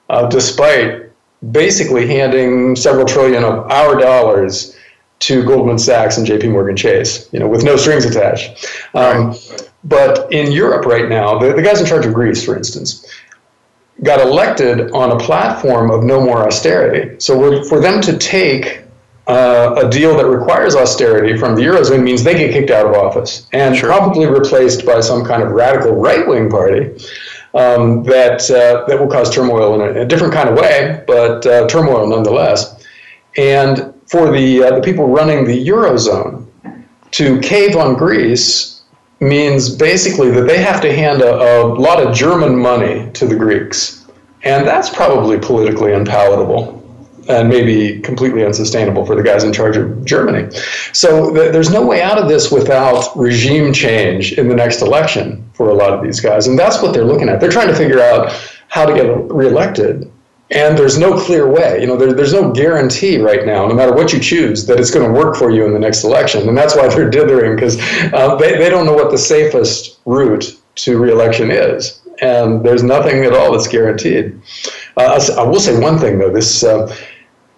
uh, 0.09 0.27
despite 0.29 1.11
basically 1.51 2.07
handing 2.07 2.77
several 2.77 3.05
trillion 3.05 3.45
of 3.45 3.71
our 3.71 3.99
dollars 3.99 4.75
to 5.19 5.45
Goldman 5.45 5.79
Sachs 5.79 6.17
and 6.17 6.27
J.P. 6.27 6.49
Morgan 6.49 6.77
Chase. 6.77 7.29
You 7.31 7.41
know, 7.41 7.47
with 7.47 7.63
no 7.63 7.77
strings 7.77 8.07
attached. 8.07 8.67
Um, 8.95 9.29
right. 9.29 9.71
But 9.85 10.33
in 10.33 10.51
Europe 10.51 10.87
right 10.87 11.09
now, 11.11 11.39
the, 11.39 11.53
the 11.53 11.63
guys 11.63 11.79
in 11.79 11.87
charge 11.87 12.07
of 12.07 12.15
Greece, 12.15 12.43
for 12.43 12.57
instance, 12.57 13.07
got 14.03 14.21
elected 14.21 14.91
on 14.93 15.13
a 15.13 15.19
platform 15.19 15.91
of 15.91 16.03
no 16.03 16.21
more 16.21 16.47
austerity. 16.47 17.17
So 17.19 17.63
for 17.65 17.81
them 17.81 18.01
to 18.03 18.17
take 18.19 18.83
uh, 19.29 19.75
a 19.85 19.89
deal 19.89 20.17
that 20.17 20.27
requires 20.27 20.75
austerity 20.75 21.39
from 21.39 21.55
the 21.55 21.63
eurozone 21.63 22.03
means 22.03 22.25
they 22.25 22.35
get 22.35 22.53
kicked 22.53 22.71
out 22.71 22.87
of 22.87 22.95
office 22.95 23.47
and 23.53 23.77
sure. 23.77 23.89
probably 23.89 24.27
replaced 24.27 24.85
by 24.85 25.01
some 25.01 25.25
kind 25.25 25.43
of 25.43 25.53
radical 25.53 25.93
right 25.95 26.27
wing 26.27 26.51
party. 26.51 26.91
Um, 27.55 28.03
that 28.05 28.51
uh, 28.51 28.87
that 28.89 28.99
will 28.99 29.11
cause 29.11 29.33
turmoil 29.33 29.75
in 29.75 29.97
a, 29.97 30.01
a 30.01 30.05
different 30.07 30.33
kind 30.33 30.49
of 30.49 30.57
way, 30.57 31.05
but 31.07 31.45
uh, 31.45 31.69
turmoil 31.69 32.09
nonetheless. 32.09 32.83
And 33.37 33.93
for 34.07 34.33
the 34.33 34.63
uh, 34.63 34.77
the 34.77 34.81
people 34.81 35.07
running 35.07 35.45
the 35.45 35.67
eurozone 35.67 36.47
to 37.11 37.39
cave 37.41 37.77
on 37.77 37.95
Greece 37.95 38.72
means 39.23 39.75
basically 39.75 40.31
that 40.33 40.43
they 40.43 40.61
have 40.61 40.81
to 40.83 40.93
hand 40.93 41.23
a, 41.23 41.63
a 41.63 41.65
lot 41.65 42.05
of 42.05 42.15
German 42.15 42.59
money 42.59 43.11
to 43.13 43.27
the 43.27 43.37
Greeks. 43.37 44.07
And 44.43 44.67
that's 44.67 44.91
probably 44.91 45.39
politically 45.39 45.93
unpalatable 45.93 46.81
and 47.29 47.49
maybe 47.49 48.01
completely 48.01 48.45
unsustainable 48.45 49.07
for 49.07 49.15
the 49.15 49.23
guys 49.23 49.45
in 49.45 49.53
charge 49.53 49.77
of 49.77 50.05
Germany. 50.05 50.53
So 50.93 51.33
th- 51.33 51.53
there's 51.53 51.71
no 51.71 51.87
way 51.87 52.03
out 52.03 52.19
of 52.19 52.29
this 52.29 52.51
without 52.51 53.17
regime 53.17 53.73
change 53.73 54.33
in 54.33 54.49
the 54.49 54.57
next 54.57 54.83
election 54.83 55.49
for 55.55 55.71
a 55.71 55.75
lot 55.75 55.93
of 55.93 56.03
these 56.03 56.19
guys. 56.19 56.49
And 56.49 56.59
that's 56.59 56.83
what 56.83 56.93
they're 56.93 57.05
looking 57.05 57.29
at. 57.29 57.41
They're 57.41 57.51
trying 57.51 57.69
to 57.69 57.77
figure 57.77 58.01
out 58.01 58.33
how 58.67 58.85
to 58.85 58.93
get 58.93 59.05
reelected 59.31 60.11
and 60.53 60.77
there's 60.77 60.99
no 60.99 61.19
clear 61.19 61.49
way. 61.49 61.81
You 61.81 61.87
know, 61.87 61.97
there, 61.97 62.13
there's 62.13 62.35
no 62.35 62.53
guarantee 62.53 63.19
right 63.19 63.47
now, 63.47 63.67
no 63.67 63.75
matter 63.75 63.95
what 63.95 64.13
you 64.13 64.21
choose, 64.21 64.67
that 64.67 64.79
it's 64.79 64.91
going 64.91 65.07
to 65.07 65.19
work 65.19 65.37
for 65.37 65.51
you 65.51 65.65
in 65.65 65.73
the 65.73 65.79
next 65.79 66.05
election. 66.05 66.49
And 66.49 66.57
that's 66.57 66.77
why 66.77 66.89
they're 66.89 67.11
dithering 67.11 67.57
because 67.57 67.79
uh, 68.13 68.37
they, 68.37 68.59
they 68.59 68.69
don't 68.69 68.85
know 68.85 68.93
what 68.93 69.11
the 69.11 69.19
safest 69.19 70.01
route 70.05 70.59
to 70.75 70.99
reelection 70.99 71.51
is. 71.51 72.03
And 72.21 72.65
there's 72.65 72.83
nothing 72.83 73.25
at 73.25 73.33
all 73.33 73.53
that's 73.53 73.67
guaranteed. 73.67 74.41
Uh, 74.97 75.19
I 75.39 75.43
will 75.43 75.59
say 75.61 75.79
one 75.79 75.99
thing, 75.99 76.19
though. 76.19 76.33
This, 76.33 76.63
uh, 76.63 76.95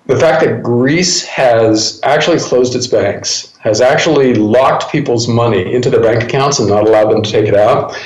the 0.07 0.17
fact 0.17 0.45
that 0.45 0.63
Greece 0.63 1.25
has 1.25 2.01
actually 2.05 2.39
closed 2.39 2.77
its 2.77 2.87
banks, 2.87 3.57
has 3.59 3.81
actually 3.81 4.35
locked 4.35 4.93
people's 4.93 5.27
money 5.27 5.75
into 5.75 5.91
their 5.91 6.03
bank 6.03 6.23
accounts 6.23 6.61
and 6.61 6.69
not 6.69 6.87
allowed 6.87 7.11
them 7.11 7.23
to 7.23 7.31
take 7.31 7.47
it 7.47 7.57
out 7.57 7.97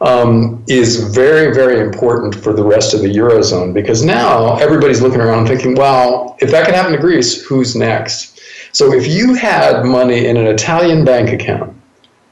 um, 0.00 0.62
is 0.68 1.12
very, 1.14 1.54
very 1.54 1.80
important 1.80 2.34
for 2.34 2.52
the 2.52 2.62
rest 2.62 2.94
of 2.94 3.02
the 3.02 3.08
Eurozone 3.08 3.74
because 3.74 4.04
now 4.04 4.56
everybody's 4.58 5.00
looking 5.00 5.20
around 5.20 5.46
thinking, 5.46 5.74
well, 5.74 6.36
if 6.40 6.50
that 6.50 6.66
can 6.66 6.74
happen 6.74 6.92
to 6.92 6.98
Greece, 6.98 7.42
who's 7.44 7.74
next? 7.74 8.40
So 8.72 8.92
if 8.92 9.06
you 9.06 9.34
had 9.34 9.84
money 9.84 10.26
in 10.26 10.36
an 10.36 10.46
Italian 10.46 11.04
bank 11.04 11.30
account 11.30 11.77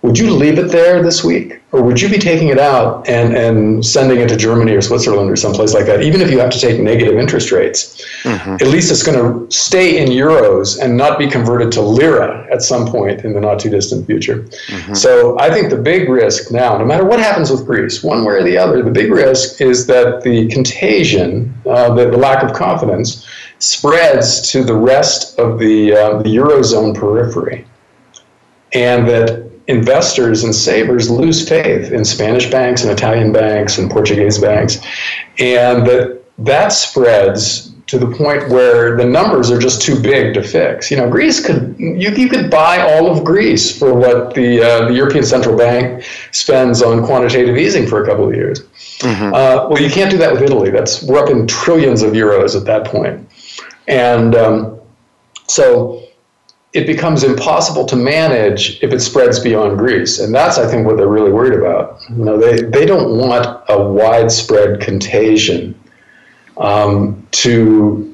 would 0.07 0.17
you 0.17 0.31
leave 0.31 0.57
it 0.57 0.71
there 0.71 1.03
this 1.03 1.25
week? 1.25 1.61
Or 1.73 1.83
would 1.83 2.01
you 2.01 2.09
be 2.09 2.19
taking 2.19 2.47
it 2.47 2.61
out 2.61 3.09
and, 3.09 3.37
and 3.37 3.85
sending 3.85 4.21
it 4.21 4.29
to 4.29 4.37
Germany 4.37 4.73
or 4.73 4.81
Switzerland 4.81 5.29
or 5.29 5.35
someplace 5.35 5.75
like 5.75 5.85
that, 5.87 6.01
even 6.01 6.21
if 6.21 6.31
you 6.31 6.39
have 6.39 6.51
to 6.51 6.61
take 6.61 6.81
negative 6.81 7.19
interest 7.19 7.51
rates? 7.51 8.07
Mm-hmm. 8.23 8.55
At 8.55 8.69
least 8.69 8.93
it's 8.93 9.03
going 9.03 9.19
to 9.19 9.55
stay 9.55 10.01
in 10.01 10.11
euros 10.11 10.81
and 10.81 10.97
not 10.97 11.19
be 11.19 11.27
converted 11.27 11.73
to 11.73 11.81
lira 11.81 12.47
at 12.53 12.63
some 12.63 12.87
point 12.87 13.25
in 13.25 13.35
the 13.35 13.41
not 13.41 13.59
too 13.59 13.69
distant 13.69 14.07
future. 14.07 14.43
Mm-hmm. 14.69 14.95
So 14.95 15.37
I 15.41 15.51
think 15.51 15.71
the 15.71 15.77
big 15.77 16.09
risk 16.09 16.53
now, 16.53 16.79
no 16.79 16.85
matter 16.85 17.05
what 17.05 17.19
happens 17.19 17.51
with 17.51 17.67
Greece, 17.67 18.05
one 18.05 18.25
way 18.25 18.35
or 18.35 18.45
the 18.45 18.57
other, 18.57 18.85
the 18.85 18.93
big 18.93 19.11
risk 19.11 19.61
is 19.61 19.89
that 19.89 20.23
the 20.23 20.47
contagion, 20.49 21.53
uh, 21.67 21.93
the, 21.95 22.09
the 22.09 22.17
lack 22.17 22.45
of 22.45 22.53
confidence, 22.53 23.27
spreads 23.59 24.53
to 24.53 24.63
the 24.63 24.77
rest 24.77 25.37
of 25.41 25.59
the, 25.59 25.93
uh, 25.93 26.23
the 26.23 26.37
eurozone 26.37 26.97
periphery. 26.97 27.67
And 28.73 29.09
that 29.09 29.46
investors 29.69 30.45
and 30.45 30.55
savers 30.55 31.11
lose 31.11 31.49
faith 31.49 31.93
in 31.93 32.05
Spanish 32.05 32.51
banks 32.51 32.83
and 32.83 32.93
Italian 32.93 33.33
banks 33.33 33.79
and 33.79 33.91
Portuguese 33.91 34.39
banks. 34.39 34.79
And 35.39 35.87
that, 35.87 36.23
that 36.39 36.69
spreads 36.69 37.73
to 37.87 37.99
the 37.99 38.07
point 38.07 38.49
where 38.49 38.97
the 38.97 39.05
numbers 39.05 39.51
are 39.51 39.59
just 39.59 39.81
too 39.81 40.01
big 40.01 40.35
to 40.35 40.43
fix. 40.43 40.91
You 40.91 40.97
know, 40.97 41.09
Greece 41.09 41.45
could 41.45 41.77
you, 41.79 42.11
you 42.11 42.29
could 42.29 42.51
buy 42.51 42.81
all 42.81 43.11
of 43.11 43.25
Greece 43.25 43.77
for 43.77 43.95
what 43.95 44.35
the 44.35 44.61
uh, 44.63 44.89
the 44.89 44.95
European 44.95 45.25
Central 45.25 45.57
Bank 45.57 46.05
spends 46.33 46.83
on 46.83 47.05
quantitative 47.05 47.57
easing 47.57 47.87
for 47.87 48.03
a 48.03 48.07
couple 48.07 48.29
of 48.29 48.35
years. 48.35 48.61
Mm-hmm. 48.99 49.35
Uh, 49.35 49.69
well, 49.69 49.81
you 49.81 49.91
can't 49.91 50.11
do 50.11 50.19
that 50.19 50.33
with 50.33 50.43
Italy. 50.43 50.71
That's 50.71 51.03
we're 51.03 51.23
up 51.23 51.31
in 51.31 51.47
trillions 51.47 52.03
of 52.03 52.13
euros 52.13 52.57
at 52.57 52.65
that 52.65 52.87
point, 52.87 53.29
and 53.87 54.35
um, 54.35 54.81
so 55.47 56.06
it 56.77 56.87
becomes 56.87 57.25
impossible 57.25 57.87
to 57.87 57.97
manage 57.97 58.79
if 58.83 58.93
it 58.93 59.01
spreads 59.01 59.41
beyond 59.41 59.79
Greece. 59.79 60.19
And 60.19 60.35
that's, 60.35 60.59
I 60.59 60.71
think, 60.71 60.87
what 60.87 60.99
they're 60.99 61.09
really 61.09 61.33
worried 61.33 61.59
about. 61.59 62.03
You 62.11 62.25
know, 62.25 62.37
they, 62.39 62.63
they 62.63 62.85
don't 62.85 63.17
want 63.17 63.47
a 63.71 63.83
widespread 63.83 64.81
contagion 64.81 65.75
um, 66.59 67.27
to 67.31 68.06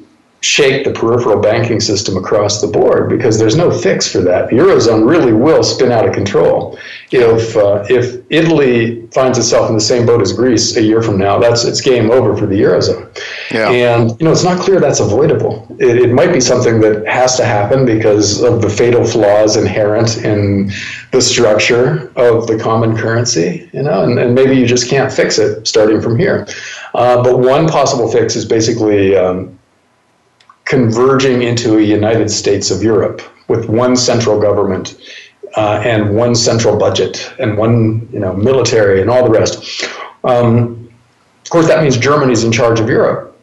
shake 0.42 0.84
the 0.84 0.90
peripheral 0.90 1.40
banking 1.40 1.80
system 1.80 2.16
across 2.16 2.60
the 2.60 2.66
board 2.66 3.08
because 3.08 3.38
there's 3.38 3.54
no 3.54 3.70
fix 3.70 4.10
for 4.10 4.18
that. 4.18 4.50
The 4.50 4.56
eurozone 4.56 5.08
really 5.08 5.32
will 5.32 5.62
spin 5.62 5.92
out 5.92 6.06
of 6.06 6.12
control 6.12 6.76
if 7.12 7.56
uh, 7.56 7.84
if 7.88 8.20
Italy 8.28 9.06
finds 9.12 9.38
itself 9.38 9.68
in 9.68 9.76
the 9.76 9.80
same 9.80 10.04
boat 10.04 10.20
as 10.20 10.32
Greece 10.32 10.76
a 10.76 10.82
year 10.82 11.00
from 11.00 11.16
now. 11.16 11.38
That's 11.38 11.64
it's 11.64 11.80
game 11.80 12.10
over 12.10 12.36
for 12.36 12.46
the 12.46 12.60
eurozone. 12.60 13.08
Yeah. 13.52 13.70
And 13.70 14.18
you 14.18 14.24
know 14.24 14.32
it's 14.32 14.42
not 14.42 14.60
clear 14.60 14.80
that's 14.80 14.98
avoidable. 14.98 15.64
It, 15.78 15.96
it 15.98 16.12
might 16.12 16.32
be 16.32 16.40
something 16.40 16.80
that 16.80 17.06
has 17.06 17.36
to 17.36 17.44
happen 17.44 17.86
because 17.86 18.42
of 18.42 18.62
the 18.62 18.68
fatal 18.68 19.04
flaws 19.04 19.56
inherent 19.56 20.24
in 20.24 20.72
the 21.12 21.22
structure 21.22 22.10
of 22.16 22.48
the 22.48 22.58
common 22.60 22.96
currency. 22.96 23.70
You 23.72 23.84
know, 23.84 24.02
and, 24.02 24.18
and 24.18 24.34
maybe 24.34 24.56
you 24.56 24.66
just 24.66 24.90
can't 24.90 25.12
fix 25.12 25.38
it 25.38 25.68
starting 25.68 26.00
from 26.00 26.18
here. 26.18 26.48
Uh, 26.94 27.22
but 27.22 27.38
one 27.38 27.68
possible 27.68 28.10
fix 28.10 28.34
is 28.34 28.44
basically 28.44 29.16
um, 29.16 29.56
converging 30.72 31.42
into 31.42 31.76
a 31.76 31.82
United 31.82 32.30
States 32.30 32.70
of 32.70 32.82
Europe 32.82 33.20
with 33.48 33.68
one 33.68 33.94
central 33.94 34.40
government 34.40 34.86
uh, 35.54 35.82
and 35.84 36.16
one 36.16 36.34
central 36.34 36.78
budget 36.78 37.30
and 37.38 37.58
one 37.58 38.08
you 38.10 38.18
know 38.18 38.32
military 38.32 39.02
and 39.02 39.10
all 39.10 39.22
the 39.22 39.34
rest. 39.40 39.84
Um, 40.24 40.90
of 41.44 41.50
course, 41.50 41.66
that 41.66 41.82
means 41.82 41.98
Germany's 41.98 42.42
in 42.44 42.52
charge 42.52 42.80
of 42.80 42.88
Europe. 42.88 43.38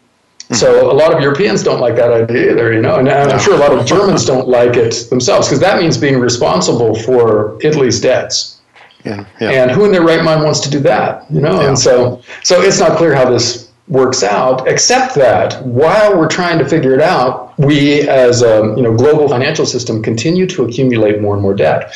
So 0.54 0.92
a 0.92 0.96
lot 1.02 1.14
of 1.14 1.22
Europeans 1.22 1.62
don't 1.62 1.80
like 1.80 1.96
that 1.98 2.12
idea 2.12 2.54
either, 2.54 2.74
you 2.74 2.82
know, 2.82 2.96
and 2.96 3.08
I'm 3.08 3.40
sure 3.40 3.54
a 3.54 3.60
lot 3.60 3.78
of 3.78 3.86
Germans 3.86 4.26
don't 4.26 4.48
like 4.48 4.76
it 4.76 5.08
themselves 5.12 5.48
because 5.48 5.60
that 5.60 5.80
means 5.80 5.96
being 5.96 6.20
responsible 6.20 6.96
for 6.96 7.60
Italy's 7.62 8.02
debts. 8.02 8.60
Yeah, 9.06 9.28
yeah. 9.40 9.52
And 9.52 9.70
who 9.70 9.86
in 9.86 9.92
their 9.92 10.02
right 10.02 10.24
mind 10.24 10.44
wants 10.44 10.62
to 10.62 10.70
do 10.72 10.80
that, 10.80 11.30
you 11.30 11.40
know? 11.40 11.62
Yeah. 11.62 11.68
And 11.68 11.78
so, 11.78 12.24
so 12.42 12.60
it's 12.62 12.80
not 12.80 12.98
clear 12.98 13.14
how 13.14 13.30
this 13.30 13.69
works 13.90 14.24
out, 14.24 14.68
except 14.68 15.16
that 15.16 15.64
while 15.66 16.18
we're 16.18 16.30
trying 16.30 16.60
to 16.60 16.70
figure 16.70 16.94
it 16.94 17.02
out, 17.02 17.58
we 17.60 18.08
as 18.08 18.44
a 18.44 18.74
you 18.78 18.84
know, 18.84 18.96
global 18.96 19.28
financial 19.28 19.66
system 19.66 20.02
continue 20.02 20.46
to 20.48 20.64
accumulate 20.64 21.20
more 21.20 21.34
and 21.34 21.42
more 21.42 21.56
debt. 21.56 21.92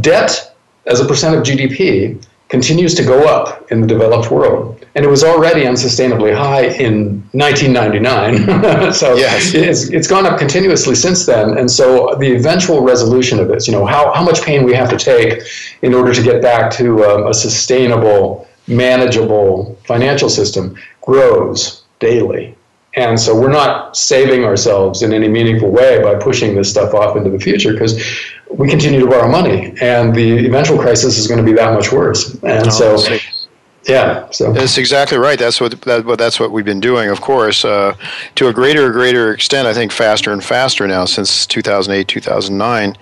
Debt 0.00 0.54
as 0.86 1.00
a 1.00 1.04
percent 1.06 1.36
of 1.36 1.42
GDP 1.42 2.22
continues 2.48 2.94
to 2.94 3.04
go 3.04 3.26
up 3.26 3.70
in 3.72 3.80
the 3.80 3.86
developed 3.86 4.30
world. 4.30 4.84
And 4.94 5.04
it 5.04 5.08
was 5.08 5.24
already 5.24 5.62
unsustainably 5.62 6.34
high 6.34 6.66
in 6.66 7.22
1999. 7.32 8.92
so 8.92 9.14
yes. 9.16 9.52
it's, 9.52 9.90
it's 9.90 10.06
gone 10.06 10.26
up 10.26 10.38
continuously 10.38 10.94
since 10.94 11.26
then. 11.26 11.58
And 11.58 11.70
so 11.70 12.14
the 12.18 12.34
eventual 12.34 12.82
resolution 12.82 13.40
of 13.40 13.48
this, 13.48 13.66
you 13.66 13.72
know, 13.72 13.84
how, 13.84 14.12
how 14.12 14.24
much 14.24 14.42
pain 14.42 14.64
we 14.64 14.74
have 14.74 14.88
to 14.90 14.96
take 14.96 15.42
in 15.82 15.92
order 15.92 16.14
to 16.14 16.22
get 16.22 16.40
back 16.40 16.70
to 16.74 17.04
um, 17.04 17.26
a 17.26 17.34
sustainable, 17.34 18.48
manageable 18.68 19.76
financial 19.84 20.30
system 20.30 20.76
grows 21.06 21.84
daily. 21.98 22.54
And 22.94 23.18
so 23.18 23.38
we're 23.38 23.52
not 23.52 23.96
saving 23.96 24.44
ourselves 24.44 25.02
in 25.02 25.12
any 25.12 25.28
meaningful 25.28 25.70
way 25.70 26.02
by 26.02 26.14
pushing 26.14 26.54
this 26.54 26.70
stuff 26.70 26.94
off 26.94 27.16
into 27.16 27.30
the 27.30 27.38
future 27.38 27.72
because 27.72 28.02
we 28.50 28.68
continue 28.68 29.00
to 29.00 29.06
borrow 29.06 29.30
money 29.30 29.74
and 29.80 30.14
the 30.14 30.46
eventual 30.46 30.78
crisis 30.78 31.18
is 31.18 31.26
going 31.26 31.38
to 31.38 31.44
be 31.44 31.52
that 31.52 31.74
much 31.74 31.92
worse. 31.92 32.34
And 32.42 32.66
oh, 32.66 32.96
so 32.96 33.18
yeah, 33.86 34.28
so 34.30 34.52
that's 34.52 34.78
exactly 34.78 35.16
right. 35.16 35.38
That's 35.38 35.60
what 35.60 35.80
that, 35.82 36.18
that's 36.18 36.40
what 36.40 36.50
we've 36.50 36.64
been 36.64 36.80
doing, 36.80 37.08
of 37.08 37.20
course, 37.20 37.64
uh, 37.64 37.94
to 38.34 38.48
a 38.48 38.52
greater 38.52 38.86
and 38.86 38.92
greater 38.92 39.32
extent. 39.32 39.68
I 39.68 39.74
think 39.74 39.92
faster 39.92 40.32
and 40.32 40.42
faster 40.42 40.88
now 40.88 41.04
since 41.04 41.46
2008, 41.46 42.08
2009, 42.08 42.96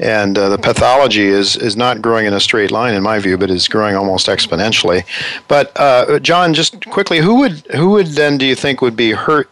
and 0.00 0.36
uh, 0.36 0.48
the 0.48 0.58
pathology 0.58 1.26
is 1.26 1.56
is 1.56 1.76
not 1.76 2.02
growing 2.02 2.26
in 2.26 2.34
a 2.34 2.40
straight 2.40 2.72
line, 2.72 2.94
in 2.94 3.02
my 3.02 3.20
view, 3.20 3.38
but 3.38 3.48
is 3.48 3.68
growing 3.68 3.94
almost 3.94 4.26
exponentially. 4.26 5.04
But 5.46 5.70
uh, 5.76 6.18
John, 6.18 6.52
just 6.52 6.84
quickly, 6.86 7.18
who 7.18 7.36
would 7.36 7.64
who 7.74 7.90
would 7.90 8.08
then 8.08 8.36
do 8.36 8.44
you 8.44 8.56
think 8.56 8.80
would 8.80 8.96
be 8.96 9.12
hurt 9.12 9.48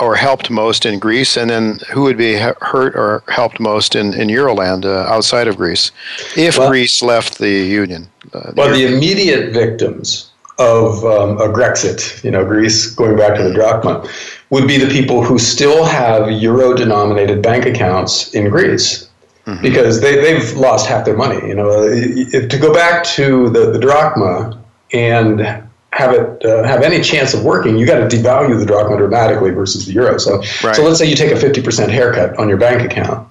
or 0.00 0.16
helped 0.16 0.50
most 0.50 0.86
in 0.86 0.98
Greece, 0.98 1.36
and 1.36 1.50
then 1.50 1.78
who 1.92 2.02
would 2.02 2.16
be 2.16 2.34
hurt 2.34 2.94
or 2.94 3.22
helped 3.28 3.60
most 3.60 3.94
in, 3.94 4.14
in 4.14 4.28
Euroland 4.28 4.84
uh, 4.84 5.12
outside 5.12 5.46
of 5.48 5.56
Greece 5.56 5.90
if 6.36 6.58
well, 6.58 6.70
Greece 6.70 7.02
left 7.02 7.38
the 7.38 7.50
Union? 7.50 8.08
Uh, 8.32 8.50
the 8.50 8.54
well, 8.56 8.66
Euro- 8.68 8.78
the 8.78 8.96
immediate 8.96 9.52
victims 9.52 10.30
of 10.58 11.04
um, 11.04 11.38
a 11.38 11.48
Grexit, 11.48 12.22
you 12.22 12.30
know, 12.30 12.44
Greece 12.44 12.90
going 12.90 13.16
back 13.16 13.36
to 13.36 13.42
the 13.42 13.52
drachma, 13.52 14.06
would 14.50 14.66
be 14.66 14.76
the 14.76 14.90
people 14.90 15.24
who 15.24 15.38
still 15.38 15.84
have 15.84 16.30
euro 16.30 16.74
denominated 16.74 17.42
bank 17.42 17.64
accounts 17.64 18.34
in 18.34 18.50
Greece. 18.50 19.08
Mm-hmm. 19.46 19.62
Because 19.62 20.02
they, 20.02 20.16
they've 20.16 20.52
lost 20.52 20.86
half 20.86 21.06
their 21.06 21.16
money. 21.16 21.48
You 21.48 21.54
know, 21.54 21.82
if, 21.82 22.50
to 22.50 22.58
go 22.58 22.74
back 22.74 23.02
to 23.04 23.48
the, 23.48 23.70
the 23.72 23.78
drachma 23.78 24.62
and 24.92 25.64
have 25.92 26.12
it 26.14 26.44
uh, 26.44 26.62
have 26.62 26.82
any 26.82 27.00
chance 27.00 27.34
of 27.34 27.44
working, 27.44 27.76
you 27.76 27.86
got 27.86 28.08
to 28.08 28.16
devalue 28.16 28.58
the 28.58 28.64
drachma 28.64 28.96
dramatically 28.96 29.50
versus 29.50 29.86
the 29.86 29.92
euro. 29.92 30.18
So, 30.18 30.38
right. 30.62 30.74
so 30.74 30.84
let's 30.84 30.98
say 30.98 31.06
you 31.06 31.16
take 31.16 31.32
a 31.32 31.34
50% 31.34 31.88
haircut 31.88 32.38
on 32.38 32.48
your 32.48 32.58
bank 32.58 32.82
account, 32.82 33.28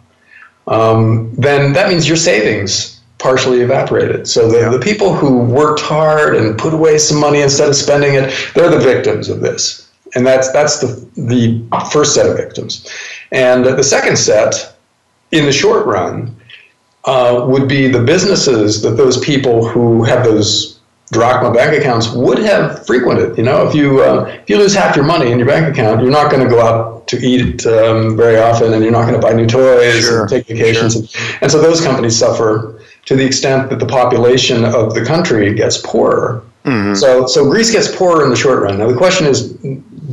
um, 0.68 1.34
then 1.36 1.74
that 1.74 1.90
means 1.90 2.08
your 2.08 2.18
savings 2.18 3.00
partially 3.18 3.62
evaporated. 3.62 4.28
So 4.28 4.50
the, 4.50 4.60
yeah. 4.60 4.70
the 4.70 4.80
people 4.80 5.14
who 5.14 5.40
worked 5.40 5.82
hard 5.82 6.36
and 6.36 6.58
put 6.58 6.74
away 6.74 6.98
some 6.98 7.20
money 7.20 7.42
instead 7.42 7.70
of 7.70 7.76
spending 7.76 8.16
it, 8.16 8.34
they're 8.56 8.70
the 8.70 8.80
victims 8.80 9.30
of 9.30 9.42
this. 9.42 9.90
And 10.16 10.26
that's 10.26 10.52
that's 10.52 10.80
the 10.80 11.08
the 11.16 11.64
first 11.92 12.16
set 12.16 12.26
of 12.26 12.36
victims. 12.36 12.90
And 13.32 13.64
the 13.64 13.84
second 13.84 14.18
set, 14.18 14.76
in 15.32 15.46
the 15.46 15.52
short 15.52 15.86
run, 15.86 16.36
uh, 17.06 17.46
would 17.48 17.68
be 17.68 17.88
the 17.88 18.02
businesses 18.02 18.82
that 18.82 18.92
those 18.92 19.20
people 19.20 19.68
who 19.68 20.04
have 20.04 20.24
those 20.24 20.79
drachma 21.12 21.52
bank 21.52 21.80
accounts 21.80 22.12
would 22.12 22.40
have 22.40 22.86
frequented. 22.86 23.38
You 23.38 23.44
know, 23.44 23.68
if 23.68 23.74
you 23.74 24.02
uh, 24.02 24.26
if 24.42 24.50
you 24.50 24.58
lose 24.58 24.76
half 24.76 24.96
your 24.96 25.06
money 25.06 25.32
in 25.32 25.40
your 25.40 25.48
bank 25.48 25.68
account, 25.68 26.02
you're 26.02 26.12
not 26.12 26.32
going 26.32 26.44
to 26.44 26.50
go 26.50 26.62
out 26.62 27.08
to 27.08 27.18
eat 27.18 27.66
um, 27.66 28.16
very 28.16 28.38
often, 28.38 28.74
and 28.74 28.84
you're 28.84 28.92
not 28.92 29.08
going 29.08 29.20
to 29.20 29.22
buy 29.22 29.34
new 29.34 29.48
toys 29.48 30.02
sure. 30.02 30.22
and 30.22 30.30
take 30.30 30.48
vacations. 30.48 30.94
Sure. 30.94 31.24
And, 31.34 31.44
and 31.44 31.52
so 31.52 31.62
those 31.62 31.82
companies 31.82 32.18
suffer 32.18 32.82
to 33.06 33.16
the 33.16 33.26
extent 33.26 33.70
that 33.70 33.80
the 33.80 33.86
population 33.86 34.66
of 34.66 34.94
the 34.94 35.04
country 35.04 35.54
gets 35.54 35.78
poorer. 35.78 36.44
Mm-hmm. 36.66 36.94
So 36.96 37.26
so 37.26 37.50
Greece 37.50 37.72
gets 37.72 37.96
poorer 37.96 38.24
in 38.24 38.30
the 38.30 38.36
short 38.36 38.62
run. 38.62 38.78
Now 38.78 38.88
the 38.88 38.98
question 38.98 39.26
is, 39.26 39.54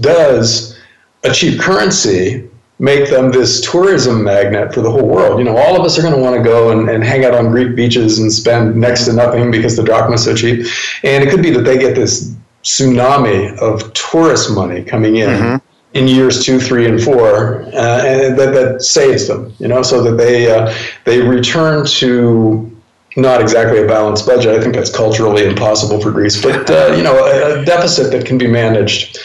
does 0.01 0.79
a 1.25 1.33
cheap 1.33 1.61
currency 1.61 2.49
make 2.79 3.09
them 3.09 3.33
this 3.33 3.61
tourism 3.61 4.22
magnet 4.22 4.74
for 4.74 4.83
the 4.83 4.91
whole 4.91 5.07
world. 5.07 5.39
You 5.39 5.45
know, 5.45 5.57
all 5.57 5.79
of 5.79 5.85
us 5.85 5.99
are 5.99 6.03
going 6.03 6.14
to 6.14 6.20
want 6.20 6.37
to 6.37 6.43
go 6.43 6.70
and, 6.70 6.91
and 6.91 7.03
hang 7.03 7.24
out 7.24 7.35
on 7.35 7.51
Greek 7.51 7.74
beaches 7.74 8.18
and 8.18 8.31
spend 8.31 8.77
next 8.77 9.07
to 9.07 9.12
nothing 9.12 9.51
because 9.51 9.77
the 9.77 9.83
drachma 9.83 10.14
is 10.14 10.24
so 10.24 10.35
cheap. 10.35 10.66
And 11.03 11.24
it 11.24 11.31
could 11.31 11.43
be 11.43 11.51
that 11.51 11.62
they 11.62 11.79
get 11.79 11.95
this 11.95 12.35
tsunami 12.62 13.57
of 13.59 13.93
tourist 13.95 14.51
money 14.53 14.83
coming 14.83 15.16
in. 15.16 15.31
Mm-hmm. 15.31 15.57
In 15.95 16.07
years 16.07 16.45
two, 16.45 16.61
three, 16.61 16.87
and 16.87 17.03
four, 17.03 17.62
uh, 17.62 18.05
and 18.05 18.39
that, 18.39 18.53
that 18.53 18.83
saves 18.83 19.27
them, 19.29 19.55
you 19.59 19.66
know, 19.66 19.81
so 19.81 20.03
that 20.03 20.16
they 20.22 20.51
uh, 20.51 20.74
they 21.05 21.22
return 21.22 21.87
to 21.87 22.70
not 23.16 23.41
exactly 23.41 23.83
a 23.83 23.87
balanced 23.87 24.27
budget. 24.27 24.55
I 24.55 24.61
think 24.61 24.74
that's 24.74 24.95
culturally 24.95 25.47
impossible 25.47 25.99
for 26.03 26.11
Greece, 26.11 26.43
but 26.43 26.68
uh, 26.68 26.93
you 26.95 27.03
know, 27.03 27.16
a, 27.24 27.62
a 27.62 27.64
deficit 27.64 28.12
that 28.12 28.27
can 28.27 28.37
be 28.37 28.47
managed 28.47 29.20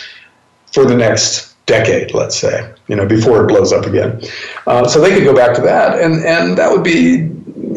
for 0.71 0.85
the 0.85 0.95
next 0.95 1.50
decade, 1.71 2.13
let's 2.13 2.35
say, 2.35 2.55
you 2.87 2.95
know, 2.95 3.05
before 3.05 3.43
it 3.43 3.47
blows 3.47 3.71
up 3.71 3.85
again. 3.85 4.21
Uh, 4.67 4.87
so 4.87 4.99
they 4.99 5.11
could 5.13 5.23
go 5.23 5.33
back 5.33 5.55
to 5.55 5.61
that, 5.61 5.99
and 5.99 6.23
and 6.25 6.57
that 6.57 6.69
would 6.71 6.83
be, 6.83 7.29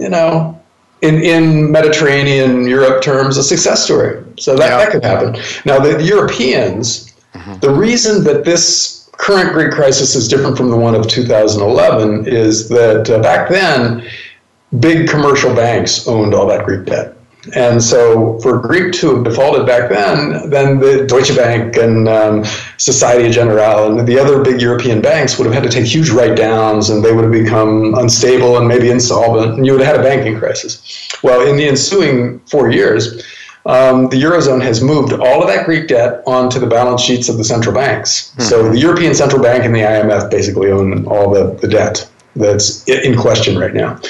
you 0.05 0.09
know, 0.09 0.61
in 1.03 1.23
in 1.23 1.71
Mediterranean 1.71 2.67
Europe 2.67 3.03
terms, 3.03 3.37
a 3.37 3.43
success 3.43 3.85
story. 3.85 4.25
So 4.39 4.57
that, 4.57 4.69
yeah. 4.69 4.79
that 4.79 4.93
could 4.93 5.05
happen. 5.05 5.29
Now 5.65 5.79
the, 5.79 5.97
the 5.97 6.05
Europeans, 6.05 7.15
mm-hmm. 7.35 7.59
the 7.61 7.71
reason 7.71 8.25
that 8.25 8.45
this 8.45 9.11
current 9.13 9.53
Greek 9.53 9.71
crisis 9.71 10.15
is 10.17 10.27
different 10.29 10.57
from 10.57 10.71
the 10.71 10.77
one 10.77 10.95
of 10.95 11.07
2011 11.07 12.27
is 12.27 12.69
that 12.69 13.09
uh, 13.09 13.23
back 13.23 13.49
then, 13.49 14.03
big 14.81 15.09
commercial 15.09 15.55
banks 15.55 16.09
owned 16.09 16.35
all 16.35 16.47
that 16.49 16.65
Greek 16.65 16.85
debt. 16.87 17.17
And 17.55 17.83
so, 17.83 18.39
for 18.41 18.59
Greek 18.59 18.93
to 18.95 19.17
have 19.17 19.25
defaulted 19.25 19.67
back 19.67 19.91
then, 19.91 20.49
then 20.49 20.79
the 20.79 21.07
Deutsche 21.07 21.37
Bank 21.37 21.77
and 21.77 22.09
um, 22.09 22.45
Societe 22.79 23.31
Generale 23.31 23.87
and 23.87 24.09
the 24.09 24.19
other 24.19 24.43
big 24.43 24.61
European 24.61 25.03
banks 25.03 25.39
would 25.39 25.45
have 25.45 25.55
had 25.55 25.63
to 25.63 25.69
take 25.69 25.85
huge 25.85 26.11
write 26.11 26.37
downs 26.37 26.89
and 26.89 27.05
they 27.05 27.13
would 27.13 27.25
have 27.25 27.33
become 27.33 27.95
unstable 27.95 28.57
and 28.57 28.67
maybe 28.67 28.91
insolvent, 28.91 29.57
and 29.57 29.67
you 29.67 29.73
would 29.73 29.83
have 29.83 29.97
had 29.97 30.01
a 30.01 30.09
banking 30.09 30.39
crisis. 30.39 31.11
Well, 31.23 31.47
in 31.47 31.57
the 31.57 31.69
ensuing 31.69 32.39
four 32.41 32.71
years, 32.71 33.23
um, 33.67 34.09
the 34.09 34.23
Eurozone 34.23 34.63
has 34.63 34.83
moved 34.83 35.13
all 35.13 35.43
of 35.43 35.49
that 35.49 35.65
Greek 35.67 35.89
debt 35.89 36.23
onto 36.27 36.59
the 36.59 36.67
balance 36.67 37.03
sheets 37.03 37.29
of 37.29 37.39
the 37.39 37.45
central 37.45 37.75
banks. 37.75 38.31
Mm-hmm. 38.31 38.43
So, 38.43 38.71
the 38.71 38.79
European 38.79 39.15
Central 39.15 39.43
Bank 39.43 39.65
and 39.65 39.75
the 39.75 39.81
IMF 39.81 40.31
basically 40.31 40.71
own 40.71 41.07
all 41.07 41.31
the, 41.31 41.55
the 41.61 41.69
debt 41.69 42.09
that's 42.37 42.87
in 42.89 43.17
question 43.17 43.59
right 43.59 43.75
now. 43.75 44.01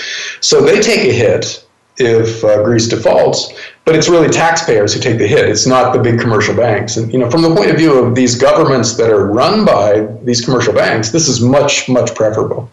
So, 0.40 0.60
they 0.60 0.80
take 0.80 1.00
a 1.00 1.12
hit 1.12 1.63
if 1.98 2.42
uh, 2.44 2.62
Greece 2.62 2.88
defaults, 2.88 3.52
but 3.84 3.94
it's 3.94 4.08
really 4.08 4.28
taxpayers 4.28 4.92
who 4.92 5.00
take 5.00 5.18
the 5.18 5.26
hit. 5.26 5.48
It's 5.48 5.66
not 5.66 5.92
the 5.92 6.00
big 6.00 6.20
commercial 6.20 6.54
banks. 6.54 6.96
And 6.96 7.12
you 7.12 7.18
know, 7.18 7.30
from 7.30 7.42
the 7.42 7.54
point 7.54 7.70
of 7.70 7.76
view 7.76 7.98
of 7.98 8.14
these 8.14 8.34
governments 8.34 8.94
that 8.94 9.10
are 9.10 9.26
run 9.26 9.64
by 9.64 10.06
these 10.24 10.44
commercial 10.44 10.72
banks, 10.72 11.10
this 11.10 11.28
is 11.28 11.40
much 11.40 11.88
much 11.88 12.14
preferable 12.14 12.70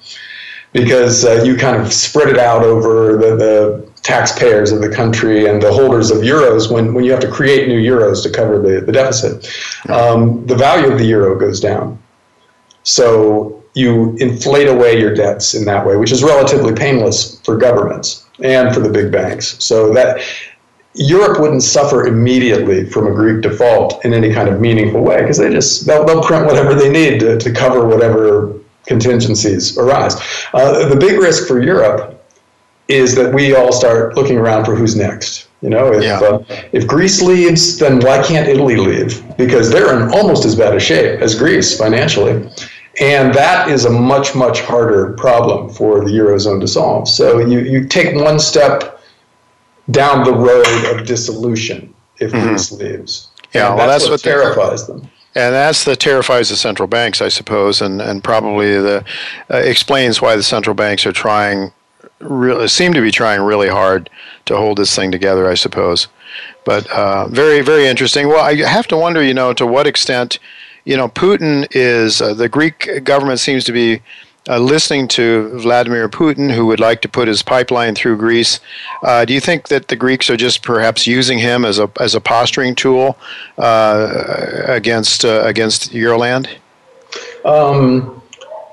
because 0.74 1.26
uh, 1.26 1.44
you 1.44 1.58
kind 1.58 1.82
of 1.82 1.92
spread 1.92 2.30
it 2.30 2.38
out 2.38 2.64
over 2.64 3.18
the, 3.18 3.36
the, 3.36 3.92
taxpayers 4.02 4.72
of 4.72 4.82
the 4.82 4.90
country 4.90 5.46
and 5.46 5.62
the 5.62 5.72
holders 5.72 6.10
of 6.10 6.24
euros 6.24 6.72
when, 6.72 6.92
when 6.96 7.04
you 7.04 7.12
have 7.12 7.20
to 7.20 7.30
create 7.30 7.68
new 7.68 7.80
euros 7.80 8.24
to 8.24 8.32
cover 8.32 8.58
the, 8.58 8.82
the 8.82 8.92
deficit. 8.92 9.48
Um, 9.90 10.44
the 10.48 10.56
value 10.56 10.92
of 10.92 10.98
the 10.98 11.06
euro 11.06 11.38
goes 11.38 11.60
down. 11.60 12.02
So 12.82 13.61
you 13.74 14.16
inflate 14.18 14.68
away 14.68 15.00
your 15.00 15.14
debts 15.14 15.54
in 15.54 15.66
that 15.66 15.86
way, 15.86 15.96
which 15.96 16.12
is 16.12 16.24
relatively 16.24 16.74
painless 16.74 17.40
for 17.42 17.58
governments 17.58 18.26
and 18.44 18.74
for 18.74 18.82
the 18.82 18.90
big 18.90 19.12
banks. 19.12 19.64
So 19.64 19.94
that 19.94 20.22
Europe 20.94 21.40
wouldn't 21.40 21.64
suffer 21.64 22.06
immediately 22.06 22.86
from 22.86 23.08
a 23.08 23.12
Greek 23.12 23.42
default 23.42 24.04
in 24.04 24.14
any 24.14 24.34
kind 24.34 24.50
of 24.50 24.60
meaningful 24.60 25.02
way 25.02 25.22
because 25.22 25.38
they 25.38 25.50
just 25.50 25.86
they'll, 25.86 26.06
they'll 26.06 26.24
print 26.24 26.46
whatever 26.46 26.74
they 26.74 26.92
need 26.92 27.20
to, 27.22 27.38
to 27.38 27.52
cover 27.52 27.88
whatever 27.88 28.54
contingencies 28.86 29.78
arise. 29.78 30.16
Uh, 30.54 30.90
the 30.90 30.96
big 30.96 31.20
risk 31.20 31.48
for 31.48 31.62
Europe 31.62 32.18
is 32.90 33.16
that 33.16 33.34
we 33.34 33.56
all 33.56 33.72
start 33.72 34.18
looking 34.18 34.38
around 34.38 34.66
for 34.66 34.76
who's 34.76 34.96
next. 34.96 35.48
You 35.62 35.70
know, 35.70 35.94
if 35.94 36.04
yeah. 36.04 36.20
uh, 36.20 36.44
if 36.74 36.88
Greece 36.88 37.22
leaves, 37.22 37.78
then 37.78 38.00
why 38.00 38.22
can't 38.24 38.50
Italy 38.50 38.76
leave? 38.76 39.24
Because 39.38 39.70
they're 39.70 39.96
in 39.96 40.12
almost 40.12 40.44
as 40.44 40.56
bad 40.56 40.76
a 40.76 40.80
shape 40.80 41.22
as 41.22 41.36
Greece 41.36 41.78
financially. 41.78 42.50
And 43.02 43.34
that 43.34 43.70
is 43.70 43.86
a 43.86 43.90
much, 43.90 44.36
much 44.36 44.62
harder 44.62 45.14
problem 45.14 45.70
for 45.70 46.06
the 46.06 46.12
Eurozone 46.12 46.62
to 46.62 46.68
solve. 46.68 47.10
So 47.10 47.40
you, 47.40 47.60
you 47.60 47.88
take 47.88 48.16
one 48.16 48.40
step 48.40 49.02
down 49.90 50.24
the 50.24 50.34
road 50.34 50.86
of 50.86 51.08
dissolution 51.08 51.94
if 52.20 52.32
mm-hmm. 52.32 52.50
Greece 52.50 52.72
leaves. 52.72 53.30
Yeah, 53.54 53.70
and 53.70 53.78
well, 53.78 53.88
that's, 53.88 54.08
that's 54.08 54.24
what, 54.24 54.34
what 54.34 54.54
terrifies 54.54 54.88
them. 54.88 55.02
And 55.34 55.54
that's 55.54 55.84
the 55.84 55.96
terrifies 55.96 56.50
the 56.50 56.58
central 56.58 56.88
banks, 56.88 57.22
I 57.22 57.30
suppose, 57.30 57.82
and, 57.82 58.02
and 58.02 58.24
probably 58.24 58.80
the 58.80 59.04
uh, 59.50 59.58
explains 59.58 60.22
why 60.22 60.36
the 60.36 60.44
central 60.44 60.76
banks 60.76 61.06
are 61.06 61.12
trying 61.12 61.72
really 62.20 62.68
seem 62.68 62.94
to 62.94 63.02
be 63.02 63.12
trying 63.12 63.42
really 63.42 63.70
hard 63.70 64.10
to 64.46 64.56
hold 64.56 64.78
this 64.78 64.96
thing 64.96 65.12
together, 65.12 65.50
I 65.50 65.56
suppose. 65.56 66.08
But 66.66 66.86
uh, 66.92 67.28
very, 67.30 67.62
very 67.62 67.88
interesting. 67.88 68.28
Well, 68.28 68.44
I 68.44 68.56
have 68.56 68.88
to 68.88 68.98
wonder, 68.98 69.24
you 69.24 69.34
know, 69.34 69.54
to 69.54 69.66
what 69.66 69.88
extent, 69.88 70.38
you 70.86 70.98
know, 70.98 71.08
Putin 71.08 71.68
is 71.72 72.22
uh, 72.22 72.34
the 72.34 72.50
Greek 72.50 73.04
government 73.04 73.40
seems 73.40 73.64
to 73.66 73.72
be 73.72 74.02
uh, 74.50 74.58
listening 74.58 75.08
to 75.08 75.50
Vladimir 75.60 76.10
Putin, 76.10 76.52
who 76.52 76.66
would 76.66 76.80
like 76.80 77.02
to 77.02 77.10
put 77.10 77.28
his 77.28 77.44
pipeline 77.44 77.94
through 77.94 78.18
Greece. 78.18 78.60
Uh, 79.04 79.24
do 79.24 79.34
you 79.34 79.40
think 79.40 79.68
that 79.68 79.88
the 79.88 79.96
Greeks 79.96 80.30
are 80.30 80.38
just 80.38 80.64
perhaps 80.64 81.06
using 81.06 81.38
him 81.38 81.64
as 81.64 81.78
a 81.78 81.90
as 82.00 82.16
a 82.16 82.22
posturing 82.22 82.74
tool 82.74 83.18
uh, 83.58 84.64
against 84.68 85.26
uh, 85.26 85.44
against 85.46 85.92
Euroland? 85.92 86.50
Um, 87.46 88.22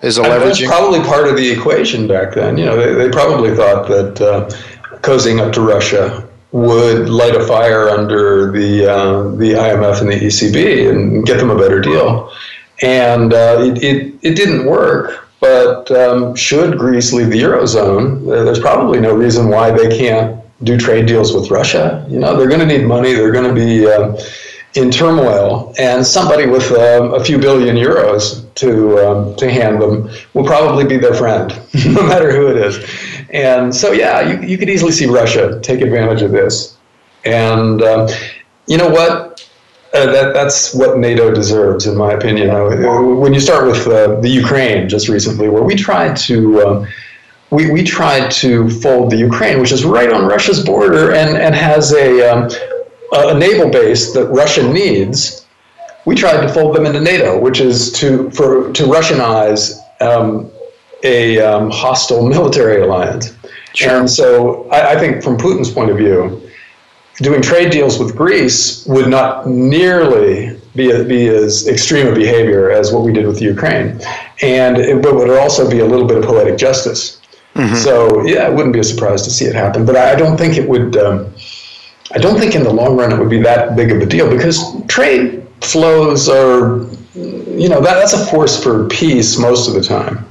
is 0.02 0.16
a 0.16 0.22
leveraging? 0.22 0.68
Probably 0.68 1.00
part 1.00 1.28
of 1.28 1.36
the 1.36 1.50
equation 1.50 2.06
back 2.06 2.34
then. 2.34 2.56
You 2.56 2.64
know, 2.64 2.76
they, 2.76 2.94
they 2.94 3.10
probably 3.10 3.54
thought 3.54 3.88
that 3.88 4.20
uh, 4.20 4.48
cozying 5.00 5.40
up 5.40 5.52
to 5.54 5.60
Russia 5.60 6.27
would 6.52 7.08
light 7.08 7.34
a 7.34 7.46
fire 7.46 7.88
under 7.88 8.50
the 8.50 8.90
uh, 8.90 9.22
the 9.36 9.52
IMF 9.52 10.00
and 10.00 10.10
the 10.10 10.16
ECB 10.16 10.90
and 10.90 11.26
get 11.26 11.38
them 11.38 11.50
a 11.50 11.56
better 11.56 11.80
deal. 11.80 12.32
And 12.82 13.32
it, 13.32 13.82
it, 13.82 14.14
it 14.22 14.34
didn't 14.34 14.64
work 14.64 15.28
but 15.40 15.90
um, 15.92 16.34
should 16.34 16.78
Greece 16.78 17.12
leave 17.12 17.30
the 17.30 17.40
eurozone, 17.40 18.26
there's 18.26 18.58
probably 18.58 19.00
no 19.00 19.14
reason 19.14 19.48
why 19.48 19.70
they 19.70 19.96
can't 19.96 20.40
do 20.64 20.76
trade 20.76 21.06
deals 21.06 21.32
with 21.32 21.50
Russia. 21.50 22.04
You 22.08 22.18
know, 22.18 22.36
they're 22.36 22.48
going 22.48 22.60
to 22.60 22.66
need 22.66 22.84
money. 22.84 23.12
They're 23.12 23.32
going 23.32 23.48
to 23.48 23.54
be 23.54 23.86
uh, 23.86 24.16
in 24.74 24.90
turmoil, 24.90 25.74
and 25.78 26.06
somebody 26.06 26.46
with 26.46 26.70
um, 26.72 27.14
a 27.14 27.24
few 27.24 27.38
billion 27.38 27.76
euros 27.76 28.52
to 28.54 28.98
um, 28.98 29.36
to 29.36 29.50
hand 29.50 29.80
them 29.80 30.10
will 30.34 30.44
probably 30.44 30.84
be 30.84 30.98
their 30.98 31.14
friend, 31.14 31.50
no 31.86 32.06
matter 32.06 32.30
who 32.32 32.48
it 32.48 32.56
is. 32.56 32.78
And 33.30 33.74
so, 33.74 33.92
yeah, 33.92 34.20
you, 34.20 34.46
you 34.46 34.58
could 34.58 34.70
easily 34.70 34.92
see 34.92 35.06
Russia 35.06 35.60
take 35.62 35.80
advantage 35.80 36.22
of 36.22 36.32
this. 36.32 36.76
And 37.24 37.82
um, 37.82 38.08
you 38.66 38.76
know 38.76 38.88
what? 38.88 39.46
Uh, 39.94 40.04
that, 40.12 40.34
that's 40.34 40.74
what 40.74 40.98
NATO 40.98 41.32
deserves, 41.32 41.86
in 41.86 41.96
my 41.96 42.12
opinion. 42.12 42.50
When 43.20 43.32
you 43.32 43.40
start 43.40 43.66
with 43.66 43.86
uh, 43.86 44.20
the 44.20 44.28
Ukraine 44.28 44.86
just 44.86 45.08
recently, 45.08 45.48
where 45.48 45.62
we 45.62 45.74
tried 45.74 46.14
to 46.28 46.60
um, 46.62 46.88
we, 47.50 47.70
we 47.70 47.82
tried 47.82 48.30
to 48.30 48.68
fold 48.68 49.10
the 49.10 49.16
Ukraine, 49.16 49.60
which 49.60 49.72
is 49.72 49.84
right 49.84 50.12
on 50.12 50.26
Russia's 50.26 50.62
border 50.62 51.12
and, 51.12 51.36
and 51.36 51.54
has 51.54 51.92
a, 51.92 52.30
um, 52.30 52.50
a 53.12 53.38
naval 53.38 53.70
base 53.70 54.12
that 54.12 54.26
Russia 54.26 54.62
needs. 54.62 55.46
We 56.04 56.14
tried 56.14 56.40
to 56.40 56.48
fold 56.48 56.74
them 56.74 56.86
into 56.86 57.00
NATO, 57.00 57.38
which 57.38 57.60
is 57.60 57.92
to 57.92 58.30
for 58.30 58.72
to 58.72 58.82
Russianize 58.84 59.78
um, 60.00 60.50
a 61.02 61.40
um, 61.40 61.70
hostile 61.70 62.26
military 62.28 62.82
alliance. 62.82 63.34
Sure. 63.74 64.00
And 64.00 64.10
so 64.10 64.68
I, 64.70 64.92
I 64.92 64.98
think, 64.98 65.22
from 65.22 65.36
Putin's 65.36 65.70
point 65.70 65.90
of 65.90 65.96
view, 65.96 66.48
doing 67.18 67.42
trade 67.42 67.70
deals 67.70 67.98
with 67.98 68.16
Greece 68.16 68.86
would 68.86 69.08
not 69.08 69.46
nearly 69.46 70.58
be, 70.74 71.04
be 71.04 71.28
as 71.28 71.68
extreme 71.68 72.06
a 72.06 72.14
behavior 72.14 72.70
as 72.70 72.92
what 72.92 73.02
we 73.04 73.12
did 73.12 73.26
with 73.26 73.40
Ukraine, 73.42 74.00
and 74.42 74.78
it, 74.78 75.02
but 75.02 75.14
would 75.14 75.30
also 75.30 75.70
be 75.70 75.80
a 75.80 75.84
little 75.84 76.06
bit 76.06 76.18
of 76.18 76.24
poetic 76.24 76.56
justice. 76.56 77.20
Mm-hmm. 77.54 77.74
So 77.74 78.24
yeah, 78.24 78.48
it 78.48 78.54
wouldn't 78.54 78.72
be 78.72 78.78
a 78.78 78.84
surprise 78.84 79.22
to 79.22 79.30
see 79.30 79.44
it 79.44 79.54
happen, 79.54 79.84
but 79.84 79.96
I, 79.96 80.12
I 80.12 80.14
don't 80.14 80.36
think 80.36 80.56
it 80.56 80.68
would. 80.68 80.96
Um, 80.96 81.32
I 82.12 82.18
don't 82.18 82.38
think 82.38 82.54
in 82.54 82.62
the 82.62 82.72
long 82.72 82.96
run 82.96 83.12
it 83.12 83.18
would 83.18 83.30
be 83.30 83.42
that 83.42 83.76
big 83.76 83.92
of 83.92 84.00
a 84.00 84.06
deal 84.06 84.30
because 84.30 84.62
trade 84.86 85.46
flows 85.60 86.28
are, 86.28 86.86
you 87.14 87.68
know, 87.68 87.80
that, 87.80 87.94
that's 87.94 88.12
a 88.12 88.26
force 88.26 88.62
for 88.62 88.88
peace 88.88 89.38
most 89.38 89.68
of 89.68 89.74
the 89.74 89.82
time. 89.82 90.24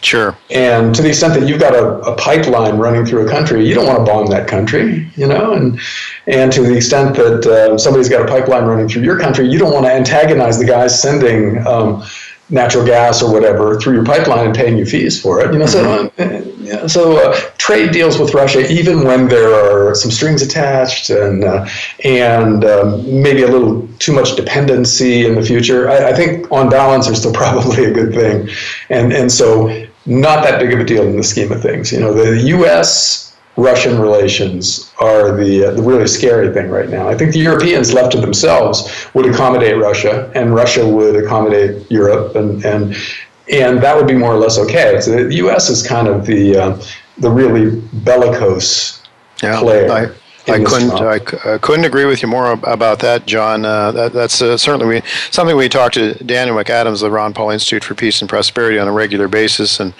Sure. 0.00 0.36
And 0.50 0.94
to 0.94 1.02
the 1.02 1.08
extent 1.08 1.34
that 1.34 1.48
you've 1.48 1.60
got 1.60 1.74
a, 1.74 1.98
a, 2.00 2.16
pipeline 2.16 2.78
running 2.78 3.04
through 3.04 3.26
a 3.26 3.30
country, 3.30 3.66
you 3.66 3.74
don't 3.74 3.86
want 3.86 3.98
to 3.98 4.04
bomb 4.04 4.26
that 4.26 4.46
country, 4.46 5.10
you 5.16 5.26
know. 5.26 5.54
And 5.54 5.80
and 6.28 6.52
to 6.52 6.62
the 6.62 6.76
extent 6.76 7.16
that 7.16 7.44
uh, 7.46 7.76
somebody's 7.76 8.08
got 8.08 8.22
a 8.22 8.26
pipeline 8.26 8.64
running 8.64 8.88
through 8.88 9.02
your 9.02 9.18
country, 9.18 9.48
you 9.48 9.58
don't 9.58 9.72
want 9.72 9.86
to 9.86 9.92
antagonize 9.92 10.58
the 10.58 10.66
guys 10.66 11.00
sending 11.00 11.66
um, 11.66 12.04
natural 12.48 12.86
gas 12.86 13.22
or 13.22 13.32
whatever 13.32 13.80
through 13.80 13.94
your 13.94 14.04
pipeline 14.04 14.46
and 14.46 14.54
paying 14.54 14.78
you 14.78 14.86
fees 14.86 15.20
for 15.20 15.40
it. 15.40 15.52
You 15.52 15.58
know, 15.58 15.64
mm-hmm. 15.64 16.22
uh, 16.22 16.57
yeah, 16.68 16.86
so 16.86 17.16
uh, 17.16 17.34
trade 17.56 17.92
deals 17.92 18.18
with 18.18 18.34
Russia, 18.34 18.70
even 18.70 19.04
when 19.04 19.26
there 19.26 19.54
are 19.54 19.94
some 19.94 20.10
strings 20.10 20.42
attached 20.42 21.08
and 21.08 21.42
uh, 21.42 21.66
and 22.04 22.62
um, 22.64 23.22
maybe 23.22 23.42
a 23.42 23.48
little 23.48 23.88
too 23.98 24.12
much 24.12 24.36
dependency 24.36 25.24
in 25.24 25.34
the 25.34 25.42
future, 25.42 25.88
I, 25.88 26.10
I 26.10 26.12
think 26.12 26.50
on 26.52 26.68
balance 26.68 27.08
are 27.08 27.14
still 27.14 27.32
probably 27.44 27.86
a 27.86 27.90
good 27.90 28.12
thing. 28.12 28.48
And 28.90 29.14
and 29.14 29.32
so 29.32 29.68
not 30.04 30.44
that 30.44 30.60
big 30.60 30.74
of 30.74 30.80
a 30.80 30.84
deal 30.84 31.04
in 31.04 31.16
the 31.16 31.22
scheme 31.22 31.50
of 31.52 31.62
things. 31.62 31.90
You 31.90 32.00
know, 32.00 32.12
the 32.12 32.42
U.S. 32.58 33.34
Russian 33.56 33.98
relations 33.98 34.92
are 35.00 35.34
the, 35.34 35.64
uh, 35.64 35.70
the 35.72 35.82
really 35.82 36.06
scary 36.06 36.52
thing 36.52 36.68
right 36.68 36.88
now. 36.88 37.08
I 37.08 37.16
think 37.16 37.32
the 37.32 37.40
Europeans 37.40 37.92
left 37.94 38.12
to 38.12 38.20
themselves 38.20 39.06
would 39.14 39.26
accommodate 39.26 39.78
Russia, 39.78 40.30
and 40.34 40.54
Russia 40.54 40.86
would 40.86 41.16
accommodate 41.16 41.90
Europe, 41.90 42.36
and 42.36 42.62
and 42.64 42.94
and 43.50 43.82
that 43.82 43.96
would 43.96 44.06
be 44.06 44.14
more 44.14 44.32
or 44.32 44.38
less 44.38 44.58
okay. 44.58 45.00
So 45.00 45.24
the 45.24 45.34
U.S. 45.36 45.68
is 45.70 45.86
kind 45.86 46.08
of 46.08 46.26
the 46.26 46.56
uh, 46.56 46.82
the 47.18 47.30
really 47.30 47.80
bellicose 48.04 49.02
yeah, 49.42 49.60
player. 49.60 49.90
I, 49.90 50.06
I 50.48 50.64
couldn't. 50.64 50.92
I, 50.92 51.54
I, 51.54 51.58
couldn't 51.58 51.84
agree 51.84 52.06
with 52.06 52.22
you 52.22 52.28
more 52.28 52.52
about 52.52 53.00
that, 53.00 53.26
John. 53.26 53.64
Uh, 53.64 53.92
that, 53.92 54.12
that's 54.12 54.40
uh, 54.40 54.56
certainly 54.56 54.86
we, 54.86 55.02
something 55.30 55.56
we 55.56 55.68
talk 55.68 55.92
to 55.92 56.14
Daniel 56.24 56.56
McAdams, 56.56 56.94
of 56.94 57.00
the 57.00 57.10
Ron 57.10 57.34
Paul 57.34 57.50
Institute 57.50 57.84
for 57.84 57.94
Peace 57.94 58.20
and 58.22 58.28
Prosperity, 58.28 58.78
on 58.78 58.88
a 58.88 58.92
regular 58.92 59.28
basis. 59.28 59.78
And 59.78 59.92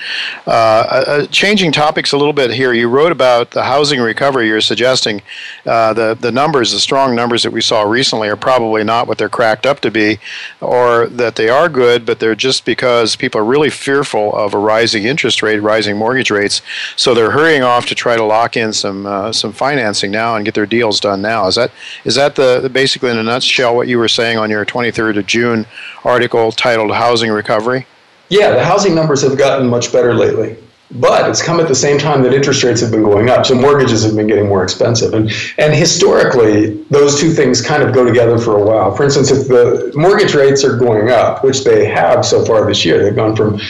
uh, 0.47 0.51
uh, 0.51 1.05
uh, 1.07 1.27
changing 1.27 1.73
topics 1.73 2.13
a 2.13 2.17
little 2.17 2.33
bit 2.33 2.51
here, 2.51 2.73
you 2.73 2.89
wrote 2.89 3.13
about 3.13 3.51
the 3.51 3.63
housing 3.63 4.01
recovery. 4.01 4.49
You're 4.49 4.61
suggesting 4.61 5.21
uh, 5.67 5.93
the 5.93 6.17
the 6.19 6.33
numbers, 6.33 6.73
the 6.73 6.81
strong 6.81 7.15
numbers 7.15 7.43
that 7.43 7.53
we 7.53 7.61
saw 7.61 7.83
recently, 7.83 8.29
are 8.29 8.37
probably 8.37 8.85
not 8.85 9.07
what 9.07 9.19
they're 9.19 9.29
cracked 9.29 9.67
up 9.67 9.81
to 9.81 9.91
be, 9.91 10.19
or 10.61 11.07
that 11.09 11.37
they 11.37 11.51
are 11.51 11.69
good, 11.69 12.07
but 12.07 12.21
they're 12.21 12.35
just 12.35 12.65
because 12.65 13.17
people 13.17 13.41
are 13.41 13.45
really 13.45 13.71
fearful 13.71 14.35
of 14.35 14.55
a 14.55 14.59
rising 14.59 15.05
interest 15.05 15.43
rate, 15.43 15.59
rising 15.59 15.97
mortgage 15.97 16.31
rates, 16.31 16.63
so 16.97 17.13
they're 17.13 17.33
hurrying 17.33 17.63
off 17.63 17.85
to 17.87 17.95
try 17.95 18.17
to 18.17 18.25
lock 18.25 18.57
in 18.57 18.73
some 18.73 19.33
some 19.33 19.53
financing 19.53 20.11
now 20.11 20.38
and 20.39 20.45
get 20.45 20.55
their 20.55 20.67
deals 20.67 21.01
done 21.01 21.21
now. 21.21 21.47
Is 21.47 21.55
that 21.57 21.71
is 22.05 22.15
that 22.15 22.35
the 22.35 22.71
basically 22.73 23.11
in 23.11 23.19
a 23.19 23.23
nutshell 23.23 23.77
what 23.77 23.89
you 23.89 23.99
were 23.99 24.09
saying 24.09 24.39
on 24.39 24.51
your 24.51 24.65
23rd 24.65 25.19
of 25.19 25.27
June 25.27 25.67
article 26.05 26.53
titled 26.53 26.93
"Housing 26.93 27.31
Recovery"? 27.31 27.87
Yeah, 28.31 28.51
the 28.51 28.65
housing 28.65 28.95
numbers 28.95 29.23
have 29.23 29.39
gotten 29.39 29.69
much 29.69 29.93
better 29.93 30.15
lately. 30.15 30.57
But 30.91 31.29
it's 31.29 31.43
come 31.43 31.61
at 31.61 31.69
the 31.69 31.75
same 31.75 31.99
time 31.99 32.23
that 32.23 32.33
interest 32.33 32.63
rates 32.63 32.81
have 32.81 32.91
been 32.91 33.03
going 33.03 33.29
up, 33.29 33.45
so 33.45 33.55
mortgages 33.55 34.03
have 34.05 34.17
been 34.17 34.27
getting 34.27 34.49
more 34.49 34.63
expensive. 34.63 35.13
And, 35.13 35.31
and 35.59 35.75
historically, 35.75 36.83
those 36.85 37.21
two 37.21 37.31
things 37.31 37.61
kind 37.61 37.83
of 37.83 37.93
go 37.93 38.07
together 38.07 38.39
for 38.39 38.57
a 38.57 38.65
while. 38.65 38.95
For 38.95 39.05
instance, 39.05 39.31
if 39.31 39.49
the 39.49 39.93
mortgage 39.95 40.35
rates 40.35 40.65
are 40.65 40.79
going 40.79 41.11
up, 41.11 41.45
which 41.45 41.65
they 41.65 41.85
have 41.87 42.25
so 42.25 42.43
far 42.43 42.67
this 42.67 42.87
year, 42.87 43.05
they've 43.05 43.15
gone 43.15 43.37
from 43.37 43.61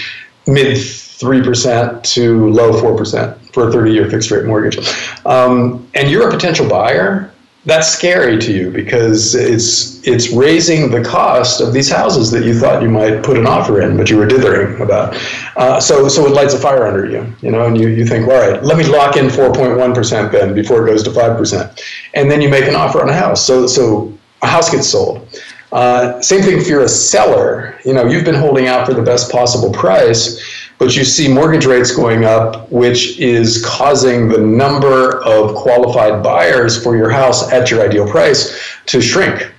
mid 0.47 0.77
3% 0.77 2.03
to 2.05 2.49
low 2.51 2.71
4% 2.81 3.48
for 3.59 3.69
a 3.69 3.73
30 3.73 3.93
year 3.93 4.11
fixed 4.11 4.31
rate 4.31 4.45
mortgage. 4.45 4.79
Um, 5.27 5.89
and 5.95 6.11
you're 6.11 6.29
a 6.29 6.31
potential 6.31 6.69
buyer, 6.69 7.33
that's 7.65 7.89
scary 7.89 8.39
to 8.39 8.53
you 8.53 8.71
because 8.71 9.35
it's 9.35 10.07
it's 10.07 10.31
raising 10.33 10.91
the 10.91 11.03
cost 11.03 11.61
of 11.61 11.73
these 11.73 11.91
houses 11.91 12.31
that 12.31 12.45
you 12.45 12.59
thought 12.59 12.83
you 12.83 12.89
might 12.89 13.23
put 13.23 13.37
an 13.37 13.47
offer 13.47 13.83
in, 13.83 13.97
but 13.97 14.09
you 14.09 14.17
were 14.17 14.27
dithering 14.27 14.81
about. 14.81 15.15
Uh, 15.57 15.79
so 15.79 16.09
so 16.09 16.25
it 16.27 16.31
lights 16.31 16.55
a 16.55 16.59
fire 16.59 16.87
under 16.87 17.05
you, 17.05 17.27
you 17.43 17.51
know, 17.51 17.67
and 17.67 17.79
you, 17.79 17.89
you 17.89 18.07
think, 18.07 18.27
all 18.27 18.35
right, 18.35 18.63
let 18.63 18.79
me 18.79 18.85
lock 18.85 19.17
in 19.17 19.27
4.1 19.27 19.95
percent 19.95 20.33
then 20.33 20.55
before 20.55 20.87
it 20.87 20.91
goes 20.91 21.03
to 21.03 21.11
five 21.11 21.37
percent, 21.37 21.83
and 22.15 22.31
then 22.31 22.41
you 22.41 22.49
make 22.49 22.65
an 22.65 22.75
offer 22.75 23.03
on 23.03 23.09
a 23.09 23.15
house. 23.15 23.45
So 23.45 23.67
so 23.67 24.17
a 24.43 24.47
house 24.47 24.71
gets 24.71 24.89
sold. 24.89 25.29
Uh, 25.71 26.19
same 26.23 26.41
thing 26.41 26.59
if 26.59 26.69
you're 26.69 26.85
a 26.85 26.89
seller. 26.89 27.79
You 27.85 27.93
know, 27.93 28.07
you've 28.07 28.25
been 28.25 28.35
holding 28.35 28.69
out 28.69 28.87
for 28.87 28.95
the 28.95 29.03
best 29.03 29.31
possible 29.31 29.71
price 29.71 30.58
but 30.79 30.97
you 30.97 31.05
see 31.05 31.33
mortgage 31.33 31.67
rates 31.67 31.95
going 31.95 32.25
up, 32.25 32.71
which 32.71 33.19
is 33.19 33.65
causing 33.65 34.29
the 34.29 34.39
number 34.39 35.23
of 35.25 35.55
qualified 35.55 36.23
buyers 36.23 36.83
for 36.83 36.97
your 36.97 37.11
house 37.11 37.51
at 37.53 37.71
your 37.71 37.83
ideal 37.83 38.09
price 38.09 38.77
to 38.87 39.01
shrink. 39.01 39.53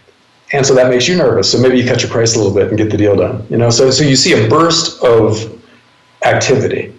And 0.54 0.66
so 0.66 0.74
that 0.76 0.90
makes 0.90 1.08
you 1.08 1.18
nervous. 1.18 1.52
So 1.52 1.60
maybe 1.60 1.78
you 1.78 1.88
cut 1.88 2.02
your 2.02 2.10
price 2.10 2.36
a 2.36 2.38
little 2.40 2.54
bit 2.54 2.70
and 2.70 2.78
get 2.78 2.90
the 2.90 2.98
deal 2.98 3.16
done. 3.16 3.46
You 3.50 3.58
know, 3.58 3.70
so 3.70 3.92
so 3.92 4.04
you 4.04 4.16
see 4.16 4.34
a 4.34 4.50
burst 4.50 5.04
of 5.04 5.62
activity 6.26 6.94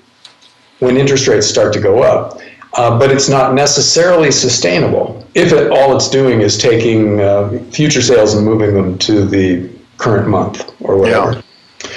when 0.79 0.97
interest 0.97 1.27
rates 1.27 1.47
start 1.47 1.73
to 1.73 1.81
go 1.81 2.03
up. 2.03 2.39
Uh, 2.75 2.97
but 2.97 3.11
it's 3.11 3.29
not 3.29 3.53
necessarily 3.53 4.31
sustainable 4.31 5.27
if 5.35 5.53
it, 5.53 5.73
all 5.73 5.97
it's 5.97 6.09
doing 6.09 6.41
is 6.41 6.57
taking 6.57 7.21
uh, 7.21 7.49
future 7.73 8.01
sales 8.01 8.35
and 8.35 8.45
moving 8.45 8.75
them 8.75 8.97
to 8.99 9.25
the 9.25 9.69
current 9.97 10.29
month 10.29 10.73
or 10.81 10.97
whatever. 10.97 11.33
Yeah. 11.33 11.43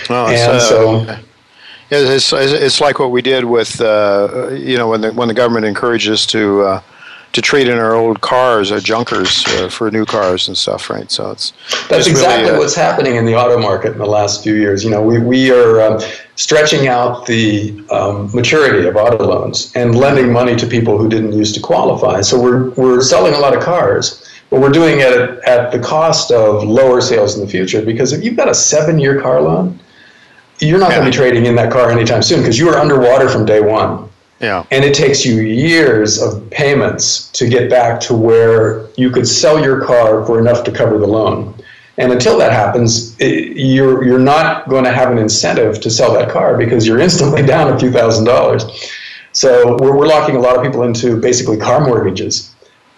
Well, 0.09 0.27
and 0.27 0.51
uh, 0.51 0.59
so 0.59 1.17
it's, 1.93 2.33
it's 2.33 2.81
like 2.81 2.99
what 2.99 3.11
we 3.11 3.21
did 3.21 3.45
with, 3.45 3.79
uh, 3.81 4.49
you 4.51 4.77
know, 4.77 4.89
when 4.89 5.01
the 5.01 5.13
when 5.13 5.27
the 5.27 5.33
government 5.33 5.65
encourages 5.65 6.25
to 6.27 6.61
uh, 6.61 6.81
to 7.33 7.41
trade 7.41 7.67
in 7.67 7.77
our 7.77 7.95
old 7.95 8.21
cars 8.21 8.71
or 8.71 8.79
junkers 8.79 9.43
uh, 9.47 9.67
for 9.67 9.89
new 9.89 10.05
cars 10.05 10.47
and 10.47 10.57
stuff, 10.57 10.89
right? 10.89 11.09
So 11.11 11.31
it's 11.31 11.51
that's 11.89 12.07
exactly 12.07 12.43
really, 12.45 12.55
uh, 12.55 12.59
what's 12.59 12.75
happening 12.75 13.15
in 13.15 13.25
the 13.25 13.35
auto 13.35 13.59
market 13.59 13.93
in 13.93 13.97
the 13.97 14.05
last 14.05 14.43
few 14.43 14.53
years. 14.53 14.83
You 14.83 14.91
know, 14.91 15.01
we 15.01 15.19
we 15.19 15.51
are 15.51 15.81
um, 15.81 15.99
stretching 16.35 16.87
out 16.87 17.25
the 17.25 17.83
um, 17.89 18.33
maturity 18.33 18.87
of 18.87 18.95
auto 18.95 19.25
loans 19.25 19.71
and 19.75 19.95
lending 19.95 20.31
money 20.31 20.55
to 20.55 20.67
people 20.67 20.97
who 20.97 21.09
didn't 21.09 21.33
used 21.33 21.55
to 21.55 21.61
qualify. 21.61 22.21
So 22.21 22.41
we're 22.41 22.69
we're 22.71 23.01
selling 23.01 23.33
a 23.33 23.39
lot 23.39 23.55
of 23.55 23.63
cars. 23.63 24.29
But 24.49 24.61
we're 24.61 24.69
doing 24.69 24.99
it 24.99 25.11
at, 25.11 25.47
at 25.47 25.71
the 25.71 25.79
cost 25.79 26.29
of 26.29 26.63
lower 26.63 27.01
sales 27.01 27.35
in 27.35 27.43
the 27.43 27.49
future 27.49 27.81
because 27.81 28.13
if 28.13 28.23
you've 28.23 28.37
got 28.37 28.47
a 28.47 28.53
seven 28.53 28.99
year 28.99 29.19
car 29.19 29.41
loan, 29.41 29.79
you're 30.63 30.79
not 30.79 30.91
yeah. 30.91 30.99
going 30.99 31.11
to 31.11 31.11
be 31.11 31.15
trading 31.15 31.45
in 31.45 31.55
that 31.55 31.71
car 31.71 31.91
anytime 31.91 32.21
soon 32.21 32.39
because 32.39 32.57
you 32.57 32.69
are 32.69 32.77
underwater 32.77 33.29
from 33.29 33.45
day 33.45 33.61
one. 33.61 34.09
Yeah. 34.39 34.65
And 34.71 34.83
it 34.83 34.93
takes 34.93 35.25
you 35.25 35.41
years 35.41 36.21
of 36.21 36.49
payments 36.49 37.29
to 37.31 37.47
get 37.47 37.69
back 37.69 37.99
to 38.01 38.13
where 38.13 38.87
you 38.97 39.09
could 39.09 39.27
sell 39.27 39.63
your 39.63 39.85
car 39.85 40.25
for 40.25 40.39
enough 40.39 40.63
to 40.65 40.71
cover 40.71 40.97
the 40.97 41.07
loan. 41.07 41.53
And 41.97 42.11
until 42.11 42.37
that 42.39 42.51
happens, 42.51 43.15
it, 43.19 43.55
you're 43.55 44.03
you're 44.03 44.19
not 44.19 44.67
going 44.67 44.83
to 44.83 44.91
have 44.91 45.11
an 45.11 45.19
incentive 45.19 45.79
to 45.81 45.89
sell 45.89 46.13
that 46.15 46.29
car 46.29 46.57
because 46.57 46.87
you're 46.87 46.99
instantly 46.99 47.43
down 47.53 47.71
a 47.71 47.79
few 47.79 47.91
thousand 47.91 48.25
dollars. 48.25 48.65
So 49.31 49.77
we're, 49.79 49.95
we're 49.95 50.07
locking 50.07 50.35
a 50.35 50.39
lot 50.39 50.57
of 50.57 50.63
people 50.63 50.83
into 50.83 51.19
basically 51.19 51.57
car 51.57 51.79
mortgages 51.81 52.52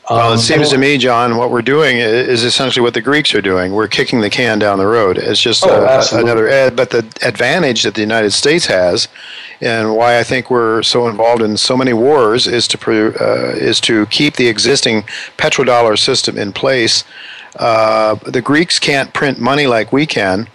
well, 0.09 0.31
it 0.31 0.33
um, 0.33 0.37
seems 0.37 0.69
to 0.69 0.77
me, 0.77 0.97
John, 0.97 1.37
what 1.37 1.49
we're 1.49 1.61
doing 1.61 1.97
is 1.97 2.43
essentially 2.43 2.83
what 2.83 2.93
the 2.93 3.01
Greeks 3.01 3.33
are 3.33 3.41
doing. 3.41 3.73
We're 3.73 3.87
kicking 3.87 4.21
the 4.21 4.29
can 4.29 4.59
down 4.59 4.77
the 4.77 4.85
road. 4.85 5.17
It's 5.17 5.41
just 5.41 5.65
oh, 5.65 5.83
a, 5.83 6.19
another 6.19 6.47
ed. 6.47 6.75
But 6.75 6.91
the 6.91 6.99
advantage 7.21 7.83
that 7.83 7.95
the 7.95 8.01
United 8.01 8.31
States 8.31 8.67
has, 8.67 9.07
and 9.61 9.95
why 9.95 10.19
I 10.19 10.23
think 10.23 10.51
we're 10.51 10.83
so 10.83 11.07
involved 11.07 11.41
in 11.41 11.57
so 11.57 11.75
many 11.75 11.93
wars, 11.93 12.45
is 12.45 12.67
to 12.69 13.15
uh, 13.19 13.55
is 13.55 13.79
to 13.81 14.05
keep 14.07 14.35
the 14.35 14.47
existing 14.47 15.03
petrodollar 15.37 15.97
system 15.97 16.37
in 16.37 16.53
place. 16.53 17.03
Uh, 17.55 18.15
the 18.15 18.41
Greeks 18.41 18.77
can't 18.79 19.13
print 19.13 19.39
money 19.39 19.65
like 19.65 19.91
we 19.91 20.05
can. 20.05 20.47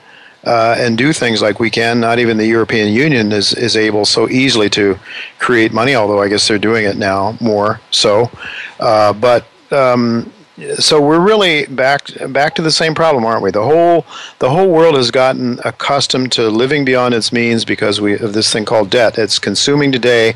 Uh, 0.42 0.74
and 0.78 0.96
do 0.96 1.12
things 1.12 1.42
like 1.42 1.60
we 1.60 1.68
can. 1.68 2.00
Not 2.00 2.18
even 2.18 2.38
the 2.38 2.46
European 2.46 2.94
Union 2.94 3.30
is, 3.30 3.52
is 3.52 3.76
able 3.76 4.06
so 4.06 4.26
easily 4.30 4.70
to 4.70 4.98
create 5.38 5.70
money, 5.70 5.94
although 5.94 6.22
I 6.22 6.28
guess 6.28 6.48
they're 6.48 6.58
doing 6.58 6.86
it 6.86 6.96
now 6.96 7.36
more 7.40 7.78
so. 7.90 8.30
Uh, 8.78 9.12
but 9.12 9.44
um, 9.70 10.32
so 10.78 11.00
we're 11.00 11.20
really 11.20 11.66
back 11.66 12.08
back 12.28 12.54
to 12.54 12.62
the 12.62 12.70
same 12.70 12.94
problem, 12.94 13.24
aren't 13.24 13.42
we? 13.42 13.50
The 13.50 13.62
whole 13.64 14.04
the 14.38 14.50
whole 14.50 14.70
world 14.70 14.94
has 14.94 15.10
gotten 15.10 15.58
accustomed 15.64 16.32
to 16.32 16.48
living 16.48 16.84
beyond 16.84 17.14
its 17.14 17.32
means 17.32 17.64
because 17.64 18.00
we 18.00 18.18
of 18.18 18.32
this 18.32 18.52
thing 18.52 18.64
called 18.64 18.90
debt. 18.90 19.18
It's 19.18 19.38
consuming 19.38 19.92
today 19.92 20.34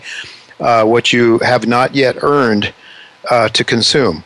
uh, 0.61 0.85
what 0.85 1.13
you 1.13 1.39
have 1.41 1.67
not 1.67 1.95
yet 1.95 2.17
earned 2.23 2.73
uh, 3.31 3.49
to 3.51 3.65
consume. 3.65 4.25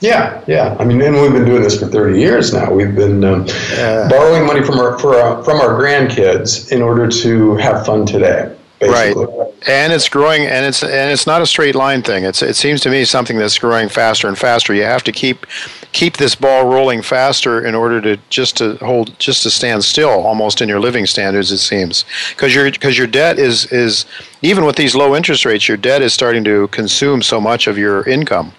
Yeah, 0.00 0.42
yeah. 0.46 0.76
I 0.78 0.84
mean, 0.84 1.00
and 1.00 1.16
we've 1.16 1.32
been 1.32 1.46
doing 1.46 1.62
this 1.62 1.80
for 1.80 1.86
30 1.86 2.18
years 2.18 2.52
now. 2.52 2.70
We've 2.72 2.94
been 2.94 3.24
um, 3.24 3.46
uh, 3.72 4.08
borrowing 4.08 4.46
money 4.46 4.62
from 4.62 4.78
our, 4.78 4.92
our, 4.92 5.42
from 5.42 5.60
our 5.60 5.80
grandkids 5.80 6.70
in 6.70 6.82
order 6.82 7.08
to 7.08 7.56
have 7.56 7.86
fun 7.86 8.04
today. 8.04 8.54
Basically. 8.78 9.24
Right, 9.24 9.54
and 9.66 9.90
it's 9.90 10.06
growing, 10.06 10.42
and 10.42 10.66
it's 10.66 10.82
and 10.82 11.10
it's 11.10 11.26
not 11.26 11.40
a 11.40 11.46
straight 11.46 11.74
line 11.74 12.02
thing. 12.02 12.24
It's 12.24 12.42
it 12.42 12.56
seems 12.56 12.82
to 12.82 12.90
me 12.90 13.06
something 13.06 13.38
that's 13.38 13.58
growing 13.58 13.88
faster 13.88 14.28
and 14.28 14.36
faster. 14.36 14.74
You 14.74 14.82
have 14.82 15.02
to 15.04 15.12
keep 15.12 15.46
keep 15.92 16.18
this 16.18 16.34
ball 16.34 16.66
rolling 16.66 17.00
faster 17.00 17.64
in 17.64 17.74
order 17.74 18.02
to 18.02 18.18
just 18.28 18.58
to 18.58 18.74
hold 18.84 19.18
just 19.18 19.42
to 19.44 19.50
stand 19.50 19.82
still 19.82 20.10
almost 20.10 20.60
in 20.60 20.68
your 20.68 20.78
living 20.78 21.06
standards. 21.06 21.50
It 21.50 21.58
seems 21.58 22.04
because 22.30 22.54
your 22.54 22.70
because 22.70 22.98
your 22.98 23.06
debt 23.06 23.38
is 23.38 23.64
is 23.72 24.04
even 24.42 24.66
with 24.66 24.76
these 24.76 24.94
low 24.94 25.16
interest 25.16 25.46
rates, 25.46 25.68
your 25.68 25.78
debt 25.78 26.02
is 26.02 26.12
starting 26.12 26.44
to 26.44 26.68
consume 26.68 27.22
so 27.22 27.40
much 27.40 27.66
of 27.66 27.78
your 27.78 28.06
income. 28.06 28.52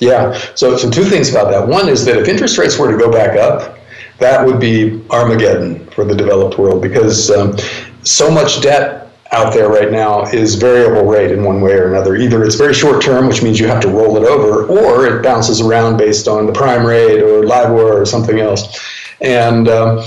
Yeah. 0.00 0.32
So 0.54 0.76
so 0.76 0.90
two 0.90 1.04
things 1.04 1.30
about 1.30 1.50
that. 1.50 1.66
One 1.66 1.88
is 1.88 2.04
that 2.06 2.16
if 2.16 2.26
interest 2.26 2.58
rates 2.58 2.78
were 2.78 2.90
to 2.90 2.98
go 2.98 3.10
back 3.10 3.36
up, 3.36 3.78
that 4.18 4.44
would 4.44 4.58
be 4.58 5.02
Armageddon 5.10 5.86
for 5.88 6.04
the 6.04 6.14
developed 6.14 6.58
world 6.58 6.82
because 6.82 7.30
um, 7.30 7.56
so 8.02 8.30
much 8.30 8.60
debt 8.62 9.08
out 9.32 9.52
there 9.52 9.68
right 9.68 9.92
now 9.92 10.24
is 10.24 10.56
variable 10.56 11.08
rate 11.08 11.30
in 11.30 11.44
one 11.44 11.60
way 11.60 11.72
or 11.72 11.88
another. 11.88 12.16
Either 12.16 12.42
it's 12.44 12.56
very 12.56 12.74
short 12.74 13.02
term, 13.02 13.28
which 13.28 13.42
means 13.42 13.60
you 13.60 13.66
have 13.66 13.80
to 13.80 13.88
roll 13.88 14.16
it 14.16 14.24
over, 14.24 14.66
or 14.66 15.06
it 15.06 15.22
bounces 15.22 15.60
around 15.60 15.96
based 15.96 16.26
on 16.26 16.46
the 16.46 16.52
prime 16.52 16.84
rate 16.84 17.22
or 17.22 17.44
LIBOR 17.44 18.00
or 18.00 18.04
something 18.04 18.40
else. 18.40 18.78
And 19.20 19.68
um, 19.68 20.04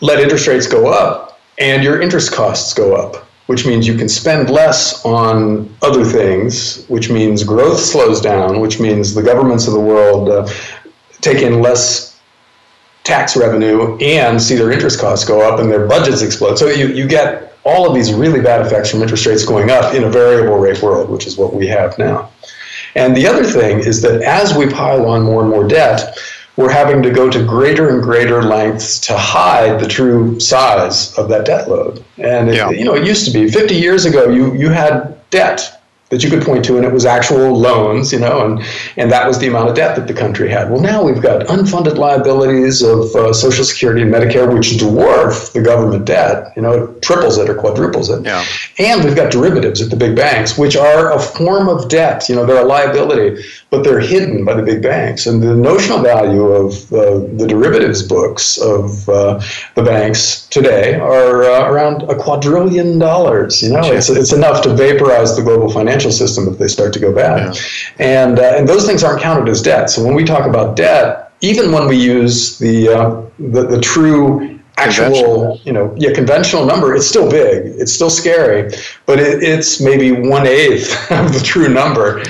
let 0.00 0.18
interest 0.18 0.48
rates 0.48 0.66
go 0.66 0.88
up, 0.88 1.40
and 1.58 1.84
your 1.84 2.00
interest 2.00 2.32
costs 2.32 2.74
go 2.74 2.94
up, 2.94 3.26
which 3.50 3.66
means 3.66 3.84
you 3.84 3.96
can 3.96 4.08
spend 4.08 4.48
less 4.48 5.04
on 5.04 5.68
other 5.82 6.04
things, 6.04 6.84
which 6.86 7.10
means 7.10 7.42
growth 7.42 7.80
slows 7.80 8.20
down, 8.20 8.60
which 8.60 8.78
means 8.78 9.12
the 9.12 9.24
governments 9.24 9.66
of 9.66 9.72
the 9.72 9.80
world 9.80 10.28
uh, 10.28 10.48
take 11.20 11.42
in 11.42 11.60
less 11.60 12.20
tax 13.02 13.36
revenue 13.36 13.98
and 13.98 14.40
see 14.40 14.54
their 14.54 14.70
interest 14.70 15.00
costs 15.00 15.24
go 15.26 15.40
up 15.40 15.58
and 15.58 15.68
their 15.68 15.88
budgets 15.88 16.22
explode. 16.22 16.60
So 16.60 16.68
you, 16.68 16.94
you 16.94 17.08
get 17.08 17.58
all 17.64 17.88
of 17.88 17.92
these 17.92 18.14
really 18.14 18.40
bad 18.40 18.64
effects 18.64 18.88
from 18.88 19.02
interest 19.02 19.26
rates 19.26 19.44
going 19.44 19.68
up 19.68 19.94
in 19.94 20.04
a 20.04 20.08
variable 20.08 20.58
rate 20.58 20.80
world, 20.80 21.10
which 21.10 21.26
is 21.26 21.36
what 21.36 21.52
we 21.52 21.66
have 21.66 21.98
now. 21.98 22.30
And 22.94 23.16
the 23.16 23.26
other 23.26 23.42
thing 23.42 23.80
is 23.80 24.00
that 24.02 24.22
as 24.22 24.56
we 24.56 24.70
pile 24.70 25.06
on 25.06 25.24
more 25.24 25.40
and 25.40 25.50
more 25.50 25.66
debt, 25.66 26.16
we're 26.60 26.70
having 26.70 27.02
to 27.02 27.10
go 27.10 27.30
to 27.30 27.42
greater 27.42 27.88
and 27.88 28.02
greater 28.02 28.42
lengths 28.42 28.98
to 29.00 29.16
hide 29.16 29.80
the 29.80 29.88
true 29.88 30.38
size 30.38 31.16
of 31.16 31.28
that 31.30 31.46
debt 31.46 31.68
load. 31.70 32.04
And 32.18 32.50
it, 32.50 32.56
yeah. 32.56 32.68
you 32.68 32.84
know, 32.84 32.94
it 32.94 33.06
used 33.06 33.24
to 33.24 33.30
be 33.32 33.50
50 33.50 33.74
years 33.74 34.04
ago, 34.04 34.28
you 34.28 34.54
you 34.54 34.68
had 34.68 35.18
debt 35.30 35.79
that 36.10 36.24
you 36.24 36.28
could 36.28 36.42
point 36.42 36.64
to, 36.64 36.76
and 36.76 36.84
it 36.84 36.92
was 36.92 37.06
actual 37.06 37.56
loans, 37.56 38.12
you 38.12 38.18
know, 38.18 38.44
and, 38.44 38.62
and 38.96 39.10
that 39.12 39.26
was 39.28 39.38
the 39.38 39.46
amount 39.46 39.68
of 39.68 39.76
debt 39.76 39.94
that 39.94 40.08
the 40.08 40.12
country 40.12 40.50
had. 40.50 40.68
Well, 40.68 40.80
now 40.80 41.04
we've 41.04 41.22
got 41.22 41.46
unfunded 41.46 41.96
liabilities 41.96 42.82
of 42.82 43.14
uh, 43.14 43.32
Social 43.32 43.64
Security 43.64 44.02
and 44.02 44.12
Medicare, 44.12 44.52
which 44.52 44.70
dwarf 44.70 45.52
the 45.52 45.62
government 45.62 46.04
debt, 46.06 46.52
you 46.56 46.62
know, 46.62 46.72
it 46.72 47.02
triples 47.02 47.38
it 47.38 47.48
or 47.48 47.54
quadruples 47.54 48.10
it. 48.10 48.24
Yeah. 48.24 48.44
And 48.78 49.04
we've 49.04 49.14
got 49.14 49.30
derivatives 49.30 49.80
at 49.80 49.90
the 49.90 49.96
big 49.96 50.16
banks, 50.16 50.58
which 50.58 50.76
are 50.76 51.12
a 51.12 51.20
form 51.20 51.68
of 51.68 51.88
debt, 51.88 52.28
you 52.28 52.34
know, 52.34 52.44
they're 52.44 52.62
a 52.62 52.66
liability, 52.66 53.44
but 53.70 53.84
they're 53.84 54.00
hidden 54.00 54.44
by 54.44 54.54
the 54.54 54.62
big 54.62 54.82
banks. 54.82 55.26
And 55.26 55.40
the 55.40 55.54
notional 55.54 56.02
value 56.02 56.46
of 56.46 56.92
uh, 56.92 57.20
the 57.36 57.46
derivatives 57.48 58.02
books 58.02 58.58
of 58.58 59.08
uh, 59.08 59.40
the 59.76 59.82
banks 59.84 60.48
today 60.48 60.96
are 60.96 61.44
uh, 61.44 61.70
around 61.70 62.02
a 62.10 62.16
quadrillion 62.16 62.98
dollars, 62.98 63.62
you 63.62 63.70
know, 63.72 63.92
it's, 63.92 64.10
it's 64.10 64.32
enough 64.32 64.60
to 64.62 64.74
vaporize 64.74 65.36
the 65.36 65.42
global 65.42 65.70
financial 65.70 65.99
financial 66.00 66.26
system 66.26 66.52
if 66.52 66.58
they 66.58 66.68
start 66.68 66.92
to 66.94 66.98
go 66.98 67.14
bad. 67.14 67.54
Yeah. 67.54 67.60
And, 67.98 68.38
uh, 68.38 68.54
and 68.56 68.68
those 68.68 68.86
things 68.86 69.04
aren't 69.04 69.20
counted 69.20 69.48
as 69.48 69.62
debt. 69.62 69.90
So 69.90 70.04
when 70.04 70.14
we 70.14 70.24
talk 70.24 70.46
about 70.46 70.76
debt, 70.76 71.32
even 71.40 71.72
when 71.72 71.88
we 71.88 71.96
use 71.96 72.58
the, 72.58 72.88
uh, 72.88 73.22
the, 73.38 73.66
the 73.66 73.80
true 73.80 74.58
actual, 74.76 75.60
you 75.64 75.72
know, 75.72 75.94
yeah, 75.98 76.12
conventional 76.12 76.64
number, 76.64 76.94
it's 76.94 77.06
still 77.06 77.30
big. 77.30 77.66
It's 77.78 77.92
still 77.92 78.10
scary, 78.10 78.72
but 79.04 79.18
it, 79.18 79.42
it's 79.42 79.80
maybe 79.80 80.12
one 80.12 80.46
eighth 80.46 80.90
of 81.10 81.32
the 81.32 81.40
true 81.40 81.68
number, 81.68 82.22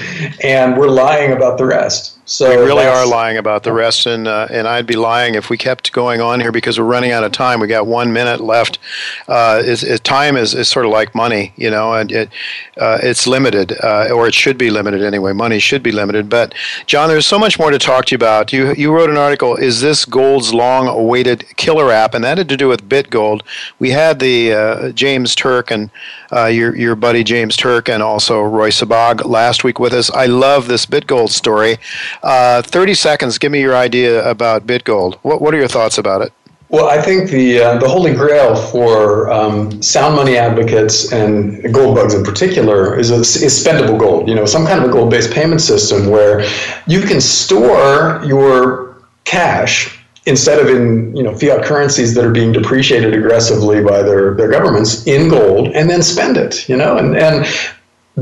and 0.42 0.76
we're 0.76 0.88
lying 0.88 1.32
about 1.32 1.58
the 1.58 1.64
rest. 1.64 2.18
So 2.24 2.48
we 2.48 2.64
really 2.64 2.84
are 2.84 3.06
lying 3.06 3.38
about 3.38 3.64
the 3.64 3.72
rest, 3.72 4.06
and 4.06 4.28
uh, 4.28 4.46
and 4.50 4.68
I'd 4.68 4.86
be 4.86 4.94
lying 4.94 5.34
if 5.34 5.50
we 5.50 5.56
kept 5.56 5.92
going 5.92 6.20
on 6.20 6.40
here 6.40 6.52
because 6.52 6.78
we're 6.78 6.86
running 6.86 7.10
out 7.10 7.24
of 7.24 7.32
time. 7.32 7.58
We 7.58 7.66
got 7.66 7.86
one 7.86 8.12
minute 8.12 8.40
left. 8.40 8.78
Uh, 9.26 9.60
is, 9.64 9.82
is, 9.82 9.98
time 10.00 10.36
is, 10.36 10.54
is 10.54 10.68
sort 10.68 10.86
of 10.86 10.92
like 10.92 11.12
money, 11.14 11.52
you 11.56 11.70
know, 11.70 11.94
and 11.94 12.12
it 12.12 12.30
uh, 12.76 12.98
it's 13.02 13.26
limited, 13.26 13.72
uh, 13.82 14.10
or 14.14 14.28
it 14.28 14.34
should 14.34 14.56
be 14.56 14.70
limited 14.70 15.02
anyway. 15.02 15.32
Money 15.32 15.58
should 15.58 15.82
be 15.82 15.90
limited. 15.90 16.28
But 16.28 16.54
John, 16.86 17.08
there's 17.08 17.26
so 17.26 17.38
much 17.38 17.58
more 17.58 17.70
to 17.70 17.78
talk 17.78 18.04
to 18.06 18.12
you 18.12 18.16
about. 18.16 18.52
You 18.52 18.74
you 18.74 18.94
wrote 18.94 19.10
an 19.10 19.16
article. 19.16 19.56
Is 19.56 19.80
this 19.80 20.04
Gold's 20.04 20.54
long-awaited 20.54 21.56
killer 21.56 21.90
app? 21.90 22.14
And 22.14 22.22
that 22.22 22.38
had 22.38 22.48
to 22.48 22.56
do 22.56 22.68
with 22.68 22.88
BitGold. 22.88 23.42
We 23.80 23.90
had 23.90 24.20
the 24.20 24.52
uh, 24.52 24.92
James 24.92 25.34
Turk 25.34 25.70
and 25.72 25.90
uh, 26.32 26.46
your 26.46 26.76
your 26.76 26.94
buddy 26.94 27.24
James 27.24 27.56
Turk 27.56 27.88
and 27.88 28.02
also 28.02 28.40
Roy 28.42 28.70
Sebag 28.70 29.24
last 29.24 29.64
week 29.64 29.80
with 29.80 29.92
us. 29.92 30.10
I 30.10 30.26
love 30.26 30.68
this 30.68 30.86
BitGold 30.86 31.30
story. 31.30 31.78
Uh, 32.22 32.62
30 32.62 32.94
seconds, 32.94 33.38
give 33.38 33.50
me 33.50 33.60
your 33.60 33.76
idea 33.76 34.28
about 34.28 34.66
BitGold. 34.66 35.16
What, 35.22 35.40
what 35.40 35.54
are 35.54 35.58
your 35.58 35.68
thoughts 35.68 35.98
about 35.98 36.22
it? 36.22 36.32
Well, 36.70 36.88
I 36.88 37.02
think 37.02 37.30
the 37.30 37.60
uh, 37.60 37.78
the 37.78 37.88
holy 37.88 38.14
grail 38.14 38.54
for 38.54 39.28
um, 39.28 39.82
sound 39.82 40.14
money 40.14 40.36
advocates 40.36 41.12
and 41.12 41.74
gold 41.74 41.96
bugs 41.96 42.14
in 42.14 42.22
particular 42.22 42.96
is, 42.96 43.10
a, 43.10 43.16
is 43.16 43.64
spendable 43.64 43.98
gold. 43.98 44.28
You 44.28 44.36
know, 44.36 44.46
some 44.46 44.66
kind 44.66 44.80
of 44.80 44.88
a 44.88 44.92
gold 44.92 45.10
based 45.10 45.32
payment 45.32 45.62
system 45.62 46.10
where 46.10 46.48
you 46.86 47.00
can 47.00 47.20
store 47.20 48.22
your 48.24 49.02
cash 49.24 49.98
instead 50.26 50.60
of 50.60 50.68
in 50.68 51.14
you 51.16 51.24
know 51.24 51.36
fiat 51.36 51.64
currencies 51.64 52.14
that 52.14 52.24
are 52.24 52.30
being 52.30 52.52
depreciated 52.52 53.14
aggressively 53.14 53.82
by 53.82 54.00
their, 54.00 54.34
their 54.34 54.48
governments 54.48 55.04
in 55.08 55.28
gold 55.28 55.68
and 55.68 55.90
then 55.90 56.02
spend 56.02 56.36
it. 56.36 56.68
You 56.68 56.76
know, 56.76 56.96
and 56.96 57.16
and 57.16 57.46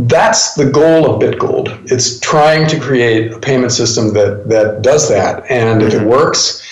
that's 0.07 0.55
the 0.55 0.71
goal 0.71 1.11
of 1.11 1.23
BitGold. 1.23 1.91
It's 1.91 2.21
trying 2.21 2.69
to 2.69 2.79
create 2.79 3.33
a 3.33 3.39
payment 3.39 3.73
system 3.73 4.13
that 4.15 4.49
that 4.49 4.83
does 4.83 5.09
that, 5.09 5.45
and 5.51 5.81
mm-hmm. 5.81 5.89
if 5.89 5.95
it 5.95 5.99
mm-hmm. 5.99 6.09
works, 6.09 6.63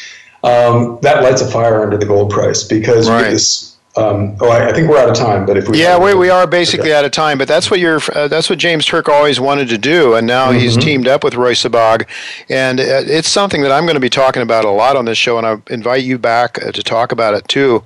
um, 0.43 0.99
that 1.03 1.23
lights 1.23 1.43
a 1.43 1.51
fire 1.51 1.83
under 1.83 1.97
the 1.97 2.07
gold 2.07 2.31
price 2.31 2.63
because 2.63 3.09
right. 3.09 3.31
this 3.31 3.66
Um, 3.97 4.37
oh, 4.41 4.51
I, 4.51 4.69
I, 4.69 4.73
think 4.75 4.91
we're 4.91 4.99
out 4.99 5.09
of 5.09 5.17
time. 5.17 5.47
But 5.47 5.57
if 5.57 5.69
we 5.69 5.81
yeah, 5.81 5.99
we, 5.99 6.15
we 6.15 6.29
are 6.29 6.47
basically 6.47 6.91
okay. 6.91 6.99
out 6.99 7.07
of 7.07 7.13
time. 7.13 7.39
But 7.39 7.49
that's 7.49 7.71
what 7.71 7.81
you're. 7.81 8.01
Uh, 8.15 8.29
that's 8.29 8.51
what 8.51 8.59
James 8.59 8.85
Turk 8.85 9.09
always 9.09 9.41
wanted 9.41 9.71
to 9.71 9.79
do, 9.79 10.15
and 10.15 10.27
now 10.27 10.51
mm-hmm. 10.51 10.59
he's 10.59 10.77
teamed 10.77 11.09
up 11.09 11.25
with 11.25 11.35
Roy 11.35 11.53
Sebag, 11.53 12.07
and 12.51 12.79
uh, 12.79 12.85
it's 13.07 13.29
something 13.29 13.63
that 13.63 13.73
I'm 13.73 13.85
going 13.85 13.95
to 13.95 14.01
be 14.01 14.11
talking 14.11 14.43
about 14.43 14.67
a 14.67 14.71
lot 14.71 14.97
on 14.97 15.07
this 15.07 15.17
show, 15.17 15.39
and 15.39 15.47
I 15.47 15.57
invite 15.73 16.05
you 16.05 16.19
back 16.19 16.63
uh, 16.63 16.73
to 16.73 16.83
talk 16.83 17.11
about 17.11 17.33
it 17.33 17.49
too, 17.49 17.83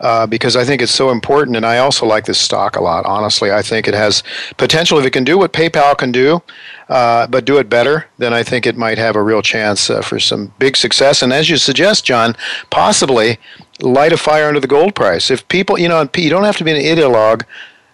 uh, 0.00 0.26
because 0.26 0.56
I 0.56 0.64
think 0.64 0.82
it's 0.82 0.92
so 0.92 1.10
important, 1.10 1.56
and 1.56 1.64
I 1.64 1.78
also 1.78 2.06
like 2.06 2.24
this 2.24 2.38
stock 2.38 2.74
a 2.74 2.82
lot. 2.82 3.06
Honestly, 3.06 3.52
I 3.52 3.62
think 3.62 3.86
it 3.86 3.94
has 3.94 4.24
potential 4.56 4.98
if 4.98 5.06
it 5.06 5.12
can 5.12 5.22
do 5.22 5.38
what 5.38 5.52
PayPal 5.52 5.96
can 5.96 6.10
do. 6.10 6.42
Uh, 6.88 7.26
but 7.26 7.46
do 7.46 7.56
it 7.56 7.70
better, 7.70 8.06
then 8.18 8.34
I 8.34 8.42
think 8.42 8.66
it 8.66 8.76
might 8.76 8.98
have 8.98 9.16
a 9.16 9.22
real 9.22 9.40
chance 9.40 9.88
uh, 9.88 10.02
for 10.02 10.20
some 10.20 10.52
big 10.58 10.76
success. 10.76 11.22
And 11.22 11.32
as 11.32 11.48
you 11.48 11.56
suggest, 11.56 12.04
John, 12.04 12.36
possibly 12.68 13.38
light 13.82 14.12
a 14.12 14.16
fire 14.16 14.48
under 14.48 14.60
the 14.60 14.66
gold 14.66 14.94
price. 14.94 15.30
If 15.30 15.46
people, 15.48 15.78
you 15.78 15.88
know, 15.88 16.08
you 16.16 16.30
don't 16.30 16.44
have 16.44 16.56
to 16.58 16.64
be 16.64 16.72
an 16.72 16.78
ideologue. 16.78 17.44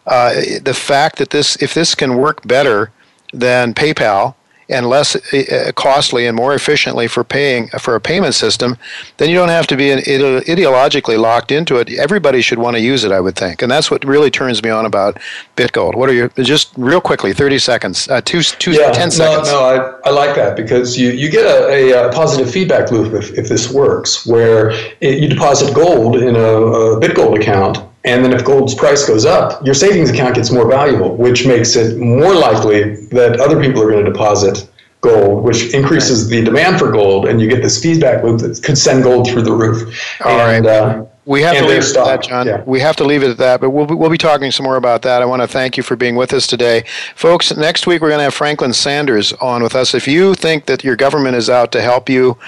Uh, 0.07 0.33
the 0.63 0.75
fact 0.75 1.19
that 1.19 1.31
this, 1.31 1.61
if 1.63 1.75
this 1.75 1.95
can 1.95 2.17
work 2.17 2.47
better 2.47 2.91
than 3.33 3.75
PayPal, 3.75 4.35
and 4.69 4.87
less 4.87 5.17
uh, 5.33 5.73
costly 5.75 6.27
and 6.27 6.37
more 6.37 6.55
efficiently 6.55 7.09
for 7.09 7.25
paying 7.25 7.69
for 7.79 7.95
a 7.95 8.01
payment 8.01 8.35
system, 8.35 8.77
then 9.17 9.31
you 9.31 9.35
don't 9.35 9.49
have 9.49 9.67
to 9.67 9.77
be 9.77 9.91
ideologically 9.91 11.19
locked 11.19 11.51
into 11.51 11.77
it. 11.77 11.91
Everybody 11.95 12.43
should 12.43 12.59
want 12.59 12.77
to 12.77 12.83
use 12.83 13.05
it, 13.05 13.13
I 13.13 13.21
would 13.21 13.37
think, 13.37 13.63
and 13.63 13.71
that's 13.71 13.91
what 13.91 14.05
really 14.05 14.31
turns 14.31 14.63
me 14.63 14.71
on 14.71 14.85
about 14.85 15.19
BitGold. 15.57 15.95
What 15.95 16.09
are 16.09 16.13
your 16.13 16.29
just 16.39 16.73
real 16.77 17.01
quickly, 17.01 17.33
thirty 17.33 17.59
seconds, 17.59 18.09
uh, 18.09 18.21
two, 18.21 18.43
two, 18.43 18.73
yeah, 18.73 18.91
10 18.93 19.07
no, 19.07 19.11
seconds? 19.11 19.49
No, 19.51 19.61
I, 20.05 20.09
I 20.09 20.11
like 20.11 20.35
that 20.37 20.57
because 20.57 20.99
you, 20.99 21.11
you 21.11 21.31
get 21.31 21.47
a, 21.47 22.09
a, 22.09 22.13
positive 22.13 22.51
feedback 22.51 22.91
loop 22.91 23.15
if, 23.15 23.31
if 23.39 23.49
this 23.49 23.71
works, 23.71 24.27
where 24.27 24.71
it, 25.01 25.21
you 25.21 25.29
deposit 25.29 25.75
gold 25.75 26.17
in 26.17 26.37
a, 26.37 26.39
a 26.39 27.01
BitGold 27.01 27.39
account 27.39 27.88
and 28.09 28.25
then 28.25 28.33
if 28.33 28.45
gold's 28.45 28.75
price 28.75 29.07
goes 29.07 29.27
up, 29.27 29.65
your 29.65 29.75
savings 29.75 30.11
account 30.11 30.35
gets 30.35 30.51
more 30.51 30.69
valuable, 30.69 31.15
which 31.17 31.47
makes 31.47 31.77
it 31.77 31.99
more 31.99 32.35
likely 32.35 32.97
that 33.09 33.39
other 33.39 33.61
people 33.61 33.83
are 33.83 33.91
going 33.91 34.05
to 34.05 34.11
deposit 34.11 34.69
gold, 35.01 35.45
which 35.45 35.75
increases 35.75 36.29
the 36.29 36.43
demand 36.43 36.79
for 36.79 36.91
gold, 36.91 37.29
and 37.29 37.41
you 37.41 37.49
get 37.49 37.63
this 37.63 37.81
feedback 37.81 38.25
loop 38.25 38.41
that 38.41 38.63
could 38.63 38.79
send 38.79 39.05
gold 39.05 39.29
through 39.29 39.43
the 39.43 39.53
roof. 39.53 39.79
All 40.25 40.41
and, 40.41 40.65
right. 40.65 40.75
Uh, 40.75 41.05
we 41.27 41.43
have 41.43 41.59
to 41.59 41.67
leave 41.67 41.83
it 41.83 41.95
at 41.95 42.05
that, 42.07 42.23
John. 42.23 42.47
Yeah. 42.47 42.63
We 42.65 42.81
have 42.81 42.97
to 42.97 43.05
leave 43.05 43.23
it 43.23 43.29
at 43.29 43.37
that, 43.37 43.61
but 43.61 43.71
we'll 43.71 43.85
be, 43.85 43.95
we'll 43.95 44.09
be 44.09 44.17
talking 44.17 44.51
some 44.51 44.65
more 44.65 44.77
about 44.77 45.03
that. 45.03 45.21
I 45.21 45.27
want 45.27 45.43
to 45.43 45.47
thank 45.47 45.77
you 45.77 45.83
for 45.83 45.95
being 45.95 46.17
with 46.17 46.33
us 46.33 46.47
today. 46.47 46.85
Folks, 47.15 47.55
next 47.55 47.87
week 47.87 48.01
we're 48.01 48.09
going 48.09 48.21
to 48.21 48.25
have 48.25 48.35
Franklin 48.35 48.73
Sanders 48.73 49.35
on 49.35 49.63
with 49.63 49.75
us. 49.75 49.95
If 49.95 50.09
you 50.09 50.35
think 50.35 50.65
that 50.67 50.83
your 50.83 50.97
government 50.97 51.37
is 51.37 51.51
out 51.51 51.71
to 51.73 51.83
help 51.83 52.09
you, 52.09 52.39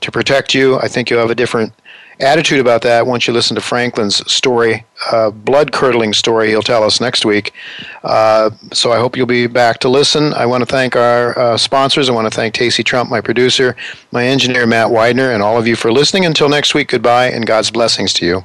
to 0.00 0.10
protect 0.10 0.52
you, 0.52 0.78
I 0.80 0.88
think 0.88 1.10
you'll 1.10 1.20
have 1.20 1.30
a 1.30 1.34
different 1.36 1.72
attitude 2.20 2.60
about 2.60 2.82
that 2.82 3.06
once 3.06 3.26
you 3.26 3.32
listen 3.32 3.54
to 3.54 3.60
Franklin's 3.60 4.30
story, 4.30 4.84
uh, 5.10 5.30
blood 5.30 5.72
curdling 5.72 6.12
story 6.12 6.48
he'll 6.48 6.62
tell 6.62 6.84
us 6.84 7.00
next 7.00 7.24
week. 7.24 7.52
Uh, 8.02 8.50
so 8.72 8.92
I 8.92 8.98
hope 8.98 9.16
you'll 9.16 9.26
be 9.26 9.46
back 9.46 9.78
to 9.80 9.88
listen. 9.88 10.32
I 10.34 10.46
want 10.46 10.62
to 10.62 10.66
thank 10.66 10.96
our 10.96 11.38
uh, 11.38 11.56
sponsors. 11.56 12.08
I 12.08 12.12
want 12.12 12.26
to 12.26 12.34
thank 12.34 12.54
Tacey 12.54 12.82
Trump, 12.82 13.10
my 13.10 13.20
producer, 13.20 13.76
my 14.12 14.24
engineer, 14.24 14.66
Matt 14.66 14.90
Widener, 14.90 15.32
and 15.32 15.42
all 15.42 15.58
of 15.58 15.66
you 15.66 15.76
for 15.76 15.92
listening. 15.92 16.24
Until 16.24 16.48
next 16.48 16.74
week, 16.74 16.88
goodbye 16.88 17.26
and 17.26 17.46
God's 17.46 17.70
blessings 17.70 18.12
to 18.14 18.26
you. 18.26 18.44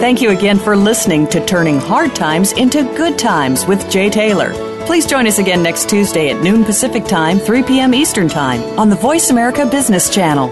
Thank 0.00 0.22
you 0.22 0.30
again 0.30 0.58
for 0.58 0.76
listening 0.76 1.26
to 1.28 1.44
Turning 1.44 1.80
Hard 1.80 2.14
Times 2.14 2.52
into 2.52 2.84
Good 2.96 3.18
Times 3.18 3.66
with 3.66 3.90
Jay 3.90 4.08
Taylor. 4.08 4.75
Please 4.86 5.04
join 5.04 5.26
us 5.26 5.40
again 5.40 5.64
next 5.64 5.88
Tuesday 5.88 6.30
at 6.30 6.40
noon 6.44 6.64
Pacific 6.64 7.04
Time, 7.06 7.40
3 7.40 7.64
p.m. 7.64 7.92
Eastern 7.92 8.28
Time 8.28 8.62
on 8.78 8.88
the 8.88 8.94
Voice 8.94 9.30
America 9.30 9.66
Business 9.66 10.08
Channel. 10.08 10.46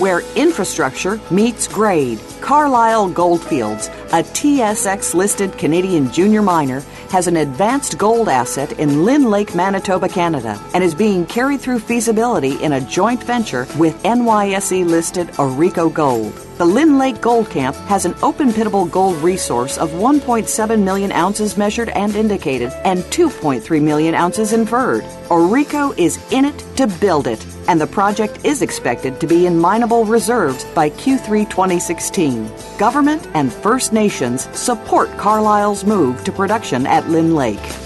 Where 0.00 0.22
infrastructure 0.34 1.20
meets 1.30 1.68
grade. 1.68 2.18
Carlisle 2.40 3.10
Goldfields, 3.10 3.86
a 3.86 4.24
TSX 4.24 5.14
listed 5.14 5.56
Canadian 5.56 6.10
junior 6.10 6.42
miner, 6.42 6.80
has 7.10 7.28
an 7.28 7.36
advanced 7.36 7.98
gold 7.98 8.28
asset 8.28 8.72
in 8.80 9.04
Lynn 9.04 9.30
Lake, 9.30 9.54
Manitoba, 9.54 10.08
Canada, 10.08 10.60
and 10.74 10.82
is 10.82 10.94
being 10.94 11.24
carried 11.24 11.60
through 11.60 11.78
feasibility 11.78 12.60
in 12.64 12.72
a 12.72 12.80
joint 12.80 13.22
venture 13.22 13.68
with 13.78 14.02
NYSE 14.02 14.84
listed 14.84 15.28
AuRico 15.28 15.92
Gold. 15.94 16.45
The 16.58 16.64
Lynn 16.64 16.96
Lake 16.96 17.20
Gold 17.20 17.50
Camp 17.50 17.76
has 17.84 18.06
an 18.06 18.14
open 18.22 18.48
pitable 18.48 18.90
gold 18.90 19.18
resource 19.18 19.76
of 19.76 19.90
1.7 19.90 20.82
million 20.82 21.12
ounces 21.12 21.58
measured 21.58 21.90
and 21.90 22.16
indicated 22.16 22.72
and 22.86 23.00
2.3 23.00 23.82
million 23.82 24.14
ounces 24.14 24.54
inferred. 24.54 25.04
AuRico 25.28 25.92
is 25.98 26.18
in 26.32 26.46
it 26.46 26.58
to 26.76 26.86
build 26.86 27.26
it, 27.26 27.44
and 27.68 27.78
the 27.78 27.86
project 27.86 28.42
is 28.42 28.62
expected 28.62 29.20
to 29.20 29.26
be 29.26 29.44
in 29.44 29.60
mineable 29.60 30.06
reserves 30.06 30.64
by 30.74 30.88
Q3 30.88 31.50
2016. 31.50 32.50
Government 32.78 33.28
and 33.34 33.52
First 33.52 33.92
Nations 33.92 34.48
support 34.58 35.10
Carlisle's 35.18 35.84
move 35.84 36.24
to 36.24 36.32
production 36.32 36.86
at 36.86 37.06
Lynn 37.10 37.34
Lake. 37.34 37.85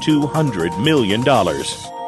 $200 0.00 0.82
million. 0.82 1.99